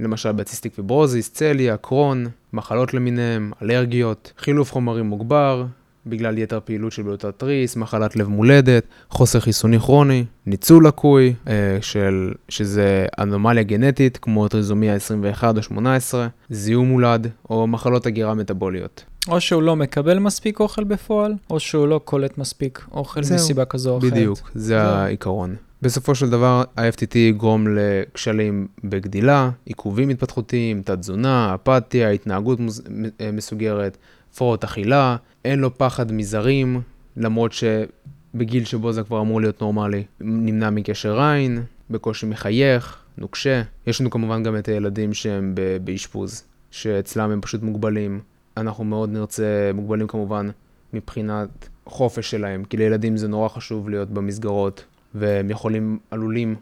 למשל 0.00 0.32
בציסטיק 0.32 0.74
פיברוזיס, 0.74 1.32
צליה, 1.32 1.76
קרון, 1.76 2.26
מחלות 2.52 2.94
למיניהם, 2.94 3.52
אלרגיות, 3.62 4.32
חילוף 4.38 4.72
חומרים 4.72 5.06
מוגבר, 5.06 5.64
בגלל 6.06 6.38
יתר 6.38 6.58
פעילות 6.64 6.92
של 6.92 7.02
בלוטת 7.02 7.38
תריס, 7.38 7.76
מחלת 7.76 8.16
לב 8.16 8.28
מולדת, 8.28 8.84
חוסר 9.10 9.40
חיסוני 9.40 9.78
כרוני, 9.78 10.24
ניצול 10.46 10.86
לקוי, 10.86 11.34
אה, 11.48 11.78
של, 11.80 12.32
שזה 12.48 13.06
אנומליה 13.18 13.62
גנטית 13.62 14.16
כמו 14.22 14.48
טריזומיה 14.48 14.94
21 14.94 15.56
או 15.56 15.62
18, 15.62 16.28
זיהום 16.50 16.88
מולד 16.88 17.26
או 17.50 17.66
מחלות 17.66 18.06
הגירה 18.06 18.34
מטבוליות. 18.34 19.04
או 19.28 19.40
שהוא 19.40 19.62
לא 19.62 19.76
מקבל 19.76 20.18
מספיק 20.18 20.60
אוכל 20.60 20.84
בפועל, 20.84 21.34
או 21.50 21.60
שהוא 21.60 21.88
לא 21.88 22.00
קולט 22.04 22.38
מספיק 22.38 22.84
אוכל 22.92 23.22
זהו, 23.22 23.36
מסיבה 23.36 23.64
כזו 23.64 23.90
או 23.90 23.98
אחרת. 23.98 24.12
בדיוק, 24.12 24.50
זה 24.54 24.66
זהו. 24.66 24.78
העיקרון. 24.78 25.56
בסופו 25.82 26.14
של 26.14 26.30
דבר, 26.30 26.62
ה-FTT 26.76 27.18
יגרום 27.18 27.66
לכשלים 27.76 28.66
בגדילה, 28.84 29.50
עיכובים 29.64 30.08
התפתחותיים, 30.08 30.82
תת-תזונה, 30.82 31.54
אפתיה, 31.54 32.10
התנהגות 32.10 32.60
מוז... 32.60 32.82
מ- 32.90 33.36
מסוגרת, 33.36 33.96
הפרעות 34.32 34.64
אכילה, 34.64 35.16
אין 35.44 35.58
לו 35.58 35.78
פחד 35.78 36.12
מזרים, 36.12 36.80
למרות 37.16 37.52
שבגיל 37.52 38.64
שבו 38.64 38.92
זה 38.92 39.02
כבר 39.02 39.20
אמור 39.20 39.40
להיות 39.40 39.60
נורמלי. 39.60 40.04
נמנע 40.20 40.70
מקשר 40.70 41.20
עין, 41.20 41.62
בקושי 41.90 42.26
מחייך, 42.26 43.02
נוקשה. 43.18 43.62
יש 43.86 44.00
לנו 44.00 44.10
כמובן 44.10 44.42
גם 44.42 44.56
את 44.56 44.68
הילדים 44.68 45.14
שהם 45.14 45.54
באשפוז, 45.84 46.44
שאצלם 46.70 47.30
הם 47.30 47.40
פשוט 47.40 47.62
מוגבלים. 47.62 48.20
אנחנו 48.56 48.84
מאוד 48.84 49.10
נרצה, 49.10 49.70
מוגבלים 49.74 50.06
כמובן 50.06 50.50
מבחינת 50.92 51.68
חופש 51.86 52.30
שלהם, 52.30 52.64
כי 52.64 52.76
לילדים 52.76 53.16
זה 53.16 53.28
נורא 53.28 53.48
חשוב 53.48 53.88
להיות 53.88 54.10
במסגרות, 54.10 54.84
והם 55.14 55.50
יכולים, 55.50 55.98
עלולים 56.10 56.56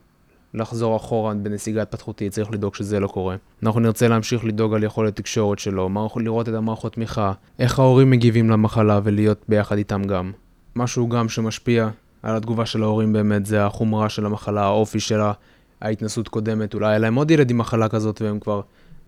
לחזור 0.54 0.96
אחורה 0.96 1.34
בנסיגה 1.34 1.82
התפתחותית, 1.82 2.32
צריך 2.32 2.50
לדאוג 2.50 2.74
שזה 2.74 3.00
לא 3.00 3.08
קורה. 3.08 3.36
אנחנו 3.62 3.80
נרצה 3.80 4.08
להמשיך 4.08 4.44
לדאוג 4.44 4.74
על 4.74 4.84
יכולת 4.84 5.16
תקשורת 5.16 5.58
שלו, 5.58 6.08
לראות 6.16 6.48
את 6.48 6.54
המערכות 6.54 6.92
תמיכה, 6.92 7.32
איך 7.58 7.78
ההורים 7.78 8.10
מגיבים 8.10 8.50
למחלה 8.50 9.00
ולהיות 9.04 9.42
ביחד 9.48 9.76
איתם 9.78 10.04
גם. 10.04 10.32
משהו 10.76 11.08
גם 11.08 11.28
שמשפיע 11.28 11.88
על 12.22 12.36
התגובה 12.36 12.66
של 12.66 12.82
ההורים 12.82 13.12
באמת 13.12 13.46
זה 13.46 13.64
החומרה 13.66 14.08
של 14.08 14.26
המחלה, 14.26 14.62
האופי 14.62 15.00
שלה, 15.00 15.32
ההתנסות 15.80 16.28
קודמת, 16.28 16.74
אולי 16.74 16.88
היה 16.88 16.98
להם 16.98 17.14
עוד 17.14 17.30
ילד 17.30 17.50
עם 17.50 17.58
מחלה 17.58 17.88
כזאת 17.88 18.22
והם 18.22 18.40
כבר, 18.40 18.60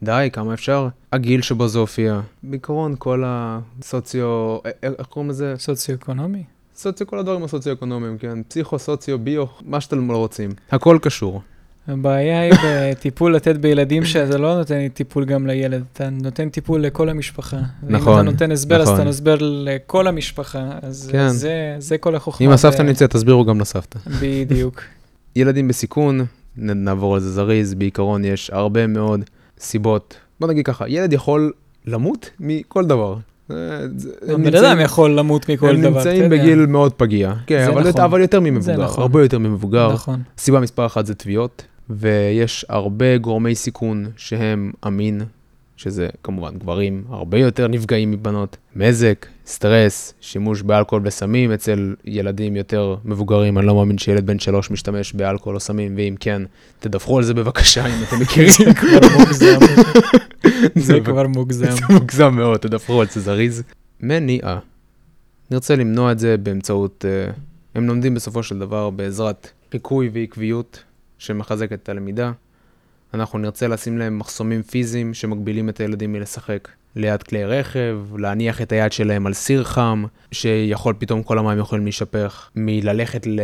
די, 0.03 0.29
כמה 0.33 0.55
אפשר? 0.55 0.89
הגיל 1.13 1.43
שבו 1.43 1.69
זה 1.69 1.79
הופיע. 1.79 2.21
בעיקרון 2.43 2.95
כל 2.99 3.23
הסוציו, 3.27 4.59
איך 4.83 5.07
קוראים 5.07 5.31
לזה? 5.31 5.55
סוציו-אקונומי. 5.57 6.45
סוציו, 6.81 7.07
כל 7.07 7.19
הדברים 7.19 7.45
הסוציו-אקונומיים, 7.45 8.19
כן? 8.19 8.43
פסיכו, 8.49 8.79
סוציו, 8.79 9.19
ביו, 9.19 9.45
מה 9.65 9.81
שאתם 9.81 10.11
לא 10.11 10.17
רוצים. 10.17 10.51
הכל 10.71 10.99
קשור. 11.03 11.43
הבעיה 11.89 12.41
היא 12.41 12.53
בטיפול 12.65 13.35
לתת 13.37 13.57
בילדים 13.57 14.05
שאתה 14.05 14.39
לא 14.39 14.55
נותן 14.57 14.89
טיפול 14.89 15.25
גם 15.25 15.47
לילד, 15.47 15.85
אתה 15.93 16.11
נותן 16.11 16.49
טיפול 16.49 16.83
לכל 16.83 17.09
המשפחה. 17.09 17.57
ואם 17.57 17.97
נכון, 17.97 18.15
אתה 18.15 18.23
נותן 18.23 18.53
הסבר, 18.53 18.83
אז 18.83 18.89
נכון. 18.89 19.01
אתה 19.01 19.09
הסבר 19.09 19.37
לכל 19.41 20.07
המשפחה. 20.07 20.71
אז 20.83 21.09
כן. 21.13 21.29
זה, 21.29 21.77
זה 21.79 21.99
כל 21.99 22.15
החוכמה. 22.15 22.47
אם 22.47 22.53
הסבתא 22.53 22.83
ב- 22.83 22.87
נמצאת, 22.87 23.11
תסבירו 23.11 23.45
גם 23.45 23.61
לסבתא. 23.61 23.99
בדיוק. 24.21 24.83
ילדים 25.37 25.69
בסיכון, 25.69 26.25
נעבור 26.57 27.15
על 27.15 27.21
זה 27.21 27.31
זריז, 27.31 27.75
בעיקרון 27.75 28.25
יש 28.25 28.51
הרבה 28.51 28.87
מאוד 28.87 29.21
סיבות. 29.59 30.17
בוא 30.41 30.49
נגיד 30.49 30.67
ככה, 30.67 30.89
ילד 30.89 31.13
יכול 31.13 31.53
למות 31.87 32.31
מכל 32.41 32.87
דבר. 32.87 33.17
הם 33.51 33.91
הבן 34.35 34.45
נמצאים- 34.45 34.65
אדם 34.65 34.81
יכול 34.81 35.11
למות 35.19 35.49
מכל 35.51 35.69
הם 35.71 35.81
דבר. 35.83 36.01
אתה 36.01 36.11
נמצאים. 36.13 36.31
בגיל 36.31 36.67
מאוד 36.67 36.93
פגיע. 36.93 37.33
כן, 37.47 37.69
אבל, 37.73 37.89
נכון. 37.89 38.01
אבל 38.03 38.21
יותר 38.21 38.41
ממבוגר, 38.41 38.85
נכון. 38.85 39.03
הרבה 39.03 39.23
יותר 39.23 39.39
ממבוגר. 39.39 39.93
נכון. 39.93 40.23
סיבה 40.39 40.61
מספר 40.61 40.87
אחת 40.87 41.07
זה 41.07 41.15
תביעות, 41.15 41.63
ויש 41.91 42.67
הרבה 42.69 43.19
גורמי 43.19 43.55
סיכון 43.55 44.07
שהם 44.17 44.73
המין, 44.83 45.21
שזה 45.77 46.09
כמובן 46.23 46.55
גברים, 46.59 47.05
הרבה 47.11 47.39
יותר 47.39 47.69
נפגעים 47.69 48.11
מבנות. 48.11 48.57
מזג, 48.77 49.15
סטרס, 49.51 50.15
שימוש 50.21 50.63
באלכוהול 50.63 51.03
וסמים 51.07 51.53
אצל 51.53 51.95
ילדים 52.05 52.57
יותר 52.57 52.97
מבוגרים. 53.05 53.59
אני 53.59 53.67
לא 53.67 53.75
מאמין 53.75 53.99
שילד 53.99 54.27
בן 54.27 54.39
שלוש 54.39 54.71
משתמש 54.71 55.13
באלכוהול 55.13 55.55
או 55.55 55.61
סמים, 55.61 55.95
ואם 55.97 56.15
כן, 56.21 56.43
תדווחו 56.81 57.19
על 57.19 57.25
זה 57.25 57.35
בבקשה 57.35 57.87
אם 57.87 58.03
אתם 58.09 58.21
מכירים. 58.21 58.53
זה 58.65 58.75
כבר 58.75 59.19
מוגזם. 59.19 59.59
זה 60.87 61.01
כבר 61.05 61.27
מוגזם. 61.27 61.71
זה 61.71 61.81
מוגזם 61.91 62.35
מאוד, 62.35 62.61
תדברו 62.61 63.01
על 63.01 63.07
זה 63.07 63.21
זריז. 63.21 63.63
מניעה. 64.01 64.59
נרצה 65.51 65.77
למנוע 65.77 66.13
את 66.13 66.19
זה 66.19 66.37
באמצעות, 66.37 67.05
אה, 67.09 67.33
הם 67.75 67.87
לומדים 67.89 68.15
בסופו 68.15 68.43
של 68.43 68.59
דבר 68.59 68.91
בעזרת 68.91 69.51
חיקוי 69.73 70.11
ועקביות 70.13 70.83
שמחזקת 71.19 71.73
את 71.73 71.89
הלמידה. 71.89 72.33
אנחנו 73.15 73.39
נרצה 73.39 73.69
לשים 73.69 73.99
להם 73.99 74.19
מחסומים 74.19 74.63
פיזיים 74.63 75.15
שמגבילים 75.15 75.69
את 75.69 75.81
הילדים 75.81 76.13
מלשחק 76.13 76.69
ליד 76.97 77.23
כלי 77.23 77.45
רכב, 77.45 77.99
להניח 78.17 78.63
את 78.63 78.73
היד 78.73 78.93
שלהם 78.93 79.27
על 79.27 79.35
סיר 79.35 79.65
חם, 79.65 80.05
שיכול 80.33 80.95
פתאום 80.99 81.23
כל 81.23 81.39
המים 81.39 81.59
יכולים 81.59 81.85
להישפך, 81.85 82.51
מללכת 82.57 83.27
ל... 83.27 83.41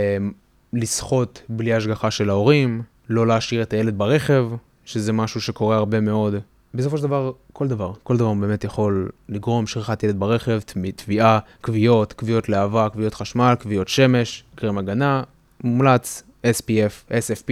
לשחות 0.73 1.43
בלי 1.49 1.75
השגחה 1.75 2.11
של 2.11 2.31
ההורים, 2.31 2.83
לא 3.09 3.27
להשאיר 3.27 3.63
את 3.63 3.73
הילד 3.73 3.99
ברכב, 3.99 4.49
שזה 4.85 5.13
משהו 5.13 5.41
שקורה 5.41 5.77
הרבה 5.77 6.01
מאוד. 6.01 6.35
בסופו 6.75 6.97
של 6.97 7.03
דבר, 7.03 7.33
כל 7.53 7.69
דבר, 7.69 7.93
כל 8.03 8.17
דבר 8.17 8.35
באמת 8.35 8.65
יכול 8.65 9.11
לגרום 9.29 9.67
שכחת 9.67 10.03
ילד 10.03 10.19
ברכב, 10.19 10.61
תביעה, 10.97 11.39
כוויות, 11.61 12.13
כוויות 12.13 12.49
להבה, 12.49 12.89
כוויות 12.89 13.15
חשמל, 13.15 13.55
כוויות 13.63 13.89
שמש, 13.89 14.45
קרם 14.55 14.79
הגנה, 14.79 15.23
מומלץ, 15.65 16.23
SPF, 16.47 17.11
SFP 17.11 17.51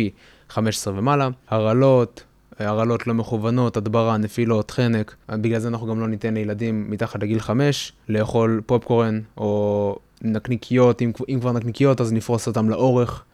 15 0.49 0.95
ומעלה, 0.99 1.29
הרעלות, 1.49 2.25
הרעלות 2.59 3.07
לא 3.07 3.15
מכוונות, 3.15 3.77
הדברה, 3.77 4.17
נפילות, 4.17 4.71
חנק. 4.71 5.15
בגלל 5.29 5.59
זה 5.59 5.69
אנחנו 5.69 5.87
גם 5.87 6.01
לא 6.01 6.09
ניתן 6.09 6.35
לילדים 6.35 6.91
מתחת 6.91 7.23
לגיל 7.23 7.41
5 7.41 7.93
לאכול 8.09 8.61
פופקורן 8.67 9.21
או 9.37 9.97
נקניקיות, 10.23 11.03
אם, 11.03 11.13
אם 11.29 11.41
כבר 11.41 11.53
נקניקיות 11.53 12.01
אז 12.01 12.13
נפרוס 12.13 12.47
אותם 12.47 12.71
לאורך 12.71 13.25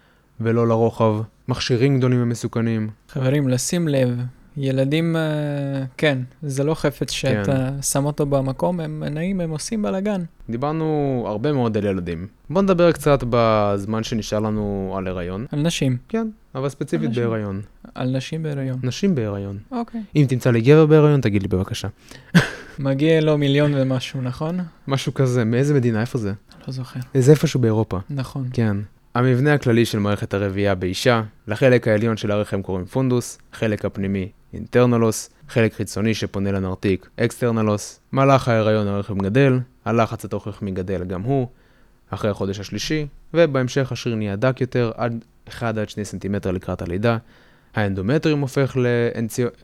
ולא 0.41 0.69
לרוחב. 0.69 1.21
מכשירים 1.49 1.99
גדולים 1.99 2.23
ומסוכנים. 2.23 2.91
חברים, 3.09 3.49
לשים 3.49 3.89
לב, 3.89 4.17
ילדים, 4.57 5.17
אה, 5.17 5.85
כן, 5.97 6.19
זה 6.43 6.65
לא 6.65 6.75
חפץ 6.75 7.11
שאתה 7.11 7.53
כן. 7.77 7.83
שם 7.83 8.05
אותו 8.05 8.27
במקום, 8.27 8.81
הם 8.81 9.05
נעים, 9.05 9.41
הם 9.41 9.51
עושים 9.51 9.83
בלאגן. 9.83 10.23
דיברנו 10.51 11.25
הרבה 11.27 11.53
מאוד 11.53 11.77
על 11.77 11.85
ילדים. 11.85 12.27
בוא 12.51 12.63
נדבר 12.63 12.93
קצת 12.93 13.25
בזמן 13.31 14.03
שנשאר 14.03 14.39
לנו 14.39 14.95
על 14.97 15.07
הריון. 15.07 15.47
על 15.53 15.61
נשים. 15.61 15.97
כן, 16.09 16.29
אבל 16.55 16.69
ספציפית 16.69 17.15
בהיריון. 17.15 17.63
על 17.95 18.17
נשים 18.17 18.43
בהיריון. 18.43 18.79
נשים 18.83 19.15
בהיריון. 19.15 19.59
אוקיי. 19.73 20.01
אם 20.17 20.25
תמצא 20.29 20.51
לי 20.51 20.61
גבר 20.61 20.87
בהיריון, 20.87 21.21
תגיד 21.21 21.43
לי 21.43 21.49
בבקשה. 21.49 21.89
מגיע 22.79 23.21
לו 23.21 23.39
מיליון 23.39 23.73
ומשהו, 23.75 24.23
נכון? 24.23 24.59
משהו 24.89 25.15
כזה, 25.15 25.45
מאיזה 25.45 25.75
מדינה, 25.75 26.01
איפה 26.01 26.19
זה? 26.19 26.33
לא 26.67 26.73
זוכר. 26.73 27.01
זה 27.15 27.33
איפשהו 27.33 27.61
באירופה. 27.61 27.99
נכון. 28.11 28.49
כן. 28.53 28.77
המבנה 29.21 29.55
הכללי 29.55 29.85
של 29.85 29.99
מערכת 29.99 30.35
הרבייה 30.35 30.75
באישה, 30.75 31.23
לחלק 31.47 31.89
העליון 31.89 32.17
של 32.17 32.31
הרחם 32.31 32.63
קוראים 32.63 32.85
fundus, 32.87 33.39
חלק 33.53 33.85
הפנימי 33.85 34.29
internal 34.53 35.10
os, 35.10 35.31
חלק 35.49 35.75
חיצוני 35.75 36.15
שפונה 36.15 36.53
לנרתיק 36.53 37.09
external 37.21 37.79
os, 37.79 38.01
מהלך 38.13 38.49
ההיריון 38.49 38.87
הרחם 38.87 39.19
גדל, 39.19 39.59
הלחץ 39.85 40.25
התוכחמי 40.25 40.71
גדל 40.71 41.05
גם 41.05 41.23
הוא, 41.23 41.47
אחרי 42.11 42.31
החודש 42.31 42.61
השלישי, 42.61 43.07
ובהמשך 43.35 43.93
השריר 43.93 44.17
נהיה 44.17 44.37
דק 44.37 44.61
יותר 44.61 44.93
עד 44.97 45.25
1 45.49 45.79
עד 45.79 45.89
2 45.89 46.05
סנטימטר 46.05 46.51
לקראת 46.51 46.83
הלידה. 46.83 47.17
האנדומטריום 47.75 48.41
הופך 48.41 48.77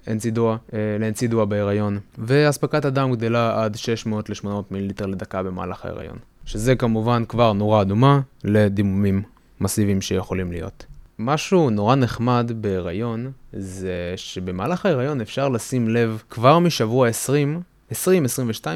לאנצידוע, 0.07 0.57
אה, 0.72 0.96
לאנצידוע 1.00 1.44
בהיריון, 1.44 1.98
ואספקת 2.18 2.84
הדם 2.84 3.12
גדלה 3.12 3.64
עד 3.64 3.76
600 3.76 4.30
ל-800 4.30 4.48
מיליליטר 4.70 5.07
לדקה 5.07 5.42
במהלך 5.42 5.84
ההיריון. 5.84 6.18
שזה 6.44 6.76
כמובן 6.76 7.24
כבר 7.28 7.52
נורה 7.52 7.82
אדומה 7.82 8.20
לדימומים 8.44 9.22
מסיביים 9.61 10.00
שיכולים 10.00 10.52
להיות. 10.52 10.86
משהו 11.18 11.70
נורא 11.70 11.94
נחמד 11.94 12.50
בהיריון, 12.54 13.32
זה 13.52 14.12
שבמהלך 14.16 14.86
ההיריון 14.86 15.20
אפשר 15.20 15.48
לשים 15.48 15.88
לב 15.88 16.22
כבר 16.30 16.59
משבוע 16.59 17.09
20, 17.09 17.61
20-22 17.92 17.94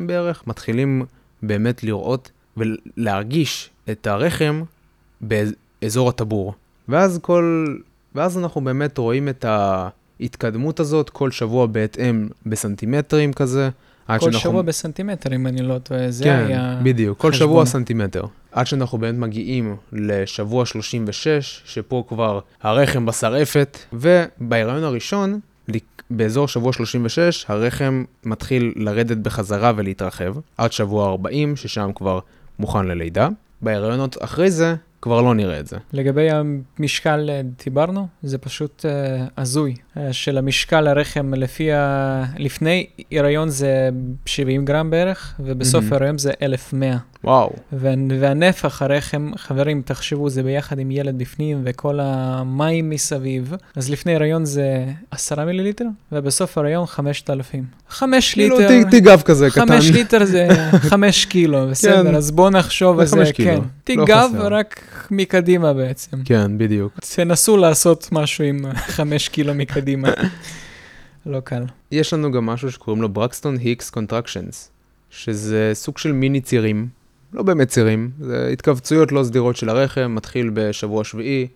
בערך, 0.07 0.47
מתחילים 0.47 1.05
באמת 1.43 1.85
לראות 1.85 2.31
ולהרגיש 2.57 3.71
את 3.91 4.07
הרחם 4.07 4.63
באזור 5.21 6.09
הטבור. 6.09 6.55
ואז 6.89 7.19
כל... 7.23 7.77
ואז 8.15 8.39
אנחנו 8.39 8.61
באמת 8.61 8.99
רואים 8.99 9.29
את 9.29 9.45
ההתקדמות 9.45 10.81
הזאת 10.81 11.11
כל 11.11 11.31
שבוע 11.31 11.67
בהתאם 11.67 12.29
בסנטימטרים 12.47 13.33
כזה. 13.33 13.71
כל 14.19 14.33
שאנחנו... 14.33 14.51
שבוע 14.51 14.63
בסנטימטר, 14.63 15.35
אם 15.35 15.47
אני 15.47 15.63
לא 15.63 15.79
טועה, 15.79 16.11
זה 16.11 16.25
כן, 16.25 16.45
היה... 16.47 16.77
כן, 16.79 16.85
בדיוק, 16.85 17.19
כל 17.19 17.33
חשבון. 17.33 17.49
שבוע 17.49 17.67
סנטימטר. 17.67 18.25
עד 18.53 18.67
שאנחנו 18.67 18.99
באמת 18.99 19.19
מגיעים 19.19 19.77
לשבוע 19.93 20.67
36, 20.67 21.63
שפה 21.65 22.05
כבר 22.09 22.41
הרחם 22.63 23.07
בשרעפת, 23.07 23.79
ובהיריון 23.93 24.85
הראשון, 24.85 25.41
באזור 26.11 26.49
שבוע 26.49 26.73
36, 26.73 27.45
הרחם 27.49 28.05
מתחיל 28.25 28.73
לרדת 28.77 29.17
בחזרה 29.17 29.73
ולהתרחב, 29.77 30.35
עד 30.59 30.73
שבוע 30.73 31.09
40, 31.09 31.57
ששם 31.57 31.91
כבר 31.95 32.21
מוכן 32.59 32.87
ללידה. 32.87 33.29
בהיריונות 33.63 34.17
אחרי 34.21 34.51
זה, 34.51 34.75
כבר 35.03 35.21
לא 35.21 35.35
נראה 35.35 35.61
את 35.61 35.67
זה. 35.67 35.77
לגבי 35.93 36.29
המשקל 36.31 37.31
אה, 37.31 37.41
דיברנו, 37.65 38.07
זה 38.23 38.39
פשוט 38.39 38.85
uh, 38.85 39.31
הזוי. 39.37 39.75
Uh, 39.75 40.01
של 40.13 40.39
המשקל 40.39 40.89
הרחם 40.89 41.35
לפי 41.35 41.73
ה... 41.73 42.25
לפני 42.39 42.87
הריון 43.13 43.49
זה 43.49 43.89
70 44.27 44.65
גרם 44.65 44.91
בערך, 44.91 45.35
ובסוף 45.41 45.85
mm-hmm. 45.85 45.95
הריון 45.95 46.19
זה 46.19 46.33
1100. 46.43 46.97
וואו. 47.25 47.53
והנפח 47.73 48.83
הרחם, 48.83 49.31
חברים, 49.37 49.83
תחשבו, 49.85 50.31
זה 50.31 50.43
ביחד 50.43 50.79
עם 50.79 50.91
ילד 50.91 51.19
בפנים 51.19 51.61
וכל 51.65 51.99
המים 52.03 52.91
מסביב. 52.91 53.55
אז 53.77 53.91
לפני 53.91 54.15
הריון 54.15 54.45
זה 54.45 54.85
10 55.11 55.45
מיליליטר, 55.45 55.85
ובסוף 56.13 56.59
הריון 56.59 56.87
5,000. 56.87 57.65
5 57.89 58.37
ליטר. 58.37 58.69
כאילו 58.69 58.91
תיק 58.91 59.10
גב 59.10 59.23
כזה 59.23 59.51
קטן. 59.51 59.67
5 59.67 59.91
ליטר 59.91 60.25
זה 60.25 60.49
5 60.91 61.25
קילו, 61.25 61.69
בסדר? 61.71 62.05
כן. 62.11 62.15
אז 62.15 62.31
בואו 62.31 62.51
נחשוב 62.51 63.01
על 63.01 63.07
זה, 63.07 63.23
כן. 63.35 63.55
לא 63.55 63.61
תיק 63.85 64.12
גב 64.12 64.31
לא 64.35 64.49
רק 64.51 64.81
מקדימה 65.11 65.73
בעצם. 65.73 66.17
כן, 66.25 66.59
בדיוק. 66.59 66.93
תנסו 67.17 67.57
לעשות 67.57 68.09
משהו 68.13 68.45
עם 68.45 68.73
5 68.75 69.29
קילו 69.29 69.55
מקדימה. 69.55 70.09
לא 71.27 71.41
קל. 71.41 71.63
יש 71.93 72.13
לנו 72.13 72.33
גם 72.33 72.47
משהו 72.47 72.73
שקוראים 72.73 73.03
לו 73.03 73.09
Braxton 73.09 73.57
Hicks 73.57 73.91
contractions, 73.91 74.71
שזה 75.11 75.71
סוג 75.75 75.99
של 75.99 76.13
מיני 76.13 76.41
צירים. 76.41 77.00
לא 77.33 77.43
באמת 77.43 77.69
צירים, 77.69 78.11
זה 78.21 78.49
התכווצויות 78.53 79.13
לא 79.13 79.25
סדירות 79.25 79.57
של 79.57 79.69
הרחם, 79.69 80.15
מתחיל 80.15 80.51
בשבוע 80.55 81.05
שביעי, 81.05 81.47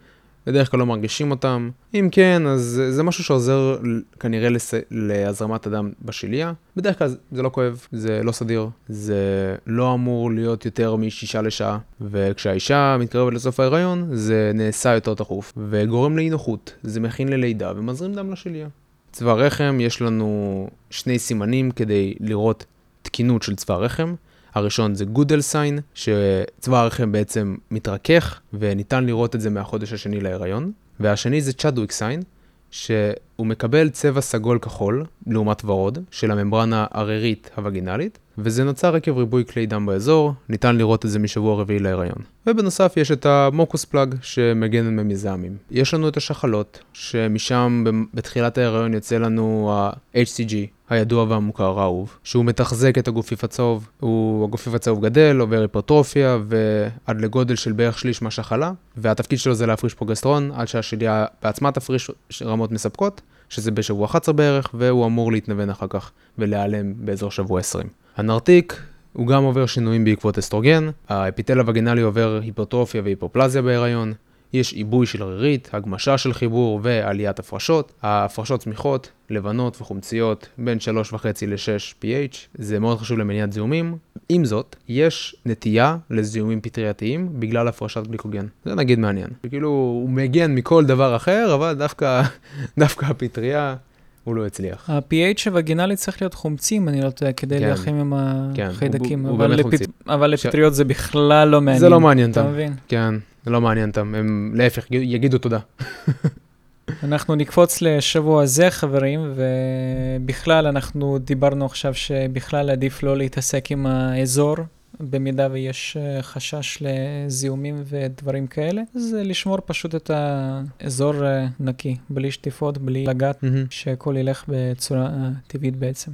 בדרך 0.46 0.70
כלל 0.70 0.80
לא 0.80 0.86
מרגישים 0.86 1.30
אותם. 1.30 1.70
אם 1.94 2.08
כן, 2.12 2.46
אז 2.46 2.82
זה 2.90 3.02
משהו 3.02 3.24
שעוזר 3.24 3.76
כנראה 4.20 4.48
לס... 4.48 4.74
להזרמת 4.90 5.66
הדם 5.66 5.90
בשליה. 6.02 6.52
בדרך 6.76 6.98
כלל 6.98 7.16
זה 7.32 7.42
לא 7.42 7.48
כואב, 7.48 7.86
זה 7.92 8.20
לא 8.24 8.32
סדיר, 8.32 8.68
זה 8.88 9.56
לא 9.66 9.94
אמור 9.94 10.32
להיות 10.32 10.64
יותר 10.64 10.96
משישה 10.96 11.42
לשעה, 11.42 11.78
וכשהאישה 12.00 12.96
מתקרבת 13.00 13.32
לסוף 13.32 13.60
ההיריון, 13.60 14.08
זה 14.12 14.50
נעשה 14.54 14.94
יותר 14.94 15.14
תכוף, 15.14 15.52
וגורם 15.70 16.16
לאי 16.16 16.30
נוחות, 16.30 16.74
זה 16.82 17.00
מכין 17.00 17.28
ללידה 17.28 17.72
ומזרים 17.76 18.14
דם 18.14 18.32
לשליה. 18.32 18.68
צבא 19.12 19.32
רחם, 19.32 19.78
יש 19.80 20.02
לנו 20.02 20.68
שני 20.90 21.18
סימנים 21.18 21.70
כדי 21.70 22.14
לראות 22.20 22.64
תקינות 23.02 23.42
של 23.42 23.56
צבא 23.56 23.74
רחם. 23.74 24.14
הראשון 24.54 24.94
זה 24.94 25.04
גודל 25.04 25.40
סיין, 25.40 25.78
שצבא 25.94 26.78
הרחם 26.80 27.12
בעצם 27.12 27.56
מתרכך, 27.70 28.40
וניתן 28.52 29.04
לראות 29.04 29.34
את 29.34 29.40
זה 29.40 29.50
מהחודש 29.50 29.92
השני 29.92 30.20
להיריון. 30.20 30.72
והשני 31.00 31.40
זה 31.40 31.52
Chadwick 31.52 31.92
sign, 31.92 32.22
שהוא 32.70 33.46
מקבל 33.46 33.88
צבע 33.88 34.20
סגול 34.20 34.58
כחול, 34.58 35.04
לעומת 35.26 35.64
ורוד, 35.64 35.98
של 36.10 36.30
הממברנה 36.30 36.86
הרירית 36.90 37.50
הווגינלית, 37.56 38.18
וזה 38.38 38.64
נוצר 38.64 38.96
עקב 38.96 39.18
ריבוי 39.18 39.44
כלי 39.44 39.66
דם 39.66 39.86
באזור, 39.86 40.32
ניתן 40.48 40.76
לראות 40.76 41.04
את 41.04 41.10
זה 41.10 41.18
משבוע 41.18 41.60
רביעי 41.60 41.78
להיריון. 41.78 42.18
ובנוסף 42.46 42.92
יש 42.96 43.12
את 43.12 43.26
ה 43.26 43.36
mucus 43.36 43.84
plug 43.84 44.14
שמגן 44.22 44.86
ממזהמים. 44.86 45.56
יש 45.70 45.94
לנו 45.94 46.08
את 46.08 46.16
השחלות, 46.16 46.78
שמשם 46.92 47.84
בתחילת 48.14 48.58
ההיריון 48.58 48.94
יוצא 48.94 49.16
לנו 49.16 49.72
ה-HCG, 49.72 50.54
הידוע 50.90 51.24
והמוכר 51.28 51.80
האהוב, 51.80 52.18
שהוא 52.24 52.44
מתחזק 52.44 52.98
את 52.98 53.08
הגופיף 53.08 53.44
הצהוב, 53.44 53.88
הוא, 54.00 54.44
הגופיף 54.44 54.74
הצהוב 54.74 55.04
גדל, 55.04 55.36
עובר 55.40 55.60
היפרטרופיה 55.60 56.38
ועד 56.48 57.20
לגודל 57.20 57.56
של 57.56 57.72
בערך 57.72 57.98
שליש 57.98 58.22
מהשחלה, 58.22 58.72
והתפקיד 58.96 59.38
שלו 59.38 59.54
זה 59.54 59.66
להפריש 59.66 59.94
פרוגסטרון 59.94 60.50
עד 60.54 60.68
שהשליה 60.68 61.26
בעצמה 61.42 61.72
תפריש 61.72 62.10
רמות 62.42 62.72
מספקות, 62.72 63.20
שזה 63.48 63.70
בשבוע 63.70 64.06
11 64.06 64.32
בערך, 64.34 64.70
והוא 64.74 65.06
אמור 65.06 65.32
להתנוון 65.32 65.70
אחר 65.70 65.86
כך 65.88 66.10
ולהיעלם 66.38 66.92
באזור 66.96 67.30
שבוע 67.30 67.60
20. 67.60 68.03
הנרתיק 68.16 68.82
הוא 69.12 69.26
גם 69.26 69.44
עובר 69.44 69.66
שינויים 69.66 70.04
בעקבות 70.04 70.38
אסטרוגן, 70.38 70.90
האפיטל 71.08 71.58
הווגינלי 71.58 72.02
עובר 72.02 72.40
היפרטרופיה 72.42 73.02
והיפופלזיה 73.04 73.62
בהיריון, 73.62 74.12
יש 74.52 74.72
עיבוי 74.72 75.06
של 75.06 75.22
רירית, 75.22 75.70
הגמשה 75.72 76.18
של 76.18 76.32
חיבור 76.32 76.80
ועליית 76.82 77.38
הפרשות. 77.38 77.92
ההפרשות 78.02 78.60
צמיחות, 78.60 79.10
לבנות 79.30 79.80
וחומציות 79.80 80.48
בין 80.58 80.78
3.5 81.12 81.16
ל-6 81.46 82.02
pH, 82.02 82.36
זה 82.54 82.78
מאוד 82.78 82.98
חשוב 82.98 83.18
למניעת 83.18 83.52
זיהומים. 83.52 83.96
עם 84.28 84.44
זאת, 84.44 84.76
יש 84.88 85.36
נטייה 85.46 85.96
לזיהומים 86.10 86.60
פטרייתיים 86.60 87.28
בגלל 87.40 87.68
הפרשת 87.68 88.06
גליקוגן. 88.06 88.46
זה 88.64 88.74
נגיד 88.74 88.98
מעניין. 88.98 89.28
כאילו, 89.48 89.68
הוא 89.68 90.10
מגן 90.10 90.54
מכל 90.54 90.84
דבר 90.84 91.16
אחר, 91.16 91.54
אבל 91.54 91.74
דווקא, 91.74 92.22
דווקא 92.78 93.06
הפטריה... 93.06 93.76
הוא 94.24 94.36
לא 94.36 94.46
הצליח. 94.46 94.90
ה-PH 94.90 95.42
הווגינלי 95.46 95.96
צריך 95.96 96.22
להיות 96.22 96.34
חומצים, 96.34 96.88
אני 96.88 97.00
לא 97.00 97.10
טועה, 97.10 97.32
כדי 97.32 97.58
כן, 97.58 97.62
להילחם 97.62 97.94
עם 97.94 98.12
כן, 98.54 98.66
החיידקים. 98.66 99.22
הוא, 99.22 99.30
הוא 99.30 99.38
באמת 99.38 99.60
חומצי. 99.60 99.84
אבל 100.08 100.30
לפטריות 100.30 100.72
ש... 100.72 100.76
זה 100.76 100.84
בכלל 100.84 101.48
לא 101.48 101.60
מעניין. 101.60 101.80
זה 101.80 101.88
לא 101.88 102.00
מעניין 102.00 102.30
אותם. 102.30 102.40
אתה 102.40 102.50
מבין? 102.50 102.74
כן, 102.88 103.14
זה 103.44 103.50
לא 103.50 103.60
מעניין 103.60 103.88
אותם, 103.88 104.14
הם 104.14 104.52
להפך, 104.54 104.86
יגידו 104.90 105.38
תודה. 105.38 105.58
אנחנו 107.04 107.34
נקפוץ 107.34 107.82
לשבוע 107.82 108.42
הזה, 108.42 108.70
חברים, 108.70 109.34
ובכלל, 109.34 110.66
אנחנו 110.66 111.18
דיברנו 111.18 111.66
עכשיו 111.66 111.94
שבכלל 111.94 112.70
עדיף 112.70 113.02
לא 113.02 113.16
להתעסק 113.16 113.70
עם 113.70 113.86
האזור 113.86 114.56
במידה 115.00 115.48
ויש 115.52 115.96
אה, 116.00 116.22
חשש 116.22 116.78
לזיהומים 116.80 117.82
ודברים 117.86 118.46
כאלה, 118.46 118.82
אז 118.96 119.16
לשמור 119.24 119.58
פשוט 119.66 119.94
את 119.94 120.10
האזור 120.14 121.26
אה, 121.26 121.46
נקי, 121.60 121.96
בלי 122.10 122.30
שטיפות, 122.30 122.78
בלי 122.78 123.04
לגעת, 123.06 123.42
מהמם. 123.42 123.64
שהכל 123.70 124.14
ילך 124.18 124.44
בצורה 124.48 125.06
אה, 125.06 125.28
טבעית 125.46 125.76
בעצם. 125.76 126.10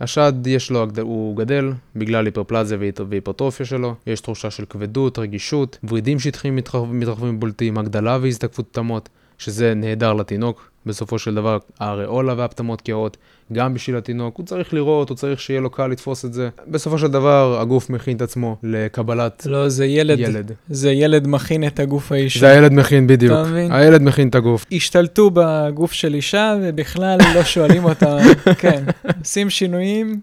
השד, 0.00 0.32
יש 0.46 0.70
לו, 0.70 0.86
הוא 1.00 1.36
גדל 1.36 1.72
בגלל 1.96 2.24
היפרפלזיה 2.26 2.78
והיפ- 2.78 3.02
והיפרטרופיה 3.08 3.66
שלו, 3.66 3.94
יש 4.06 4.20
תחושה 4.20 4.50
של 4.50 4.64
כבדות, 4.64 5.18
רגישות, 5.18 5.78
ורידים 5.88 6.18
שטחיים 6.20 6.56
מתרחב- 6.56 6.92
מתרחבים 6.92 7.34
ובולטים, 7.36 7.78
הגדלה 7.78 8.18
והזדקפות 8.22 8.66
פטמות, 8.72 9.08
שזה 9.38 9.74
נהדר 9.74 10.12
לתינוק. 10.12 10.69
בסופו 10.86 11.18
של 11.18 11.34
דבר, 11.34 11.58
האריולה 11.80 12.34
והפטמות 12.36 12.80
קהות, 12.80 13.16
גם 13.52 13.74
בשביל 13.74 13.96
התינוק, 13.96 14.36
הוא 14.36 14.46
צריך 14.46 14.74
לראות, 14.74 15.08
הוא 15.08 15.16
צריך 15.16 15.40
שיהיה 15.40 15.60
לו 15.60 15.70
קל 15.70 15.86
לתפוס 15.86 16.24
את 16.24 16.32
זה. 16.32 16.48
בסופו 16.68 16.98
של 16.98 17.08
דבר, 17.08 17.58
הגוף 17.60 17.90
מכין 17.90 18.16
את 18.16 18.22
עצמו 18.22 18.56
לקבלת 18.62 19.46
לא, 19.46 19.68
זה 19.68 19.86
ילד, 19.86 20.18
ילד. 20.18 20.52
זה 20.68 20.92
ילד 20.92 21.26
מכין 21.26 21.66
את 21.66 21.80
הגוף 21.80 22.12
האישה. 22.12 22.40
זה 22.40 22.48
הילד 22.48 22.72
מכין 22.72 23.06
בדיוק. 23.06 23.32
אתה 23.32 23.50
מבין? 23.50 23.72
הילד 23.72 24.02
מכין 24.02 24.28
את 24.28 24.34
הגוף. 24.34 24.66
השתלטו 24.72 25.30
בגוף 25.34 25.92
של 25.92 26.14
אישה 26.14 26.54
ובכלל 26.62 27.18
לא 27.34 27.44
שואלים 27.44 27.84
אותה, 27.84 28.18
כן, 28.60 28.84
עושים 29.20 29.50
שינויים, 29.50 30.20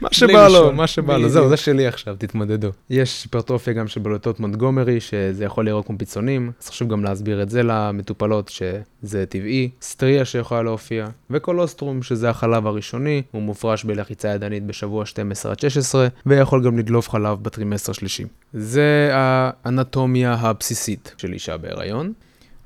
מה 0.00 0.08
שבא 0.12 0.48
לו. 0.48 0.72
מה 0.72 0.86
שבא 0.86 1.16
לו. 1.16 1.28
זהו, 1.28 1.48
זה 1.48 1.56
שלי 1.56 1.86
עכשיו, 1.86 2.16
תתמודדו. 2.18 2.70
יש 2.90 3.24
היפרטרופיה 3.24 3.72
גם 3.72 3.88
של 3.88 4.00
בלוטות 4.00 4.40
מונטגומרי, 4.40 5.00
שזה 5.00 5.44
יכול 5.44 5.64
להיראות 5.64 5.86
כמו 5.86 5.98
פצעונים, 5.98 6.52
אז 6.62 6.68
חשוב 6.68 6.88
גם 6.88 7.04
להסביר 7.04 7.42
את 7.42 7.50
זה 7.50 7.62
למטופלות, 7.62 8.48
שזה 8.48 9.26
טבעי, 9.26 9.70
סטריה 9.82 10.24
שיכולה 10.24 10.62
להופיע, 10.62 11.06
וקולוסטרום, 11.30 12.02
שזה 12.02 12.30
החלב 12.30 12.66
הראשוני, 12.66 13.22
הוא 13.30 13.42
מופרש 13.42 13.84
בלחיצה 13.84 14.28
ידנית 14.28 14.66
בשבוע 14.66 15.06
12 15.06 15.52
עד 15.52 15.60
16, 15.60 16.08
ויכול 16.26 16.64
גם 16.64 16.78
לדלוף 16.78 17.10
חלב 17.10 17.38
בטרימסטר 17.42 17.92
שלישי. 17.92 18.24
זה 18.52 19.10
האנטומיה 19.12 20.34
הבסיסית 20.34 21.14
של 21.18 21.32
אישה 21.32 21.56
בהיריון. 21.56 22.12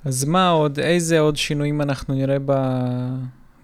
אז 0.04 0.24
מה 0.24 0.50
עוד, 0.50 0.80
איזה 0.80 1.20
עוד 1.20 1.36
שינויים 1.36 1.80
אנחנו 1.80 2.14
נראה 2.14 2.38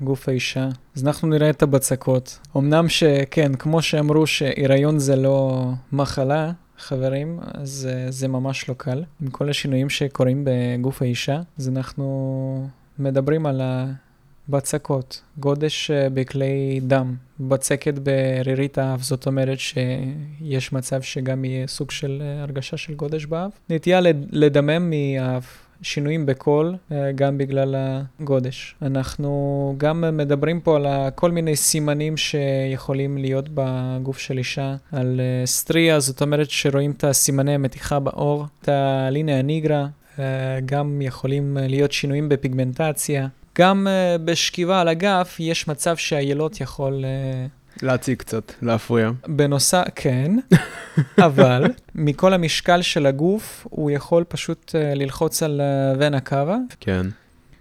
בגוף 0.01 0.28
האישה? 0.28 0.68
אז 0.96 1.07
אנחנו 1.07 1.28
נראה 1.28 1.51
את 1.51 1.62
הבצקות. 1.62 2.38
אמנם 2.57 2.88
שכן, 2.88 3.55
כמו 3.55 3.82
שאמרו 3.82 4.26
שהיריון 4.26 4.99
זה 4.99 5.16
לא 5.16 5.68
מחלה, 5.92 6.53
חברים, 6.78 7.40
אז 7.55 7.88
uh, 7.90 8.12
זה 8.12 8.28
ממש 8.28 8.68
לא 8.68 8.74
קל. 8.74 9.05
עם 9.22 9.28
כל 9.30 9.51
השינויים 9.51 9.90
שקורים 9.90 10.44
בגוף 10.46 11.03
האישה, 11.03 11.40
אז 11.59 11.68
אנחנו 11.68 12.68
מדברים 12.99 13.46
על 13.46 13.61
הבצקות, 14.49 15.22
גודש 15.38 15.90
uh, 15.90 16.11
בכלי 16.14 16.80
דם, 16.82 17.14
בצקת 17.40 17.94
ברירית 17.99 18.78
האף, 18.78 19.03
זאת 19.03 19.26
אומרת 19.26 19.59
שיש 19.59 20.72
מצב 20.72 21.03
שגם 21.03 21.44
יהיה 21.44 21.66
סוג 21.66 21.90
של 21.90 22.22
uh, 22.22 22.42
הרגשה 22.42 22.76
של 22.76 22.94
גודש 22.94 23.24
באף. 23.26 23.53
נטייה 23.70 24.01
לד- 24.01 24.26
לדמם 24.32 24.90
מהאף. 24.90 25.67
שינויים 25.83 26.26
בקול, 26.26 26.76
אה, 26.93 27.12
גם 27.12 27.39
בגלל 27.39 27.74
הגודש. 28.20 28.74
אנחנו 28.83 29.74
גם 29.79 30.05
מדברים 30.16 30.61
פה 30.61 30.76
על 30.76 31.11
כל 31.14 31.31
מיני 31.31 31.57
סימנים 31.57 32.16
שיכולים 32.16 33.18
להיות 33.18 33.49
בגוף 33.55 34.18
של 34.18 34.39
אישה, 34.39 34.76
על 34.93 35.20
אה, 35.20 35.47
סטריה, 35.47 36.01
זאת 36.01 36.22
אומרת 36.22 36.51
שרואים 36.51 36.91
את 36.91 37.05
הסימני 37.05 37.55
המתיחה 37.55 37.99
בעור, 37.99 38.47
את 38.62 38.68
הליניה 38.68 39.43
ניגרה, 39.43 39.87
אה, 40.18 40.24
גם 40.64 41.03
יכולים 41.03 41.57
להיות 41.61 41.93
שינויים 41.93 42.29
בפיגמנטציה. 42.29 43.26
גם 43.59 43.87
בשכיבה 44.24 44.81
על 44.81 44.89
הגף 44.89 45.37
יש 45.41 45.68
מצב 45.68 45.97
שהילוד 45.97 46.53
יכול 46.61 47.05
להציג 47.83 48.18
קצת, 48.18 48.53
להפריע. 48.62 49.11
בנוסף, 49.26 49.85
כן, 49.95 50.33
אבל 51.26 51.64
מכל 51.95 52.35
המשקל 52.35 52.83
של 52.83 53.07
הגוף, 53.07 53.66
הוא 53.70 53.91
יכול 53.91 54.24
פשוט 54.29 54.70
uh, 54.70 54.99
ללחוץ 54.99 55.43
על 55.43 55.61
ונה 55.99 56.20
קאבה. 56.20 56.57
כן. 56.81 57.07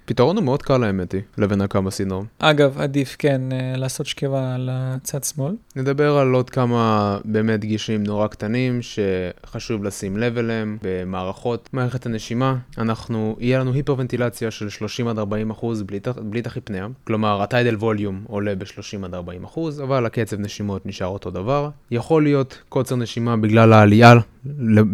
פתרון 0.08 0.38
הוא 0.38 0.46
מאוד 0.46 0.62
קל 0.62 0.84
האמת 0.84 1.12
היא, 1.12 1.22
לבן 1.38 1.62
הקו 1.62 1.80
הסינדרום. 1.88 2.26
אגב, 2.40 2.82
עדיף 2.82 3.16
כן 3.20 3.42
uh, 3.52 3.78
לעשות 3.78 4.06
שכיבה 4.06 4.56
על 4.56 4.70
הצד 4.72 5.24
שמאל. 5.24 5.56
נדבר 5.76 6.18
על 6.18 6.34
עוד 6.34 6.50
כמה 6.50 7.18
באמת 7.26 7.60
דגישים 7.60 8.04
נורא 8.04 8.28
קטנים 8.28 8.80
שחשוב 8.82 9.84
לשים 9.84 10.18
לב 10.18 10.38
אליהם 10.38 10.78
במערכות 10.82 11.70
מערכת 11.74 12.06
הנשימה. 12.06 12.56
אנחנו, 12.78 13.36
יהיה 13.40 13.60
לנו 13.60 13.74
היפרוונטילציה 13.74 14.52
של 14.52 14.70
30 14.70 15.08
עד 15.08 15.20
40 15.20 15.50
אחוז 15.50 15.84
בלי, 15.84 16.00
בלי 16.18 16.42
תחיפניה, 16.42 16.88
כלומר 17.04 17.42
הטיידל 17.42 17.76
ווליום 17.76 18.24
עולה 18.28 18.56
ב-30 18.56 19.06
עד 19.06 19.14
40 19.14 19.44
אחוז, 19.44 19.82
אבל 19.82 20.06
הקצב 20.06 20.40
נשימות 20.40 20.86
נשאר 20.86 21.08
אותו 21.08 21.32
דבר. 21.32 21.70
יכול 21.92 22.24
להיות 22.24 22.62
קוצר 22.70 22.96
נשימה 22.96 23.38
בגלל 23.38 23.74
העלייה 23.74 24.14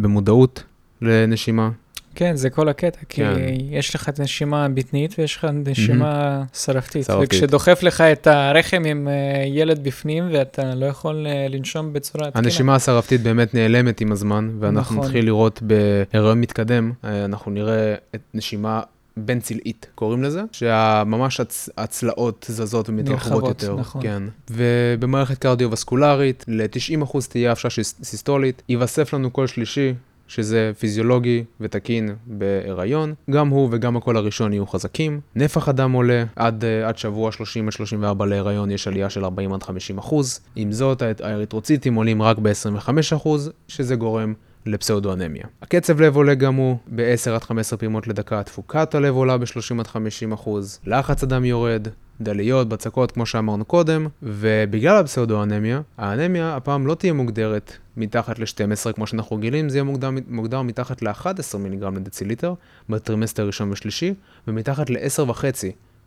במודעות 0.01 0.63
לנשימה. 1.01 1.69
כן, 2.15 2.35
זה 2.35 2.49
כל 2.49 2.69
הקטע, 2.69 2.99
כי 3.09 3.21
כן. 3.21 3.35
יש 3.69 3.95
לך 3.95 4.09
את 4.09 4.19
הנשימה 4.19 4.65
הבטנית 4.65 5.15
ויש 5.17 5.35
לך 5.35 5.47
נשימה 5.65 6.43
שרפתית. 6.53 7.05
שרפתית. 7.05 7.29
וכשדוחף 7.29 7.83
לך 7.83 8.01
את 8.01 8.27
הרחם 8.27 8.83
עם 8.85 9.07
uh, 9.07 9.47
ילד 9.47 9.83
בפנים 9.83 10.29
ואתה 10.33 10.75
לא 10.75 10.85
יכול 10.85 11.27
uh, 11.27 11.53
לנשום 11.53 11.93
בצורה 11.93 12.31
תקינה. 12.31 12.45
הנשימה 12.45 12.75
השרפתית 12.75 13.21
באמת 13.21 13.53
נעלמת 13.53 14.01
עם 14.01 14.11
הזמן, 14.11 14.49
ואנחנו 14.59 14.95
נכון. 14.95 15.05
נתחיל 15.05 15.25
לראות 15.25 15.61
בהיריון 15.61 16.41
מתקדם, 16.41 16.91
אה, 17.03 17.25
אנחנו 17.25 17.51
נראה 17.51 17.95
את 18.15 18.21
נשימה 18.33 18.81
בין 19.17 19.39
צלעית, 19.39 19.87
קוראים 19.95 20.23
לזה, 20.23 20.41
שממש 20.51 21.39
הצ... 21.39 21.69
הצלעות 21.77 22.45
זזות 22.49 22.89
ומתרחבות 22.89 23.43
יותר. 23.43 23.75
נכון. 23.75 24.01
כן. 24.01 24.23
ובמערכת 24.51 25.37
קרדיו-וסקולרית, 25.37 26.45
ל-90% 26.47 27.17
תהיה 27.29 27.51
הפשעה 27.51 27.83
סיסטולית, 28.03 28.61
ייווסף 28.69 29.13
לנו 29.13 29.31
קול 29.31 29.47
שלישי. 29.47 29.93
שזה 30.27 30.71
פיזיולוגי 30.79 31.43
ותקין 31.61 32.15
בהיריון, 32.27 33.13
גם 33.31 33.47
הוא 33.47 33.69
וגם 33.71 33.97
הקול 33.97 34.17
הראשון 34.17 34.53
יהיו 34.53 34.67
חזקים. 34.67 35.19
נפח 35.35 35.69
הדם 35.69 35.91
עולה, 35.91 36.23
עד, 36.35 36.65
אה, 36.65 36.87
עד 36.87 36.97
שבוע 36.97 37.31
30 37.31 37.67
עד 37.67 37.73
34 37.73 38.25
להיריון 38.25 38.71
יש 38.71 38.87
עלייה 38.87 39.09
של 39.09 39.25
40 39.25 39.53
עד 39.53 39.63
50 39.63 39.97
אחוז. 39.97 40.39
עם 40.55 40.71
זאת, 40.71 41.01
האריתרוציטים 41.01 41.95
עולים 41.95 42.21
רק 42.21 42.37
ב-25 42.37 42.89
אחוז, 43.15 43.51
שזה 43.67 43.95
גורם 43.95 44.33
לפסאודואנמיה. 44.65 45.43
הקצב 45.61 46.01
לב 46.01 46.15
עולה 46.15 46.33
גם 46.33 46.55
הוא 46.55 46.77
ב-10 46.95 47.31
עד 47.31 47.43
15 47.43 47.79
פעימות 47.79 48.07
לדקה, 48.07 48.43
תפוקת 48.43 48.95
הלב 48.95 49.15
עולה 49.15 49.37
ב-30 49.37 49.79
עד 49.79 49.87
50 49.87 50.31
אחוז, 50.31 50.79
לחץ 50.85 51.23
הדם 51.23 51.45
יורד, 51.45 51.87
דליות, 52.21 52.69
בצקות, 52.69 53.11
כמו 53.11 53.25
שאמרנו 53.25 53.65
קודם, 53.65 54.07
ובגלל 54.23 54.97
הפסאודואנמיה, 54.97 55.81
האנמיה 55.97 56.55
הפעם 56.55 56.87
לא 56.87 56.95
תהיה 56.95 57.13
מוגדרת 57.13 57.77
מתחת 57.97 58.39
ל-12 58.39 58.93
כמו 58.93 59.07
שאנחנו 59.07 59.35
רגילים, 59.35 59.69
זה 59.69 59.77
יהיה 59.77 59.83
מוגדר, 59.83 60.09
מוגדר 60.27 60.61
מתחת 60.61 61.01
ל-11 61.01 61.57
מיליגרם 61.59 61.95
לדציליטר 61.95 62.53
בטרימסטר 62.89 63.47
ראשון 63.47 63.71
ושלישי, 63.71 64.13
ומתחת 64.47 64.89
ל-10.5 64.89 65.43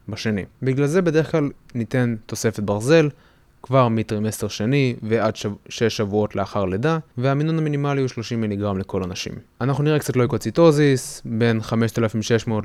בשני. 0.09 0.44
בגלל 0.62 0.86
זה 0.86 1.02
בדרך 1.02 1.30
כלל 1.30 1.50
ניתן 1.74 2.16
תוספת 2.26 2.61
ברזל, 2.61 3.09
כבר 3.62 3.88
מטרימסטר 3.88 4.48
שני 4.48 4.96
ועד 5.02 5.36
שב... 5.36 5.50
שש 5.68 5.96
שבועות 5.96 6.36
לאחר 6.36 6.64
לידה, 6.64 6.98
והמינון 7.18 7.59
המינימלי 7.59 8.00
הוא 8.00 8.09
30 8.09 8.40
מיליגרם 8.40 8.78
לכל 8.78 9.02
הנשים. 9.02 9.32
אנחנו 9.61 9.84
נראה 9.84 9.98
קצת 9.98 10.16
leukocytosis, 10.16 11.22
בין 11.24 11.62
5,600 11.62 12.64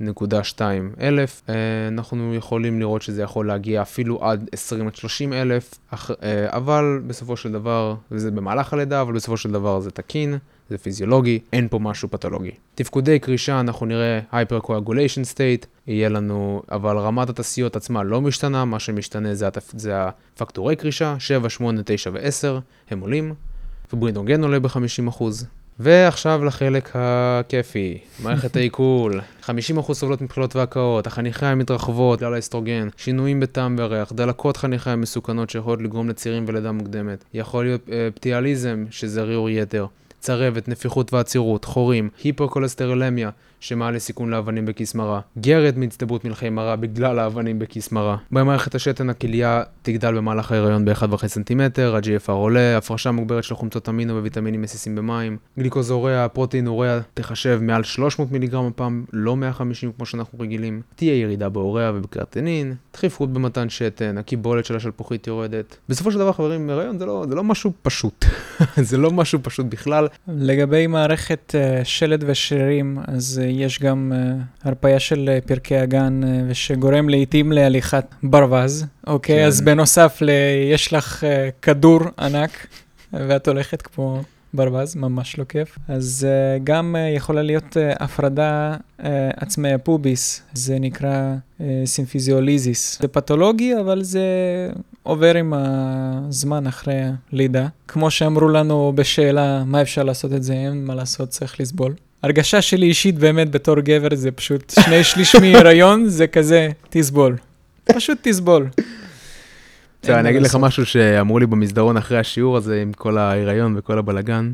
ל-12.2 0.00 0.60
אלף. 1.00 1.42
אה, 1.48 1.54
אנחנו 1.88 2.34
יכולים 2.34 2.80
לראות 2.80 3.02
שזה 3.02 3.22
יכול 3.22 3.46
להגיע 3.46 3.82
אפילו 3.82 4.24
עד 4.24 4.48
20 4.52 4.86
עד 4.86 4.94
30 4.96 5.32
אלף, 5.32 5.74
אה, 5.92 6.46
אבל 6.48 7.00
בסופו 7.06 7.36
של 7.36 7.52
דבר, 7.52 7.94
וזה 8.10 8.30
במהלך 8.30 8.72
הלידה, 8.72 9.02
אבל 9.02 9.12
בסופו 9.12 9.36
של 9.36 9.50
דבר 9.50 9.80
זה 9.80 9.90
תקין. 9.90 10.38
זה 10.70 10.78
פיזיולוגי, 10.78 11.40
אין 11.52 11.68
פה 11.68 11.78
משהו 11.78 12.08
פתולוגי. 12.10 12.50
תפקודי 12.74 13.18
קרישה, 13.18 13.60
אנחנו 13.60 13.86
נראה 13.86 14.20
hypercoagulation 14.32 15.34
state, 15.34 15.66
יהיה 15.86 16.08
לנו, 16.08 16.62
אבל 16.70 16.98
רמת 16.98 17.28
התעשיות 17.28 17.76
עצמה 17.76 18.02
לא 18.02 18.20
משתנה, 18.20 18.64
מה 18.64 18.78
שמשתנה 18.78 19.34
זה, 19.34 19.46
התפ... 19.46 19.70
זה 19.78 19.92
הפקטורי 19.96 20.76
קרישה, 20.76 21.16
7, 21.18 21.50
8, 21.50 21.82
9 21.84 22.10
ו-10, 22.12 22.60
הם 22.90 23.00
עולים, 23.00 23.34
וברינדוגן 23.92 24.42
עולה 24.42 24.60
ב-50%. 24.60 25.22
ועכשיו 25.80 26.44
לחלק 26.44 26.90
הכיפי, 26.94 27.98
מערכת 28.22 28.56
העיכול, 28.56 29.20
50% 29.42 29.92
סובלות 29.92 30.22
מבחילות 30.22 30.56
והקאות, 30.56 31.06
החניכיים 31.06 31.58
מתרחבות 31.58 32.18
בגלל 32.18 32.34
האסטרוגן, 32.34 32.88
שינויים 32.96 33.40
בטעם 33.40 33.76
וריח, 33.78 34.12
דלקות 34.12 34.56
חניכיים 34.56 35.00
מסוכנות 35.00 35.50
שיכולות 35.50 35.82
לגרום 35.82 36.08
לצירים 36.08 36.44
ולידה 36.48 36.72
מוקדמת, 36.72 37.24
יכול 37.34 37.64
להיות 37.64 37.88
אה, 37.92 38.08
פטיאליזם, 38.14 38.84
שזה 38.90 39.22
ריור 39.22 39.50
יתר, 39.50 39.86
צרבת, 40.20 40.68
נפיחות 40.68 41.12
ועצירות, 41.12 41.64
חורים, 41.64 42.08
היפוקולסטרולמיה, 42.24 43.30
שמעלה 43.60 43.98
סיכון 43.98 44.30
לאבנים 44.30 44.66
בכיס 44.66 44.94
מרה. 44.94 45.20
גרד 45.38 45.78
מהצטברות 45.78 46.24
מלחי 46.24 46.50
מרה 46.50 46.76
בגלל 46.76 47.18
האבנים 47.18 47.58
בכיס 47.58 47.92
מרה. 47.92 48.16
במערכת 48.30 48.74
השתן 48.74 49.10
הכליה 49.10 49.62
תגדל 49.82 50.14
במהלך 50.16 50.52
ההיריון 50.52 50.84
ב-1.5 50.84 51.26
סנטימטר, 51.26 51.96
ה-GFR 51.96 52.32
עולה, 52.32 52.76
הפרשה 52.76 53.10
מוגברת 53.10 53.44
של 53.44 53.54
חומצות 53.54 53.88
אמינו 53.88 54.16
וויטמינים 54.16 54.62
מסיסים 54.62 54.96
במים, 54.96 55.36
גליקוזוריה, 55.58 56.28
פרוטאינוריה 56.28 57.00
תחשב 57.14 57.58
מעל 57.62 57.82
300 57.82 58.32
מיליגרם 58.32 58.66
הפעם, 58.66 59.04
לא 59.12 59.36
150 59.36 59.92
כמו 59.96 60.06
שאנחנו 60.06 60.38
רגילים. 60.40 60.82
תהיה 60.96 61.14
ירידה 61.20 61.48
באוריה 61.48 61.92
ובקרטנין, 61.94 62.74
דחיפות 62.92 63.32
במתן 63.32 63.68
שתן, 63.68 64.18
הקיבולת 64.18 64.64
של 64.64 64.76
השלפוחית 64.76 65.26
יורדת. 65.26 65.76
בסופו 65.88 66.12
של 66.12 66.18
דבר 66.18 66.32
חברים, 66.32 66.70
הריון 66.70 66.98
זה 66.98 67.06
לא, 67.06 67.24
זה 67.28 67.34
לא 67.34 67.44
משהו 67.44 67.72
פשוט. 67.82 68.24
זה 68.88 68.96
לא 68.96 69.10
משהו 69.10 69.38
פשוט 69.42 69.66
בכלל. 69.66 70.08
לגבי 70.28 70.86
מערכת 70.86 71.54
אה, 71.54 71.84
שלד 71.84 72.24
ושרירים, 72.26 72.98
אז 73.06 73.40
יש 73.50 73.80
גם 73.82 74.12
אה, 74.14 74.66
הרפיה 74.68 75.00
של 75.00 75.30
אה, 75.42 75.48
פרקי 75.48 75.82
אגן, 75.82 76.20
אה, 76.22 76.54
שגורם 76.54 77.08
לעיתים 77.08 77.52
להליכת 77.52 78.04
ברווז, 78.22 78.86
אוקיי? 79.06 79.36
כן. 79.36 79.44
אז 79.46 79.60
בנוסף, 79.60 80.18
ל- 80.20 80.30
יש 80.72 80.92
לך 80.92 81.24
כדור 81.62 82.00
ענק, 82.18 82.66
ואת 83.12 83.48
הולכת 83.48 83.82
כמו 83.82 84.22
ברווז, 84.54 84.94
ממש 84.96 85.38
לא 85.38 85.44
כיף. 85.44 85.78
אז 85.88 86.26
אה, 86.26 86.60
גם 86.64 86.96
אה, 86.98 87.16
יכולה 87.16 87.42
להיות 87.42 87.76
uh, 87.76 88.04
הפרדה 88.04 88.76
אה, 89.00 89.02
עצמי 89.36 89.72
ה 89.72 89.82
pubis, 89.82 90.42
זה 90.52 90.78
נקרא 90.78 91.34
אה, 91.58 91.62
symphysiolysis. 91.84 92.98
זה 93.00 93.08
פתולוגי, 93.08 93.80
אבל 93.80 94.02
זה 94.02 94.20
עובר 95.02 95.34
עם 95.36 95.52
הזמן 95.56 96.66
אחרי 96.66 97.00
הלידה. 97.32 97.66
כמו 97.88 98.10
שאמרו 98.10 98.48
לנו 98.48 98.92
בשאלה, 98.94 99.64
מה 99.66 99.82
אפשר 99.82 100.02
לעשות 100.02 100.32
את 100.32 100.42
זה, 100.42 100.52
אין 100.52 100.84
מה 100.84 100.94
לעשות, 100.94 101.28
צריך 101.28 101.60
לסבול. 101.60 101.94
הרגשה 102.26 102.62
שלי 102.62 102.86
אישית 102.86 103.18
באמת 103.18 103.50
בתור 103.50 103.80
גבר 103.80 104.08
זה 104.14 104.30
פשוט 104.30 104.72
שני 104.84 105.04
שליש 105.04 105.36
מהיריון 105.36 106.08
זה 106.08 106.26
כזה, 106.26 106.68
תסבול. 106.90 107.36
פשוט 107.84 108.18
תסבול. 108.22 108.68
בסדר, 110.02 110.20
אני 110.20 110.30
אגיד 110.30 110.42
לך. 110.42 110.56
משהו 110.60 110.86
שאמרו 110.86 111.38
לי 111.38 111.46
במסדרון 111.46 111.96
אחרי 111.96 112.18
השיעור 112.18 112.56
הזה 112.56 112.82
עם 112.82 112.92
כל 112.92 113.18
ההיריון 113.18 113.74
וכל 113.78 113.98
הבלגן. 113.98 114.52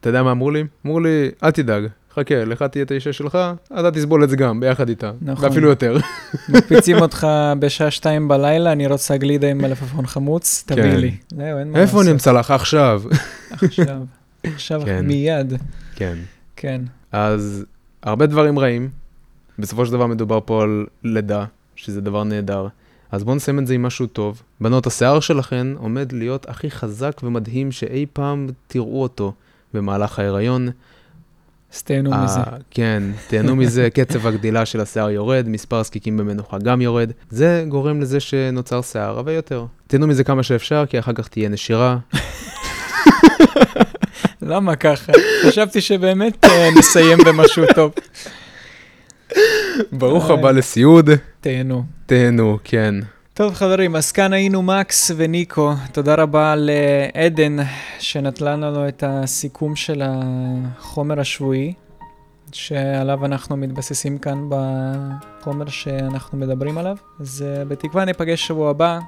אתה 0.00 0.08
יודע 0.08 0.22
מה 0.22 0.30
אמרו 0.30 0.50
לי? 0.50 0.64
אמרו 0.86 1.00
לי, 1.00 1.30
אל 1.44 1.50
תדאג, 1.50 1.84
חכה, 2.14 2.44
לך 2.44 2.62
תהיה 2.62 2.84
את 2.84 2.90
האישה 2.90 3.12
שלך, 3.12 3.38
אתה 3.80 3.90
תסבול 3.90 4.24
את 4.24 4.28
זה 4.30 4.36
גם, 4.36 4.60
ביחד 4.60 4.88
איתה. 4.88 5.10
נכון. 5.22 5.48
ואפילו 5.48 5.68
יותר. 5.68 5.96
מקפיצים 6.48 6.96
אותך 6.96 7.26
בשעה 7.58 7.90
שתיים 7.90 8.28
בלילה, 8.28 8.72
אני 8.72 8.86
רוצה 8.86 9.16
גלידה 9.16 9.48
עם 9.48 9.58
מלפפון 9.58 10.06
חמוץ, 10.06 10.64
תביא 10.66 10.82
כן. 10.82 10.96
לי. 10.96 11.14
זהו, 11.30 11.58
אין 11.58 11.70
מה 11.70 11.78
איפה 11.78 11.98
לעשות. 11.98 12.12
נמצא 12.12 12.32
לך 12.32 12.50
עכשיו? 12.50 13.02
עכשיו, 13.50 13.96
עכשיו 14.44 14.82
כן. 14.84 15.06
מיד, 15.06 15.52
כן. 15.96 16.16
כן. 16.62 16.80
אז 17.12 17.64
הרבה 18.02 18.26
דברים 18.26 18.58
רעים. 18.58 18.88
בסופו 19.58 19.86
של 19.86 19.92
דבר 19.92 20.06
מדובר 20.06 20.38
פה 20.44 20.62
על 20.62 20.86
לידה, 21.04 21.44
שזה 21.76 22.00
דבר 22.00 22.24
נהדר. 22.24 22.68
אז 23.12 23.24
בואו 23.24 23.36
נסיים 23.36 23.58
את 23.58 23.66
זה 23.66 23.74
עם 23.74 23.82
משהו 23.82 24.06
טוב. 24.06 24.42
בנות, 24.60 24.86
השיער 24.86 25.20
שלכן 25.20 25.66
עומד 25.76 26.12
להיות 26.12 26.48
הכי 26.48 26.70
חזק 26.70 27.20
ומדהים 27.22 27.72
שאי 27.72 28.06
פעם 28.12 28.48
תראו 28.66 29.02
אותו 29.02 29.32
במהלך 29.74 30.18
ההיריון. 30.18 30.68
אז 31.74 31.82
תהנו 31.82 32.14
ה- 32.14 32.24
מזה. 32.24 32.40
כן, 32.70 33.02
תהנו 33.28 33.56
מזה, 33.56 33.88
קצב 33.94 34.26
הגדילה 34.26 34.66
של 34.66 34.80
השיער 34.80 35.10
יורד, 35.10 35.44
מספר 35.48 35.76
הזקיקים 35.76 36.16
במנוחה 36.16 36.58
גם 36.58 36.80
יורד. 36.80 37.10
זה 37.30 37.64
גורם 37.68 38.00
לזה 38.00 38.20
שנוצר 38.20 38.82
שיער 38.82 39.16
הרבה 39.16 39.32
יותר. 39.32 39.66
תהנו 39.86 40.06
מזה 40.06 40.24
כמה 40.24 40.42
שאפשר, 40.42 40.84
כי 40.86 40.98
אחר 40.98 41.12
כך 41.12 41.28
תהיה 41.28 41.48
נשירה. 41.48 41.98
למה 44.42 44.76
ככה? 44.76 45.12
חשבתי 45.46 45.80
שבאמת 45.80 46.44
אה, 46.44 46.68
נסיים 46.78 47.18
במשהו 47.26 47.64
טוב. 47.74 47.92
ברוך 49.92 50.30
איי. 50.30 50.38
הבא 50.38 50.50
לסיעוד, 50.50 51.10
תהנו. 51.40 51.84
תהנו, 52.06 52.58
כן. 52.64 52.94
טוב 53.34 53.54
חברים, 53.54 53.96
אז 53.96 54.12
כאן 54.12 54.32
היינו 54.32 54.62
מקס 54.62 55.10
וניקו. 55.16 55.72
תודה 55.92 56.14
רבה 56.14 56.54
לעדן 56.56 57.56
שנתלה 57.98 58.56
לנו 58.56 58.88
את 58.88 59.04
הסיכום 59.06 59.76
של 59.76 60.02
החומר 60.04 61.20
השבועי, 61.20 61.72
שעליו 62.52 63.24
אנחנו 63.24 63.56
מתבססים 63.56 64.18
כאן 64.18 64.48
בחומר 64.48 65.68
שאנחנו 65.68 66.38
מדברים 66.38 66.78
עליו. 66.78 66.96
אז 67.20 67.44
אה, 67.48 67.64
בתקווה 67.64 68.04
ניפגש 68.04 68.46
שבוע 68.46 68.70
הבא. 68.70 68.98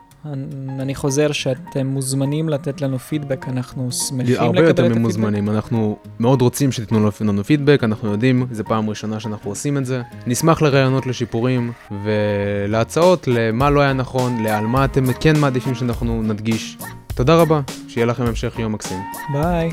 אני- 0.80 0.94
חוזר 0.94 1.32
שאתם 1.32 1.86
מוזמנים 1.86 2.48
לתת 2.48 2.80
לנו 2.80 2.98
פידבק, 2.98 3.46
אנחנו 3.48 3.92
שמחים 3.92 4.34
הרבה 4.38 4.50
לקבל 4.52 4.64
את 4.64 4.68
יותר 4.68 4.82
הפידבק. 4.82 4.98
ממוזמנים, 4.98 5.50
אנחנו 5.50 5.96
מאוד 6.20 6.42
רוצים 6.42 6.72
שתיתנו 6.72 7.10
לנו 7.20 7.44
פידבק, 7.44 7.84
אנחנו 7.84 8.10
יודעים, 8.10 8.46
זו 8.50 8.64
פעם 8.64 8.90
ראשונה 8.90 9.20
שאנחנו 9.20 9.50
עושים 9.50 9.78
את 9.78 9.86
זה. 9.86 10.02
נשמח 10.26 10.62
לרעיונות 10.62 11.06
לשיפורים 11.06 11.72
ולהצעות 12.04 13.28
למה 13.28 13.70
לא 13.70 13.80
היה 13.80 13.92
נכון, 13.92 14.42
לעל 14.42 14.66
מה 14.66 14.84
אתם 14.84 15.12
כן 15.12 15.36
מעדיפים 15.40 15.74
שאנחנו 15.74 16.22
נדגיש. 16.22 16.78
תודה 17.14 17.34
רבה, 17.36 17.60
שיהיה 17.88 18.06
לכם 18.06 18.24
המשך 18.24 18.58
יום 18.58 18.72
מקסים. 18.72 18.98
ביי. 19.32 19.70